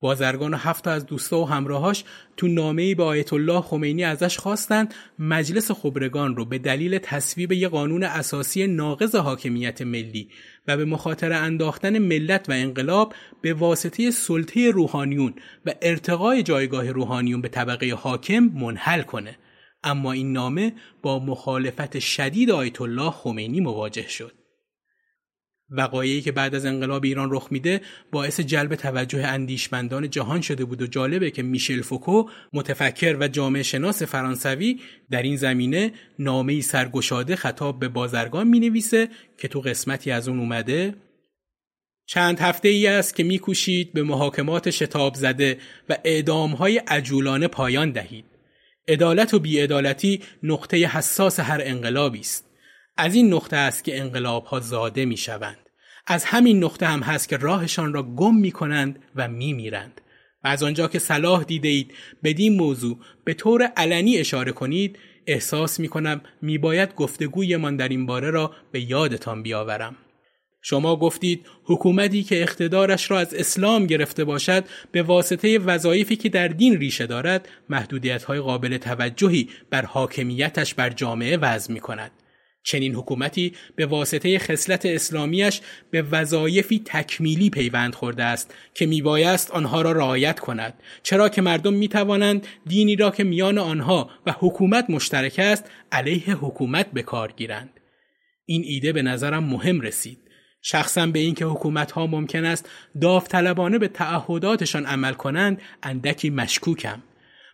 بازرگان 0.00 0.54
و 0.54 0.56
هفت 0.56 0.88
از 0.88 1.06
دوستا 1.06 1.40
و 1.40 1.48
همراهاش 1.48 2.04
تو 2.36 2.48
نامه‌ای 2.48 2.94
به 2.94 3.02
آیت 3.02 3.32
الله 3.32 3.60
خمینی 3.60 4.04
ازش 4.04 4.38
خواستند 4.38 4.94
مجلس 5.18 5.70
خبرگان 5.70 6.36
رو 6.36 6.44
به 6.44 6.58
دلیل 6.58 6.98
تصویب 6.98 7.52
یک 7.52 7.68
قانون 7.68 8.04
اساسی 8.04 8.66
ناقض 8.66 9.14
حاکمیت 9.14 9.82
ملی 9.82 10.28
و 10.66 10.76
به 10.76 10.84
مخاطره 10.84 11.36
انداختن 11.36 11.98
ملت 11.98 12.48
و 12.48 12.52
انقلاب 12.52 13.14
به 13.42 13.54
واسطه 13.54 14.10
سلطه 14.10 14.70
روحانیون 14.70 15.34
و 15.66 15.74
ارتقای 15.82 16.42
جایگاه 16.42 16.90
روحانیون 16.90 17.40
به 17.40 17.48
طبقه 17.48 17.94
حاکم 17.94 18.40
منحل 18.40 19.02
کنه. 19.02 19.36
اما 19.84 20.12
این 20.12 20.32
نامه 20.32 20.72
با 21.02 21.18
مخالفت 21.18 21.98
شدید 21.98 22.50
آیت 22.50 22.80
الله 22.80 23.10
خمینی 23.10 23.60
مواجه 23.60 24.08
شد. 24.08 24.37
وقایعی 25.70 26.20
که 26.20 26.32
بعد 26.32 26.54
از 26.54 26.66
انقلاب 26.66 27.04
ایران 27.04 27.28
رخ 27.32 27.48
میده 27.50 27.80
باعث 28.12 28.40
جلب 28.40 28.74
توجه 28.74 29.26
اندیشمندان 29.26 30.10
جهان 30.10 30.40
شده 30.40 30.64
بود 30.64 30.82
و 30.82 30.86
جالبه 30.86 31.30
که 31.30 31.42
میشل 31.42 31.82
فوکو 31.82 32.24
متفکر 32.52 33.16
و 33.20 33.28
جامعه 33.28 33.62
شناس 33.62 34.02
فرانسوی 34.02 34.80
در 35.10 35.22
این 35.22 35.36
زمینه 35.36 35.92
نامه 36.18 36.60
سرگشاده 36.60 37.36
خطاب 37.36 37.80
به 37.80 37.88
بازرگان 37.88 38.48
می 38.48 38.60
نویسه 38.60 39.08
که 39.38 39.48
تو 39.48 39.60
قسمتی 39.60 40.10
از 40.10 40.28
اون 40.28 40.38
اومده 40.38 40.94
چند 42.06 42.40
هفته 42.40 42.68
ای 42.68 42.86
است 42.86 43.16
که 43.16 43.24
میکوشید 43.24 43.92
به 43.92 44.02
محاکمات 44.02 44.70
شتاب 44.70 45.14
زده 45.14 45.58
و 45.88 45.96
اعدام 46.04 46.50
های 46.50 46.78
عجولانه 46.78 47.48
پایان 47.48 47.92
دهید. 47.92 48.24
عدالت 48.88 49.34
و 49.34 49.38
بیعدالتی 49.38 50.22
نقطه 50.42 50.76
حساس 50.76 51.40
هر 51.40 51.60
انقلابی 51.64 52.20
است. 52.20 52.47
از 53.00 53.14
این 53.14 53.34
نقطه 53.34 53.56
است 53.56 53.84
که 53.84 54.00
انقلاب 54.00 54.44
ها 54.44 54.60
زاده 54.60 55.04
می 55.04 55.16
شوند. 55.16 55.70
از 56.06 56.24
همین 56.24 56.64
نقطه 56.64 56.86
هم 56.86 57.00
هست 57.00 57.28
که 57.28 57.36
راهشان 57.36 57.92
را 57.92 58.02
گم 58.02 58.34
می 58.34 58.52
کنند 58.52 58.98
و 59.16 59.28
می 59.28 59.52
میرند. 59.52 60.00
و 60.44 60.48
از 60.48 60.62
آنجا 60.62 60.88
که 60.88 60.98
صلاح 60.98 61.44
دیده 61.44 61.68
اید 61.68 61.94
بدین 62.24 62.56
موضوع 62.56 62.98
به 63.24 63.34
طور 63.34 63.62
علنی 63.62 64.18
اشاره 64.18 64.52
کنید 64.52 64.98
احساس 65.26 65.80
می 65.80 65.88
کنم 65.88 66.20
می 66.42 66.58
باید 66.58 66.94
گفتگویمان 66.94 67.76
در 67.76 67.88
این 67.88 68.06
باره 68.06 68.30
را 68.30 68.54
به 68.72 68.90
یادتان 68.90 69.42
بیاورم. 69.42 69.96
شما 70.62 70.96
گفتید 70.96 71.46
حکومتی 71.64 72.22
که 72.22 72.42
اقتدارش 72.42 73.10
را 73.10 73.18
از 73.18 73.34
اسلام 73.34 73.86
گرفته 73.86 74.24
باشد 74.24 74.64
به 74.92 75.02
واسطه 75.02 75.58
وظایفی 75.58 76.16
که 76.16 76.28
در 76.28 76.48
دین 76.48 76.76
ریشه 76.76 77.06
دارد 77.06 77.48
محدودیت 77.68 78.24
های 78.24 78.40
قابل 78.40 78.76
توجهی 78.76 79.48
بر 79.70 79.84
حاکمیتش 79.84 80.74
بر 80.74 80.90
جامعه 80.90 81.36
وضع 81.36 81.72
می 81.72 81.80
کند. 81.80 82.10
چنین 82.62 82.94
حکومتی 82.94 83.52
به 83.76 83.86
واسطه 83.86 84.38
خصلت 84.38 84.86
اسلامیش 84.86 85.60
به 85.90 86.02
وظایفی 86.02 86.82
تکمیلی 86.84 87.50
پیوند 87.50 87.94
خورده 87.94 88.24
است 88.24 88.54
که 88.74 88.86
میبایست 88.86 89.50
آنها 89.50 89.82
را 89.82 89.92
رعایت 89.92 90.40
کند. 90.40 90.74
چرا 91.02 91.28
که 91.28 91.42
مردم 91.42 91.74
می‌توانند 91.74 92.46
دینی 92.66 92.96
را 92.96 93.10
که 93.10 93.24
میان 93.24 93.58
آنها 93.58 94.10
و 94.26 94.34
حکومت 94.38 94.90
مشترک 94.90 95.38
است 95.38 95.64
علیه 95.92 96.34
حکومت 96.34 96.86
به 96.92 97.02
کار 97.02 97.32
گیرند. 97.36 97.80
این 98.46 98.62
ایده 98.66 98.92
به 98.92 99.02
نظرم 99.02 99.44
مهم 99.44 99.80
رسید. 99.80 100.18
شخصا 100.62 101.06
به 101.06 101.18
اینکه 101.18 101.44
حکومت 101.44 101.92
ها 101.92 102.06
ممکن 102.06 102.44
است 102.44 102.70
داوطلبانه 103.00 103.78
به 103.78 103.88
تعهداتشان 103.88 104.86
عمل 104.86 105.12
کنند 105.12 105.62
اندکی 105.82 106.30
مشکوکم. 106.30 107.02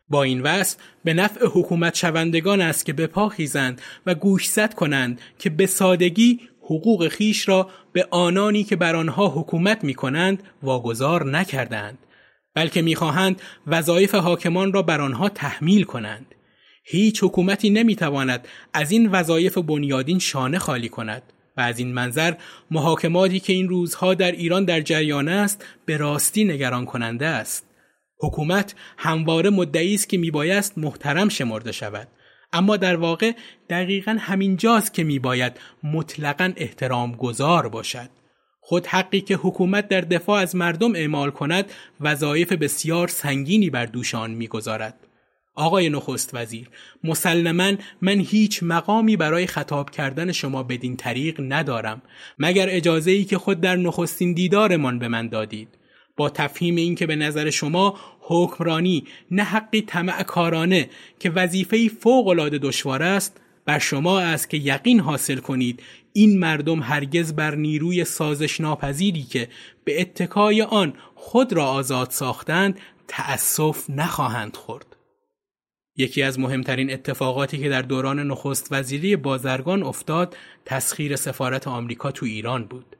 با 0.08 0.22
این 0.22 0.40
وصف 0.40 0.76
به 1.04 1.14
نفع 1.14 1.46
حکومت 1.46 1.94
شوندگان 1.94 2.60
است 2.60 2.86
که 2.86 2.92
به 2.92 3.06
پا 3.06 3.28
خیزند 3.28 3.80
و 4.06 4.14
گوشزد 4.14 4.74
کنند 4.74 5.20
که 5.38 5.50
به 5.50 5.66
سادگی 5.66 6.40
حقوق 6.62 7.08
خیش 7.08 7.48
را 7.48 7.70
به 7.92 8.08
آنانی 8.10 8.64
که 8.64 8.76
بر 8.76 8.96
آنها 8.96 9.28
حکومت 9.28 9.84
می 9.84 9.94
کنند 9.94 10.42
واگذار 10.62 11.26
نکردند 11.26 11.98
بلکه 12.54 12.82
می‌خواهند 12.82 13.42
وظایف 13.66 14.14
حاکمان 14.14 14.72
را 14.72 14.82
بر 14.82 15.00
آنها 15.00 15.28
تحمیل 15.28 15.82
کنند. 15.82 16.34
هیچ 16.84 17.24
حکومتی 17.24 17.70
نمی‌تواند 17.70 18.48
از 18.72 18.90
این 18.90 19.10
وظایف 19.10 19.58
بنیادین 19.58 20.18
شانه 20.18 20.58
خالی 20.58 20.88
کند 20.88 21.22
و 21.56 21.60
از 21.60 21.78
این 21.78 21.92
منظر 21.92 22.34
محاکماتی 22.70 23.40
که 23.40 23.52
این 23.52 23.68
روزها 23.68 24.14
در 24.14 24.32
ایران 24.32 24.64
در 24.64 24.80
جریان 24.80 25.28
است 25.28 25.64
به 25.84 25.96
راستی 25.96 26.44
نگران 26.44 26.84
کننده 26.84 27.26
است. 27.26 27.73
حکومت 28.24 28.74
همواره 28.98 29.50
مدعی 29.50 29.94
است 29.94 30.08
که 30.08 30.18
میبایست 30.18 30.78
محترم 30.78 31.28
شمرده 31.28 31.72
شود. 31.72 32.08
اما 32.52 32.76
در 32.76 32.96
واقع 32.96 33.32
دقیقا 33.70 34.16
همینجاست 34.20 34.94
که 34.94 35.04
میباید 35.04 35.60
مطلقا 35.82 36.52
احترام 36.56 37.12
گذار 37.12 37.68
باشد. 37.68 38.10
خود 38.60 38.86
حقی 38.86 39.20
که 39.20 39.34
حکومت 39.34 39.88
در 39.88 40.00
دفاع 40.00 40.40
از 40.40 40.56
مردم 40.56 40.94
اعمال 40.94 41.30
کند 41.30 41.72
وظایف 42.00 42.52
بسیار 42.52 43.08
سنگینی 43.08 43.70
بر 43.70 43.86
دوشان 43.86 44.30
می‌گذارد. 44.30 44.94
آقای 45.54 45.88
نخست 45.88 46.30
وزیر 46.34 46.70
مسلما 47.04 47.72
من 48.02 48.20
هیچ 48.20 48.62
مقامی 48.62 49.16
برای 49.16 49.46
خطاب 49.46 49.90
کردن 49.90 50.32
شما 50.32 50.62
بدین 50.62 50.96
طریق 50.96 51.40
ندارم. 51.48 52.02
مگر 52.38 52.66
اجازه 52.70 53.10
ای 53.10 53.24
که 53.24 53.38
خود 53.38 53.60
در 53.60 53.76
نخستین 53.76 54.32
دیدارمان 54.32 54.98
به 54.98 55.08
من 55.08 55.28
دادید؟ 55.28 55.68
با 56.16 56.30
تفهیم 56.30 56.76
اینکه 56.76 57.06
به 57.06 57.16
نظر 57.16 57.50
شما 57.50 57.98
حکمرانی 58.20 59.04
نه 59.30 59.42
حقی 59.42 59.82
طمع 59.82 60.22
کارانه 60.22 60.90
که 61.18 61.30
وظیفه 61.30 61.88
فوق 61.88 62.28
العاده 62.28 62.58
دشوار 62.58 63.02
است 63.02 63.40
بر 63.64 63.78
شما 63.78 64.20
است 64.20 64.50
که 64.50 64.56
یقین 64.56 65.00
حاصل 65.00 65.36
کنید 65.36 65.82
این 66.12 66.38
مردم 66.38 66.80
هرگز 66.82 67.32
بر 67.32 67.54
نیروی 67.54 68.04
سازش 68.04 68.60
ناپذیری 68.60 69.22
که 69.22 69.48
به 69.84 70.00
اتکای 70.00 70.62
آن 70.62 70.92
خود 71.14 71.52
را 71.52 71.66
آزاد 71.66 72.10
ساختند 72.10 72.78
تأسف 73.08 73.90
نخواهند 73.90 74.56
خورد. 74.56 74.96
یکی 75.96 76.22
از 76.22 76.38
مهمترین 76.38 76.92
اتفاقاتی 76.92 77.58
که 77.58 77.68
در 77.68 77.82
دوران 77.82 78.20
نخست 78.20 78.68
وزیری 78.70 79.16
بازرگان 79.16 79.82
افتاد 79.82 80.36
تسخیر 80.64 81.16
سفارت 81.16 81.68
آمریکا 81.68 82.10
تو 82.10 82.26
ایران 82.26 82.64
بود. 82.64 82.96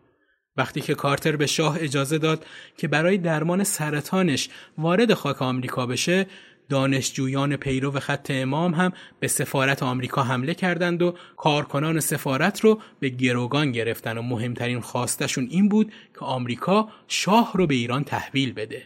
وقتی 0.57 0.81
که 0.81 0.95
کارتر 0.95 1.37
به 1.37 1.47
شاه 1.47 1.77
اجازه 1.81 2.19
داد 2.19 2.47
که 2.77 2.89
برای 2.89 3.19
درمان 3.19 3.65
سرطانش 3.65 4.49
وارد 4.79 5.15
خاک 5.15 5.43
آمریکا 5.43 5.87
بشه 5.87 6.27
دانشجویان 6.69 7.57
پیرو 7.57 7.91
خط 7.91 8.31
امام 8.31 8.75
هم 8.75 8.93
به 9.21 9.29
سفارت 9.29 9.83
آمریکا 9.83 10.23
حمله 10.23 10.55
کردند 10.55 11.03
و 11.03 11.15
کارکنان 11.37 12.01
سفارت 12.01 12.61
رو 12.61 12.81
به 13.01 13.09
گروگان 13.09 13.73
گرفتن 13.73 14.19
و 14.19 14.23
مهمترین 14.23 14.81
خواستشون 14.81 15.49
این 15.51 15.69
بود 15.69 15.93
که 16.15 16.25
آمریکا 16.25 16.89
شاه 17.09 17.53
رو 17.55 17.67
به 17.67 17.75
ایران 17.75 18.05
تحویل 18.05 18.53
بده. 18.53 18.83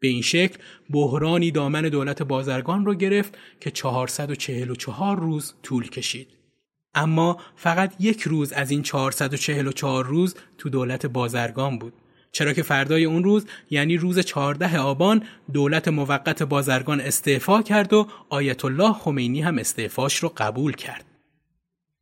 به 0.00 0.08
این 0.08 0.22
شکل 0.22 0.58
بحرانی 0.90 1.50
دامن 1.50 1.82
دولت 1.82 2.22
بازرگان 2.22 2.86
رو 2.86 2.94
گرفت 2.94 3.38
که 3.60 3.70
444 3.70 5.20
روز 5.20 5.54
طول 5.62 5.88
کشید. 5.88 6.28
اما 6.96 7.40
فقط 7.56 7.92
یک 8.00 8.22
روز 8.22 8.52
از 8.52 8.70
این 8.70 8.82
444 8.82 10.04
روز 10.06 10.34
تو 10.58 10.68
دولت 10.68 11.06
بازرگان 11.06 11.78
بود. 11.78 11.92
چرا 12.32 12.52
که 12.52 12.62
فردای 12.62 13.04
اون 13.04 13.24
روز 13.24 13.46
یعنی 13.70 13.96
روز 13.96 14.18
14 14.18 14.78
آبان 14.78 15.22
دولت 15.52 15.88
موقت 15.88 16.42
بازرگان 16.42 17.00
استعفا 17.00 17.62
کرد 17.62 17.92
و 17.92 18.06
آیت 18.28 18.64
الله 18.64 18.92
خمینی 18.92 19.42
هم 19.42 19.58
استعفاش 19.58 20.16
رو 20.16 20.32
قبول 20.36 20.72
کرد. 20.72 21.04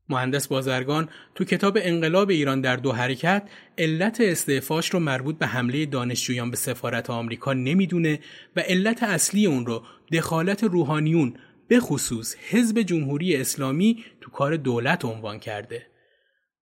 مهندس 0.09 0.49
بازرگان 0.49 1.09
تو 1.35 1.45
کتاب 1.45 1.79
انقلاب 1.81 2.31
ایران 2.31 2.61
در 2.61 2.77
دو 2.77 2.93
حرکت 2.93 3.43
علت 3.79 4.21
استعفاش 4.21 4.91
رو 4.91 5.01
مربوط 5.01 5.39
به 5.39 5.47
حمله 5.47 5.87
دانشجویان 5.87 6.51
به 6.51 6.57
سفارت 6.57 7.11
آمریکا 7.11 7.53
نمی‌دونه 7.53 8.19
و 8.57 8.61
علت 8.61 9.03
اصلی 9.03 9.47
اون 9.47 9.67
رو 9.67 9.83
دخالت 10.13 10.65
روحانیون 10.65 11.35
به 11.75 11.81
خصوص 11.81 12.35
حزب 12.49 12.83
جمهوری 12.83 13.37
اسلامی 13.37 14.05
تو 14.20 14.31
کار 14.31 14.57
دولت 14.57 15.05
عنوان 15.05 15.39
کرده. 15.39 15.87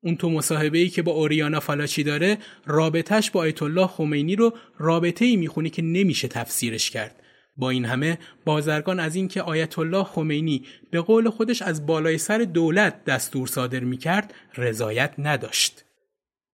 اون 0.03 0.17
تو 0.17 0.31
مصاحبه 0.31 0.79
ای 0.79 0.89
که 0.89 1.03
با 1.03 1.13
اوریانا 1.13 1.61
فالاچی 1.61 2.03
داره 2.03 2.39
رابطهش 2.67 3.31
با 3.31 3.41
آیت 3.41 3.63
الله 3.63 3.87
خمینی 3.87 4.37
رو 4.37 4.55
رابطه 4.79 5.25
ای 5.25 5.37
می‌خونی 5.37 5.71
که 5.71 5.83
نمیشه 5.83 6.29
تفسیرش 6.29 6.91
کرد. 6.91 7.23
با 7.57 7.71
این 7.71 7.85
همه 7.85 8.19
بازرگان 8.45 9.01
از 9.01 9.15
اینکه 9.15 9.43
آیت 9.43 9.79
الله 9.79 10.05
خمینی 10.05 10.65
به 10.91 11.01
قول 11.01 11.31
خودش 11.31 11.63
از 11.63 11.87
بالای 11.87 12.19
سر 12.19 12.39
دولت 12.39 13.05
دستور 13.05 13.47
صادر 13.47 13.81
می‌کرد 13.81 14.35
رضایت 14.57 15.15
نداشت. 15.19 15.85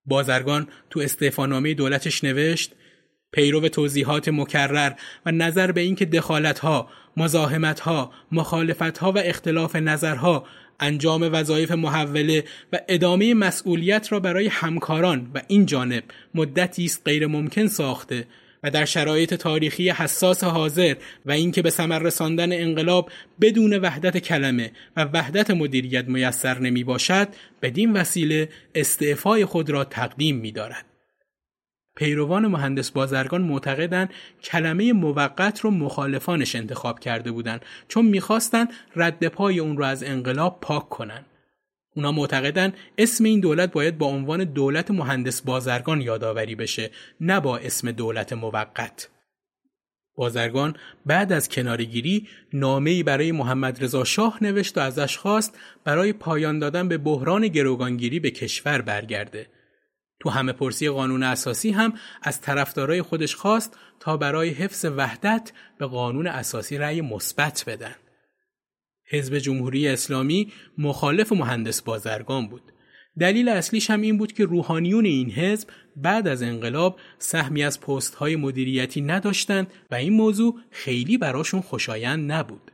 بازرگان 0.06 0.68
تو 0.90 1.00
استعفانامه 1.00 1.74
دولتش 1.74 2.24
نوشت 2.24 2.72
پیرو 3.32 3.68
توضیحات 3.68 4.28
مکرر 4.28 4.92
و 5.26 5.32
نظر 5.32 5.72
به 5.72 5.80
اینکه 5.80 6.04
دخالتها، 6.04 6.88
مزاحمتها، 7.18 8.12
مخالفتها 8.32 9.12
و 9.12 9.18
اختلاف 9.18 9.76
نظرها 9.76 10.44
انجام 10.80 11.28
وظایف 11.32 11.70
محوله 11.70 12.44
و 12.72 12.78
ادامه 12.88 13.34
مسئولیت 13.34 14.12
را 14.12 14.20
برای 14.20 14.46
همکاران 14.46 15.30
و 15.34 15.42
این 15.48 15.66
جانب 15.66 16.02
مدتی 16.34 16.84
است 16.84 17.02
غیر 17.04 17.26
ممکن 17.26 17.66
ساخته 17.66 18.26
و 18.62 18.70
در 18.70 18.84
شرایط 18.84 19.34
تاریخی 19.34 19.90
حساس 19.90 20.44
حاضر 20.44 20.94
و 21.26 21.30
اینکه 21.30 21.62
به 21.62 21.70
ثمر 21.70 21.98
رساندن 21.98 22.52
انقلاب 22.52 23.10
بدون 23.40 23.78
وحدت 23.78 24.18
کلمه 24.18 24.72
و 24.96 25.04
وحدت 25.04 25.50
مدیریت 25.50 26.04
میسر 26.04 26.58
نمی 26.58 26.84
باشد 26.84 27.28
بدین 27.62 27.92
وسیله 27.92 28.48
استعفای 28.74 29.44
خود 29.44 29.70
را 29.70 29.84
تقدیم 29.84 30.36
می 30.36 30.52
دارد. 30.52 30.87
پیروان 31.98 32.46
مهندس 32.46 32.90
بازرگان 32.90 33.42
معتقدند 33.42 34.10
کلمه 34.42 34.92
موقت 34.92 35.60
رو 35.60 35.70
مخالفانش 35.70 36.56
انتخاب 36.56 37.00
کرده 37.00 37.32
بودند 37.32 37.64
چون 37.88 38.06
می‌خواستند 38.06 38.68
رد 38.96 39.28
پای 39.28 39.58
اون 39.58 39.76
رو 39.76 39.84
از 39.84 40.02
انقلاب 40.02 40.58
پاک 40.60 40.88
کنن. 40.88 41.24
اونا 41.96 42.12
معتقدن 42.12 42.72
اسم 42.98 43.24
این 43.24 43.40
دولت 43.40 43.72
باید 43.72 43.98
با 43.98 44.06
عنوان 44.06 44.44
دولت 44.44 44.90
مهندس 44.90 45.42
بازرگان 45.42 46.00
یادآوری 46.00 46.54
بشه 46.54 46.90
نه 47.20 47.40
با 47.40 47.58
اسم 47.58 47.90
دولت 47.90 48.32
موقت. 48.32 49.08
بازرگان 50.16 50.76
بعد 51.06 51.32
از 51.32 51.48
کنارگیری 51.48 52.28
نامه‌ای 52.52 53.02
برای 53.02 53.32
محمد 53.32 53.84
رضا 53.84 54.04
شاه 54.04 54.38
نوشت 54.44 54.78
و 54.78 54.80
ازش 54.80 55.16
خواست 55.16 55.58
برای 55.84 56.12
پایان 56.12 56.58
دادن 56.58 56.88
به 56.88 56.98
بحران 56.98 57.48
گروگانگیری 57.48 58.20
به 58.20 58.30
کشور 58.30 58.82
برگرده. 58.82 59.46
تو 60.20 60.30
همه 60.30 60.52
پرسی 60.52 60.88
قانون 60.88 61.22
اساسی 61.22 61.70
هم 61.70 61.92
از 62.22 62.40
طرفدارای 62.40 63.02
خودش 63.02 63.34
خواست 63.34 63.78
تا 64.00 64.16
برای 64.16 64.48
حفظ 64.48 64.84
وحدت 64.84 65.52
به 65.78 65.86
قانون 65.86 66.26
اساسی 66.26 66.78
رأی 66.78 67.00
مثبت 67.00 67.64
بدن. 67.66 67.94
حزب 69.10 69.38
جمهوری 69.38 69.88
اسلامی 69.88 70.52
مخالف 70.78 71.32
مهندس 71.32 71.82
بازرگان 71.82 72.46
بود. 72.48 72.62
دلیل 73.18 73.48
اصلیش 73.48 73.90
هم 73.90 74.00
این 74.00 74.18
بود 74.18 74.32
که 74.32 74.44
روحانیون 74.44 75.04
این 75.04 75.30
حزب 75.30 75.68
بعد 75.96 76.28
از 76.28 76.42
انقلاب 76.42 77.00
سهمی 77.18 77.64
از 77.64 77.80
پست 77.80 78.14
های 78.14 78.36
مدیریتی 78.36 79.00
نداشتند 79.00 79.72
و 79.90 79.94
این 79.94 80.12
موضوع 80.12 80.60
خیلی 80.70 81.18
براشون 81.18 81.60
خوشایند 81.60 82.32
نبود. 82.32 82.70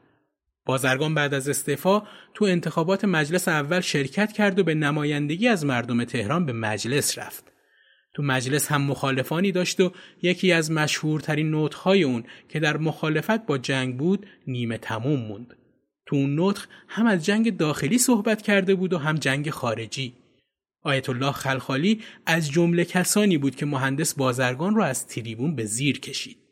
بازرگان 0.67 1.15
بعد 1.15 1.35
از 1.35 1.49
استعفا 1.49 2.03
تو 2.35 2.45
انتخابات 2.45 3.05
مجلس 3.05 3.49
اول 3.49 3.81
شرکت 3.81 4.33
کرد 4.33 4.59
و 4.59 4.65
به 4.65 4.75
نمایندگی 4.75 5.49
از 5.49 5.65
مردم 5.65 6.05
تهران 6.05 6.47
به 6.47 6.53
مجلس 6.53 7.19
رفت. 7.19 7.45
تو 8.15 8.23
مجلس 8.23 8.73
هم 8.73 8.83
مخالفانی 8.83 9.53
داشت 9.53 9.81
و 9.81 9.93
یکی 10.23 10.53
از 10.53 10.71
مشهورترین 10.71 11.51
نوتهای 11.51 12.03
اون 12.03 12.25
که 12.49 12.61
در 12.61 12.77
مخالفت 12.77 13.47
با 13.47 13.59
جنگ 13.59 13.97
بود 13.97 14.27
نیمه 14.47 14.79
تموم 14.79 15.21
موند. 15.21 15.57
تو 16.07 16.17
اون 16.17 16.41
نطخ 16.41 16.67
هم 16.89 17.07
از 17.07 17.25
جنگ 17.25 17.57
داخلی 17.57 17.99
صحبت 17.99 18.43
کرده 18.43 18.75
بود 18.75 18.93
و 18.93 18.99
هم 18.99 19.15
جنگ 19.15 19.51
خارجی. 19.51 20.15
آیت 20.83 21.09
الله 21.09 21.33
خلخالی 21.33 22.01
از 22.27 22.51
جمله 22.51 22.85
کسانی 22.85 23.39
بود 23.39 23.57
که 23.57 23.67
مهندس 23.67 24.15
بازرگان 24.15 24.75
را 24.75 24.85
از 24.85 25.07
تریبون 25.07 25.55
به 25.55 25.65
زیر 25.65 26.01
کشید. 26.01 26.44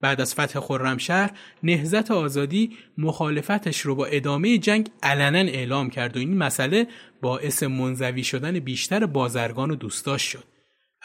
بعد 0.00 0.20
از 0.20 0.34
فتح 0.34 0.60
خرمشهر 0.60 1.30
نهزت 1.62 2.10
آزادی 2.10 2.70
مخالفتش 2.98 3.80
رو 3.80 3.94
با 3.94 4.06
ادامه 4.06 4.58
جنگ 4.58 4.90
علنا 5.02 5.38
اعلام 5.38 5.90
کرد 5.90 6.16
و 6.16 6.20
این 6.20 6.36
مسئله 6.36 6.86
باعث 7.22 7.62
منزوی 7.62 8.24
شدن 8.24 8.58
بیشتر 8.58 9.06
بازرگان 9.06 9.70
و 9.70 9.74
دوستاش 9.74 10.22
شد. 10.22 10.44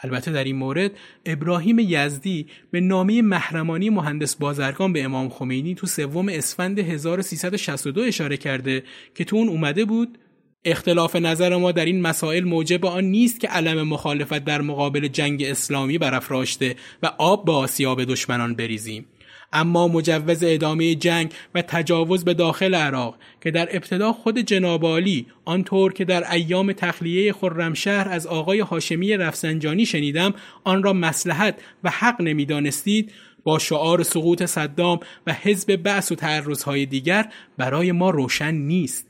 البته 0.02 0.32
در 0.32 0.44
این 0.44 0.56
مورد 0.56 0.90
ابراهیم 1.26 1.78
یزدی 1.78 2.46
به 2.70 2.80
نامه 2.80 3.22
محرمانی 3.22 3.90
مهندس 3.90 4.36
بازرگان 4.36 4.92
به 4.92 5.04
امام 5.04 5.28
خمینی 5.28 5.74
تو 5.74 5.86
سوم 5.86 6.28
اسفند 6.28 6.78
1362 6.78 8.00
اشاره 8.00 8.36
کرده 8.36 8.84
که 9.14 9.24
تو 9.24 9.36
اون 9.36 9.48
اومده 9.48 9.84
بود 9.84 10.18
اختلاف 10.66 11.16
نظر 11.16 11.56
ما 11.56 11.72
در 11.72 11.84
این 11.84 12.00
مسائل 12.00 12.44
موجب 12.44 12.86
آن 12.86 13.04
نیست 13.04 13.40
که 13.40 13.48
علم 13.48 13.88
مخالفت 13.88 14.44
در 14.44 14.60
مقابل 14.60 15.08
جنگ 15.08 15.42
اسلامی 15.42 15.98
برافراشته 15.98 16.76
و 17.02 17.06
آب 17.18 17.44
به 17.44 17.52
آسیاب 17.52 18.04
دشمنان 18.04 18.54
بریزیم 18.54 19.06
اما 19.52 19.88
مجوز 19.88 20.44
ادامه 20.44 20.94
جنگ 20.94 21.32
و 21.54 21.62
تجاوز 21.62 22.24
به 22.24 22.34
داخل 22.34 22.74
عراق 22.74 23.18
که 23.40 23.50
در 23.50 23.68
ابتدا 23.70 24.12
خود 24.12 24.38
جناب 24.38 24.84
عالی 24.84 25.26
آنطور 25.44 25.92
که 25.92 26.04
در 26.04 26.32
ایام 26.32 26.72
تخلیه 26.72 27.32
خرمشهر 27.32 28.08
از 28.08 28.26
آقای 28.26 28.60
هاشمی 28.60 29.16
رفسنجانی 29.16 29.86
شنیدم 29.86 30.34
آن 30.64 30.82
را 30.82 30.92
مسلحت 30.92 31.54
و 31.84 31.90
حق 31.90 32.20
نمی‌دانستید 32.20 33.12
با 33.44 33.58
شعار 33.58 34.02
سقوط 34.02 34.44
صدام 34.44 35.00
و 35.26 35.32
حزب 35.32 35.76
بعث 35.76 36.12
و 36.12 36.14
تعرضهای 36.14 36.86
دیگر 36.86 37.28
برای 37.58 37.92
ما 37.92 38.10
روشن 38.10 38.54
نیست. 38.54 39.05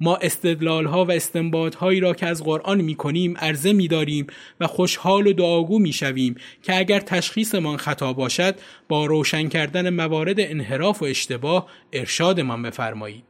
ما 0.00 0.16
استدلال 0.16 0.86
ها 0.86 1.04
و 1.04 1.12
استنباط 1.12 1.74
هایی 1.74 2.00
را 2.00 2.14
که 2.14 2.26
از 2.26 2.44
قرآن 2.44 2.80
می 2.80 2.94
کنیم 2.94 3.36
عرضه 3.36 3.72
می 3.72 3.88
داریم 3.88 4.26
و 4.60 4.66
خوشحال 4.66 5.26
و 5.26 5.32
دعاگو 5.32 5.78
می 5.78 5.92
شویم 5.92 6.34
که 6.62 6.78
اگر 6.78 7.00
تشخیصمان 7.00 7.76
خطا 7.76 8.12
باشد 8.12 8.54
با 8.88 9.06
روشن 9.06 9.48
کردن 9.48 9.90
موارد 9.90 10.40
انحراف 10.40 11.02
و 11.02 11.04
اشتباه 11.04 11.66
ارشادمان 11.92 12.62
بفرمایید. 12.62 13.24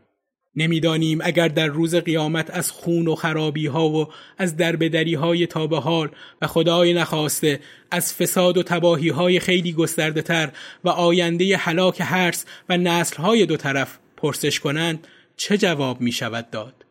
نمی‌دانیم 0.57 1.19
اگر 1.23 1.49
در 1.49 1.66
روز 1.66 1.95
قیامت 1.95 2.51
از 2.51 2.71
خون 2.71 3.09
و 3.09 3.14
خرابی 3.14 3.66
ها 3.66 3.89
و 3.89 4.09
از 4.39 4.57
دربدری 4.57 5.14
های 5.14 5.47
تابه 5.47 5.79
حال 5.79 6.09
و 6.43 6.47
خدای 6.47 6.95
نخواسته 6.95 7.61
از 7.91 8.14
فساد 8.14 8.57
و 8.57 8.62
تباهی 8.62 9.09
های 9.09 9.41
خیلی 9.41 9.73
گسترده 9.73 10.23
تر 10.23 10.51
و 10.85 10.89
آینده 10.89 11.57
حلاک 11.57 12.01
هرس 12.01 12.45
و 12.69 12.77
نسل 12.77 13.16
های 13.16 13.47
دو 13.47 13.57
طرف 13.57 13.99
پرسش 14.16 14.61
کنند 14.61 15.07
چه 15.39 15.59
جواب 15.59 16.01
می 16.01 16.12
شود 16.12 16.51
داد؟ 16.51 16.84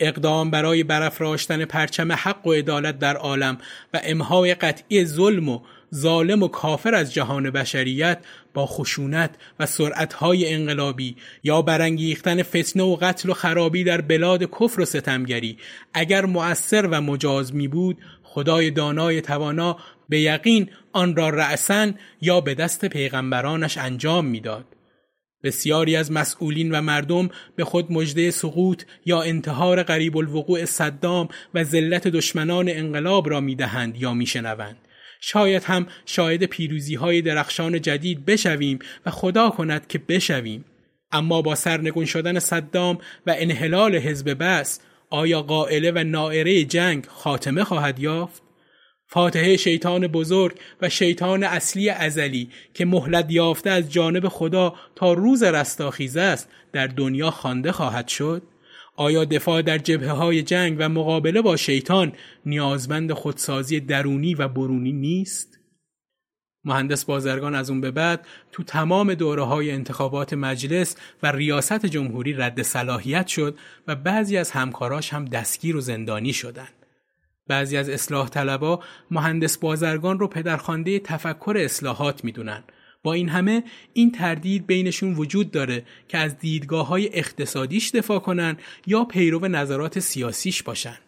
اقدام 0.00 0.50
برای 0.50 0.84
برافراشتن 0.84 1.64
پرچم 1.64 2.12
حق 2.12 2.46
و 2.46 2.52
عدالت 2.52 2.98
در 2.98 3.16
عالم 3.16 3.58
و 3.94 4.00
امهای 4.04 4.54
قطعی 4.54 5.04
ظلم 5.04 5.48
و 5.48 5.60
ظالم 5.94 6.42
و 6.42 6.48
کافر 6.48 6.94
از 6.94 7.14
جهان 7.14 7.50
بشریت 7.50 8.18
با 8.54 8.66
خشونت 8.66 9.30
و 9.60 9.66
سرعتهای 9.66 10.54
انقلابی 10.54 11.16
یا 11.44 11.62
برانگیختن 11.62 12.42
فتنه 12.42 12.82
و 12.82 12.96
قتل 12.96 13.30
و 13.30 13.34
خرابی 13.34 13.84
در 13.84 14.00
بلاد 14.00 14.44
کفر 14.44 14.80
و 14.80 14.84
ستمگری 14.84 15.58
اگر 15.94 16.24
مؤثر 16.24 16.86
و 16.86 17.00
مجاز 17.00 17.54
می 17.54 17.68
بود 17.68 17.98
خدای 18.22 18.70
دانای 18.70 19.20
توانا 19.20 19.76
به 20.08 20.20
یقین 20.20 20.70
آن 20.92 21.16
را 21.16 21.28
رأسن 21.28 21.94
یا 22.20 22.40
به 22.40 22.54
دست 22.54 22.84
پیغمبرانش 22.84 23.78
انجام 23.78 24.26
می‌داد. 24.26 24.71
بسیاری 25.42 25.96
از 25.96 26.12
مسئولین 26.12 26.72
و 26.72 26.80
مردم 26.80 27.28
به 27.56 27.64
خود 27.64 27.92
مژده 27.92 28.30
سقوط 28.30 28.82
یا 29.04 29.22
انتحار 29.22 29.82
قریب 29.82 30.16
الوقوع 30.16 30.64
صدام 30.64 31.28
و 31.54 31.64
ذلت 31.64 32.08
دشمنان 32.08 32.68
انقلاب 32.68 33.30
را 33.30 33.40
می‌دهند 33.40 34.02
یا 34.02 34.14
میشنوند. 34.14 34.76
شاید 35.20 35.64
هم 35.64 35.86
شاهد 36.06 36.44
پیروزی 36.44 36.94
های 36.94 37.22
درخشان 37.22 37.80
جدید 37.80 38.24
بشویم 38.24 38.78
و 39.06 39.10
خدا 39.10 39.50
کند 39.50 39.86
که 39.86 39.98
بشویم. 39.98 40.64
اما 41.12 41.42
با 41.42 41.54
سرنگون 41.54 42.04
شدن 42.04 42.38
صدام 42.38 42.98
و 43.26 43.34
انحلال 43.38 43.94
حزب 43.94 44.36
بس 44.40 44.80
آیا 45.10 45.42
قائله 45.42 45.90
و 45.90 46.04
نائره 46.04 46.64
جنگ 46.64 47.06
خاتمه 47.06 47.64
خواهد 47.64 48.00
یافت؟ 48.00 48.51
فاتحه 49.12 49.56
شیطان 49.56 50.06
بزرگ 50.06 50.56
و 50.82 50.88
شیطان 50.88 51.42
اصلی 51.42 51.90
ازلی 51.90 52.50
که 52.74 52.84
مهلت 52.84 53.26
یافته 53.30 53.70
از 53.70 53.92
جانب 53.92 54.28
خدا 54.28 54.74
تا 54.94 55.12
روز 55.12 55.42
رستاخیز 55.42 56.16
است 56.16 56.48
در 56.72 56.86
دنیا 56.86 57.30
خوانده 57.30 57.72
خواهد 57.72 58.08
شد 58.08 58.42
آیا 58.96 59.24
دفاع 59.24 59.62
در 59.62 59.78
جبهه 59.78 60.10
های 60.10 60.42
جنگ 60.42 60.76
و 60.78 60.88
مقابله 60.88 61.42
با 61.42 61.56
شیطان 61.56 62.12
نیازمند 62.46 63.12
خودسازی 63.12 63.80
درونی 63.80 64.34
و 64.34 64.48
برونی 64.48 64.92
نیست؟ 64.92 65.58
مهندس 66.64 67.04
بازرگان 67.04 67.54
از 67.54 67.70
اون 67.70 67.80
به 67.80 67.90
بعد 67.90 68.26
تو 68.52 68.62
تمام 68.62 69.14
دوره 69.14 69.42
های 69.42 69.70
انتخابات 69.70 70.32
مجلس 70.32 70.96
و 71.22 71.32
ریاست 71.32 71.86
جمهوری 71.86 72.32
رد 72.32 72.62
صلاحیت 72.62 73.26
شد 73.26 73.58
و 73.86 73.94
بعضی 73.94 74.36
از 74.36 74.50
همکاراش 74.50 75.12
هم 75.12 75.24
دستگیر 75.24 75.76
و 75.76 75.80
زندانی 75.80 76.32
شدند. 76.32 76.81
بعضی 77.52 77.76
از 77.76 77.88
اصلاح 77.88 78.28
طلبا 78.28 78.80
مهندس 79.10 79.58
بازرگان 79.58 80.18
رو 80.18 80.28
پدرخوانده 80.28 80.98
تفکر 80.98 81.54
اصلاحات 81.58 82.24
می‌دونن 82.24 82.64
با 83.02 83.12
این 83.12 83.28
همه 83.28 83.64
این 83.92 84.12
تردید 84.12 84.66
بینشون 84.66 85.14
وجود 85.14 85.50
داره 85.50 85.84
که 86.08 86.18
از 86.18 86.38
دیدگاه 86.38 86.86
های 86.86 87.18
اقتصادیش 87.18 87.90
دفاع 87.90 88.18
کنن 88.18 88.56
یا 88.86 89.04
پیرو 89.04 89.48
نظرات 89.48 89.98
سیاسیش 89.98 90.62
باشن. 90.62 90.98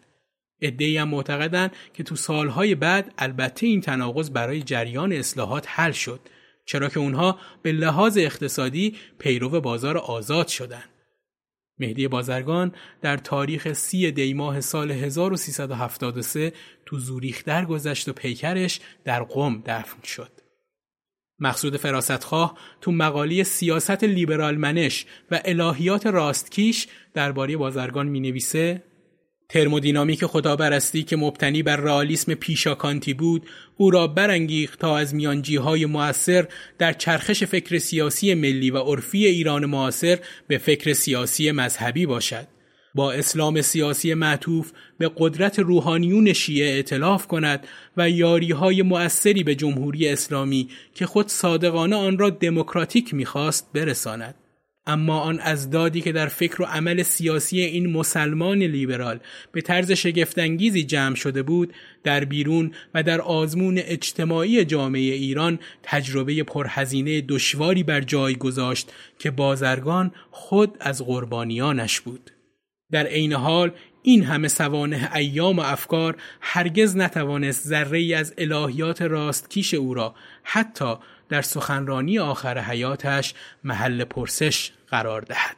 ادهی 0.61 0.97
هم 0.97 1.07
معتقدن 1.07 1.69
که 1.93 2.03
تو 2.03 2.15
سالهای 2.15 2.75
بعد 2.75 3.13
البته 3.17 3.67
این 3.67 3.81
تناقض 3.81 4.29
برای 4.29 4.61
جریان 4.61 5.13
اصلاحات 5.13 5.65
حل 5.69 5.91
شد 5.91 6.19
چرا 6.65 6.89
که 6.89 6.99
اونها 6.99 7.39
به 7.61 7.71
لحاظ 7.71 8.17
اقتصادی 8.17 8.95
پیرو 9.19 9.61
بازار 9.61 9.97
آزاد 9.97 10.47
شدن. 10.47 10.83
مهدی 11.79 12.07
بازرگان 12.07 12.71
در 13.01 13.17
تاریخ 13.17 13.73
سی 13.73 14.11
دیماه 14.11 14.61
سال 14.61 14.91
1373 14.91 16.53
تو 16.85 16.99
زوریخ 16.99 17.43
درگذشت 17.43 18.09
و 18.09 18.13
پیکرش 18.13 18.79
در 19.03 19.23
قم 19.23 19.63
دفن 19.65 20.03
شد. 20.03 20.31
مقصود 21.39 21.77
فراستخواه 21.77 22.57
تو 22.81 22.91
مقالی 22.91 23.43
سیاست 23.43 24.03
لیبرال 24.03 24.57
منش 24.57 25.05
و 25.31 25.41
الهیات 25.45 26.05
راستکیش 26.07 26.87
درباره 27.13 27.57
بازرگان 27.57 28.07
می 28.07 28.19
نویسه 28.19 28.83
ترمودینامیک 29.49 30.25
خدابرستی 30.25 31.03
که 31.03 31.15
مبتنی 31.15 31.63
بر 31.63 31.75
رئالیسم 31.75 32.33
پیشاکانتی 32.33 33.13
بود 33.13 33.45
او 33.77 33.91
را 33.91 34.07
برانگیخت 34.07 34.79
تا 34.79 34.97
از 34.97 35.15
میانجیهای 35.15 35.85
معاصر 35.85 36.47
در 36.77 36.93
چرخش 36.93 37.43
فکر 37.43 37.77
سیاسی 37.77 38.33
ملی 38.33 38.71
و 38.71 38.77
عرفی 38.77 39.25
ایران 39.25 39.65
معاصر 39.65 40.19
به 40.47 40.57
فکر 40.57 40.93
سیاسی 40.93 41.51
مذهبی 41.51 42.05
باشد 42.05 42.47
با 42.95 43.11
اسلام 43.11 43.61
سیاسی 43.61 44.13
معطوف 44.13 44.71
به 44.97 45.11
قدرت 45.17 45.59
روحانیون 45.59 46.33
شیعه 46.33 46.69
اعتلاف 46.69 47.27
کند 47.27 47.67
و 47.97 48.09
یاری 48.09 48.51
های 48.51 48.81
مؤثری 48.81 49.43
به 49.43 49.55
جمهوری 49.55 50.09
اسلامی 50.09 50.69
که 50.93 51.05
خود 51.05 51.27
صادقانه 51.27 51.95
آن 51.95 52.17
را 52.17 52.29
دموکراتیک 52.29 53.13
می‌خواست 53.13 53.69
برساند. 53.73 54.35
اما 54.87 55.19
آن 55.19 55.39
از 55.39 55.69
دادی 55.69 56.01
که 56.01 56.11
در 56.11 56.27
فکر 56.27 56.61
و 56.61 56.65
عمل 56.65 57.03
سیاسی 57.03 57.61
این 57.61 57.91
مسلمان 57.91 58.57
لیبرال 58.57 59.19
به 59.51 59.61
طرز 59.61 59.91
شگفتانگیزی 59.91 60.83
جمع 60.83 61.15
شده 61.15 61.43
بود 61.43 61.73
در 62.03 62.25
بیرون 62.25 62.71
و 62.93 63.03
در 63.03 63.21
آزمون 63.21 63.77
اجتماعی 63.77 64.65
جامعه 64.65 65.01
ایران 65.01 65.59
تجربه 65.83 66.43
پرهزینه 66.43 67.21
دشواری 67.21 67.83
بر 67.83 68.01
جای 68.01 68.35
گذاشت 68.35 68.91
که 69.19 69.31
بازرگان 69.31 70.11
خود 70.31 70.77
از 70.79 71.01
قربانیانش 71.01 71.99
بود. 71.99 72.31
در 72.91 73.07
عین 73.07 73.33
حال 73.33 73.71
این 74.03 74.23
همه 74.23 74.47
سوانه 74.47 75.11
ایام 75.15 75.59
و 75.59 75.61
افکار 75.61 76.15
هرگز 76.41 76.97
نتوانست 76.97 77.67
ذره 77.67 77.97
ای 77.97 78.13
از 78.13 78.33
الهیات 78.37 79.01
راستکیش 79.01 79.73
او 79.73 79.93
را 79.93 80.15
حتی 80.43 80.95
در 81.29 81.41
سخنرانی 81.41 82.19
آخر 82.19 82.59
حیاتش 82.59 83.33
محل 83.63 84.03
پرسش 84.03 84.71
قرار 84.87 85.21
دهد. 85.21 85.57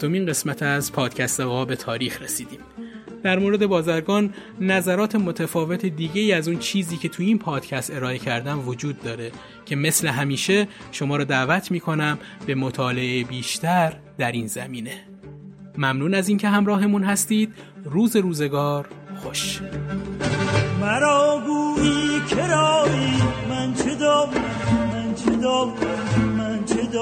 هفتمین 0.00 0.26
قسمت 0.26 0.62
از 0.62 0.92
پادکست 0.92 1.40
قاب 1.40 1.74
تاریخ 1.74 2.22
رسیدیم. 2.22 2.58
در 3.22 3.38
مورد 3.38 3.66
بازرگان 3.66 4.34
نظرات 4.60 5.14
متفاوت 5.14 5.86
دیگه 5.86 6.36
از 6.36 6.48
اون 6.48 6.58
چیزی 6.58 6.96
که 6.96 7.08
تو 7.08 7.22
این 7.22 7.38
پادکست 7.38 7.90
ارائه 7.94 8.18
کردم 8.18 8.68
وجود 8.68 9.02
داره 9.02 9.32
که 9.64 9.76
مثل 9.76 10.08
همیشه 10.08 10.68
شما 10.92 11.16
رو 11.16 11.24
دعوت 11.24 11.70
می‌کنم 11.70 12.18
به 12.46 12.54
مطالعه 12.54 13.24
بیشتر 13.24 13.92
در 14.18 14.32
این 14.32 14.46
زمینه. 14.46 14.94
ممنون 15.78 16.14
از 16.14 16.28
اینکه 16.28 16.48
همراهمون 16.48 17.04
هستید. 17.04 17.54
روز 17.84 18.16
روزگار 18.16 18.88
خوش. 19.16 19.60
مرا 20.80 21.42
گویی 21.46 22.20
کرایی 22.20 23.22
من 23.48 23.74
چه 23.74 23.96
من 24.92 25.14
چه 25.14 25.36
چه 26.92 26.98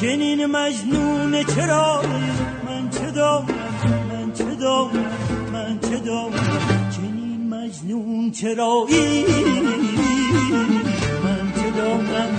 جنین 0.00 0.46
مجنون 0.46 1.44
چرا 1.44 2.02
من 2.66 2.90
چه 2.90 3.10
دارم 3.10 3.46
من 4.08 4.32
چه 4.32 4.44
دارم 4.44 4.90
من 5.52 5.78
چه 5.80 5.98
دارم 5.98 6.32
جنین 6.90 7.48
مجنون 7.50 8.30
چرایی 8.30 9.24
من 11.24 11.52
چه 11.56 11.70
دارم 11.76 12.00
من 12.00 12.30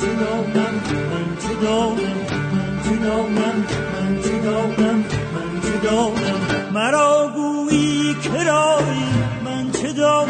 چه 0.00 0.14
دارم 0.20 0.46
من 0.54 1.36
چه 1.40 1.54
دارم 1.62 1.96
من 1.96 2.82
چه 2.82 2.96
دارم 3.04 3.32
من 3.32 4.22
چه 4.22 4.38
دارم 4.38 4.70
من 4.78 5.60
چه 5.62 5.88
دانم 5.88 6.72
مرا 6.74 7.32
گویی 7.36 8.14
کرایی 8.14 9.04
من 9.44 9.70
چه 9.72 9.92
دانم 9.92 10.28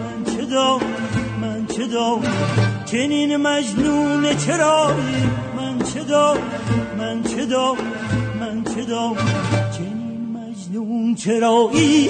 من 0.00 0.34
چه 0.34 0.44
دانم 0.44 0.80
من 1.40 1.66
چه 1.66 1.86
دانم 1.86 2.71
چنین 2.92 3.36
مجنون 3.36 4.36
چرایی؟ 4.36 5.30
من 5.56 5.78
چه 5.78 6.00
دانم 6.04 6.40
من 6.98 7.22
چه 7.22 7.46
دانم 7.46 7.78
من 8.40 8.64
چه 8.64 8.84
دانم 8.84 9.16
چنین 9.78 10.36
مجنون 10.36 11.14
چرایی؟ 11.14 12.08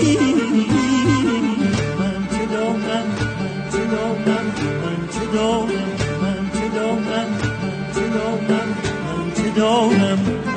من 1.98 2.28
چه 2.30 2.46
دانم 2.54 2.78
من 2.82 3.70
چه 3.72 3.78
دانم 3.78 4.44
من 4.82 5.08
چه 5.12 5.26
دانم 5.34 5.72
من 6.22 6.50
چه 6.52 6.68
دانم 6.74 7.02
من 7.02 7.90
چه 7.94 8.08
دانم 8.08 8.68
من 9.04 9.34
چه 9.34 9.50
دانم 9.60 10.51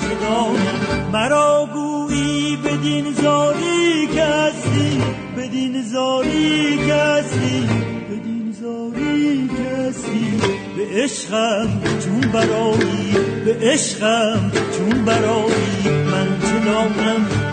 چه 0.00 0.14
دانم. 0.22 1.10
مرا 1.12 1.68
گویی 1.74 2.56
بدین 2.56 3.12
زاری 3.12 4.06
کسی 4.06 5.02
بدین 5.36 5.82
زاری 5.82 6.78
کسی 6.78 7.68
بدین 8.10 8.54
زاری 8.60 9.48
کسی 9.48 10.40
به 10.76 11.02
عشقم 11.02 11.68
چون 12.04 12.20
برایی 12.20 13.16
به 13.44 13.58
عشقم 13.62 14.52
چون 14.78 15.04
برایی. 15.04 15.88
من 16.10 16.38
چه 16.40 17.43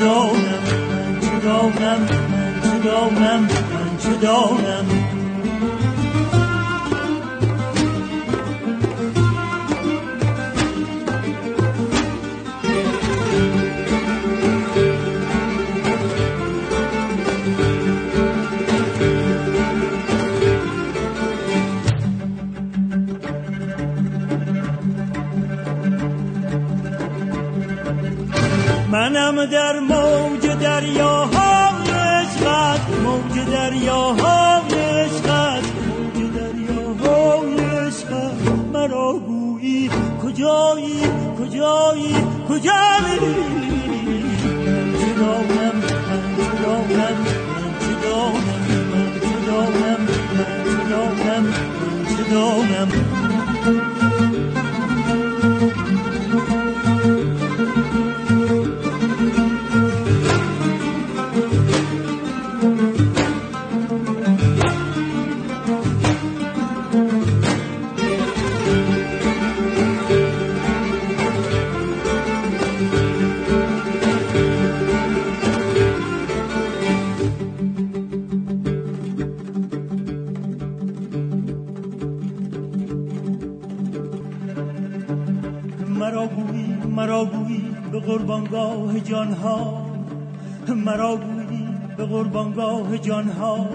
من 0.00 0.04
چه 0.04 0.06
دانم 0.06 0.62
من 0.90 1.20
چه 1.20 1.38
دانم 1.44 2.00
من 2.30 2.60
چه 2.62 2.78
دانم 2.88 3.40
من 3.40 3.98
چه 3.98 4.14
دانم 4.26 4.97
در 29.50 29.80
موج 29.80 30.46
دریاهای 30.46 31.90
عشقت 31.90 32.80
موج 33.04 33.50
دریاهای 33.52 34.74
عشقت 34.74 35.62
موج 35.88 36.32
دریاهای 36.32 37.54
عشقت. 37.54 38.32
مرا 38.72 39.12
گویی 39.12 39.90
کجایی 40.22 41.02
کجایی 41.38 42.14
کجایی 42.48 43.18
من 44.66 44.92
چه 44.98 45.12
دانم 45.18 45.76
من 45.76 46.22
چه 46.36 46.48
دانم 46.62 47.16
من 47.50 47.74
چه 47.80 47.94
دانم 48.08 48.60
من 48.92 49.20
چه 49.20 49.36
دانم 49.46 50.00
من 50.38 50.64
چه 50.64 50.90
دانم 50.90 51.42
من 51.42 52.04
چه 52.16 52.87
قربانگاه 89.08 89.26
جانها 89.26 89.86
مرا 90.74 91.16
بودی 91.16 91.68
به 91.96 92.06
قربانگاه 92.06 92.98
جانها. 92.98 93.66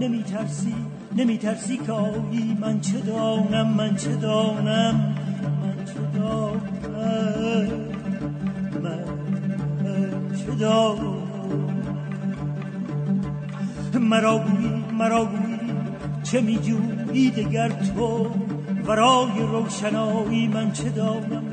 نمی 0.00 0.22
ترسی 0.22 0.74
نمی 1.16 1.38
ترسی 1.38 1.76
کایی 1.76 2.56
من 2.60 2.80
چه 2.80 3.00
دانم 3.00 3.68
من 3.68 3.96
چه 3.96 4.16
دانم 4.16 5.14
من 5.62 5.84
چه 5.84 6.18
دانم. 6.18 7.68
من 8.82 9.04
چه 10.36 10.54
دانم 10.60 11.22
مرا 14.00 14.38
گویی 14.38 14.84
مرا 14.92 15.24
گویی 15.24 15.58
چه 16.22 16.40
می 16.40 16.56
جویی 16.56 17.30
دگر 17.30 17.68
تو؟ 17.68 18.30
ورای 18.86 19.42
روشنایی 19.52 20.48
من 20.48 20.72
چه 20.72 20.88
دانم؟ 20.88 21.51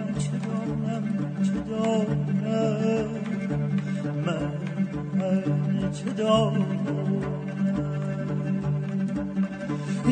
چه 6.20 6.26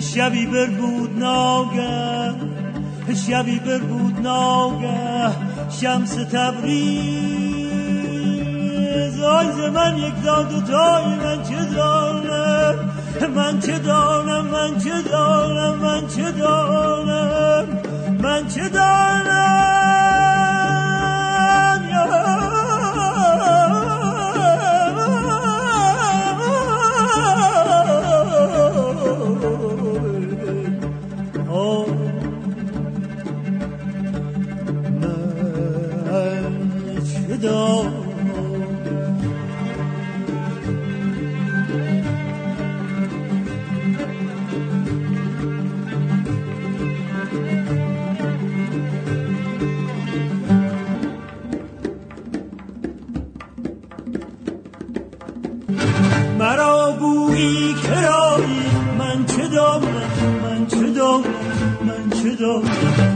شبی 0.01 0.45
بر 0.45 0.65
بود 0.65 1.19
ناگه 1.19 2.33
شبی 3.27 3.59
بر 3.59 3.77
بود 3.77 4.19
ناگه 4.19 5.31
شمس 5.69 6.15
تبریز. 6.15 7.57
آیز 9.21 9.59
من 9.73 9.97
یک 9.97 10.23
داد 10.23 10.53
و 10.53 10.61
تای 10.61 11.05
من 11.05 11.43
چه 11.43 11.65
دانم؟ 11.75 12.75
من 13.35 13.59
چه 13.59 13.79
دانم؟ 13.79 14.45
من 14.45 14.79
چه 14.79 15.01
دانم؟ 15.11 15.77
من 15.77 16.07
چه 16.07 16.31
دانم؟ 16.31 17.67
من 18.23 18.47
چه 18.47 18.69
دانم؟ 18.69 19.86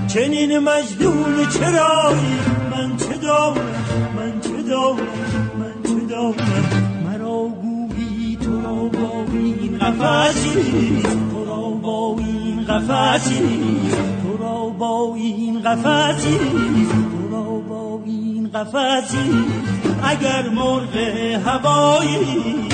چنین 0.07 0.59
مجنون 0.59 1.45
چرایی؟ 1.59 2.39
من 2.72 2.97
چه 2.97 3.17
دام 3.17 3.57
من 4.17 4.39
چه 4.41 4.69
دام 4.69 4.97
من 5.59 5.74
چه 5.84 6.05
دام 6.09 6.36
مرا 7.05 7.47
گویی 7.61 8.38
تو 8.41 8.61
را 8.61 8.74
با 8.74 9.26
این 9.34 9.78
قفصی 9.78 11.03
تو 11.32 11.45
را 11.45 11.61
با 11.61 12.15
این 12.17 12.65
قفصی 12.65 13.39
تو 14.24 14.38
را 14.43 14.69
با 14.69 15.13
این 15.15 15.61
قفصی 15.61 16.38
تو 17.11 17.30
را 17.32 17.43
با 17.43 18.01
این 18.05 18.49
قفصی 18.49 19.45
اگر 20.03 20.49
مرغ 20.49 20.95
هوایی 21.45 22.67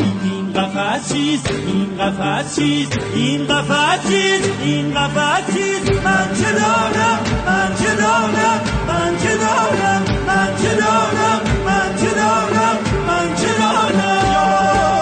قفس 0.58 1.14
چیست؟ 1.14 1.51
این 1.51 1.97
قفس 1.97 2.55
چیست؟ 2.55 2.99
این 3.16 3.47
قفس 3.47 4.10
چیست؟ 4.10 4.49
این 4.64 4.93
قفس 4.93 5.53
چیست؟ 5.53 6.03
من 6.05 6.30
چه 6.39 6.51
دارم؟ 6.51 7.20
من 7.45 7.76
چه 7.80 7.95
دارم؟ 7.95 8.62
من 8.88 9.18
چه 9.24 9.38
دارم؟ 9.38 10.03
من 10.28 10.55
چه 10.62 10.76
دارم؟ 10.76 11.41
من 11.66 11.95
چه 11.97 12.10
دارم؟ 12.16 12.78
من 13.08 13.36
چه 13.36 13.47
دانم 13.60 14.96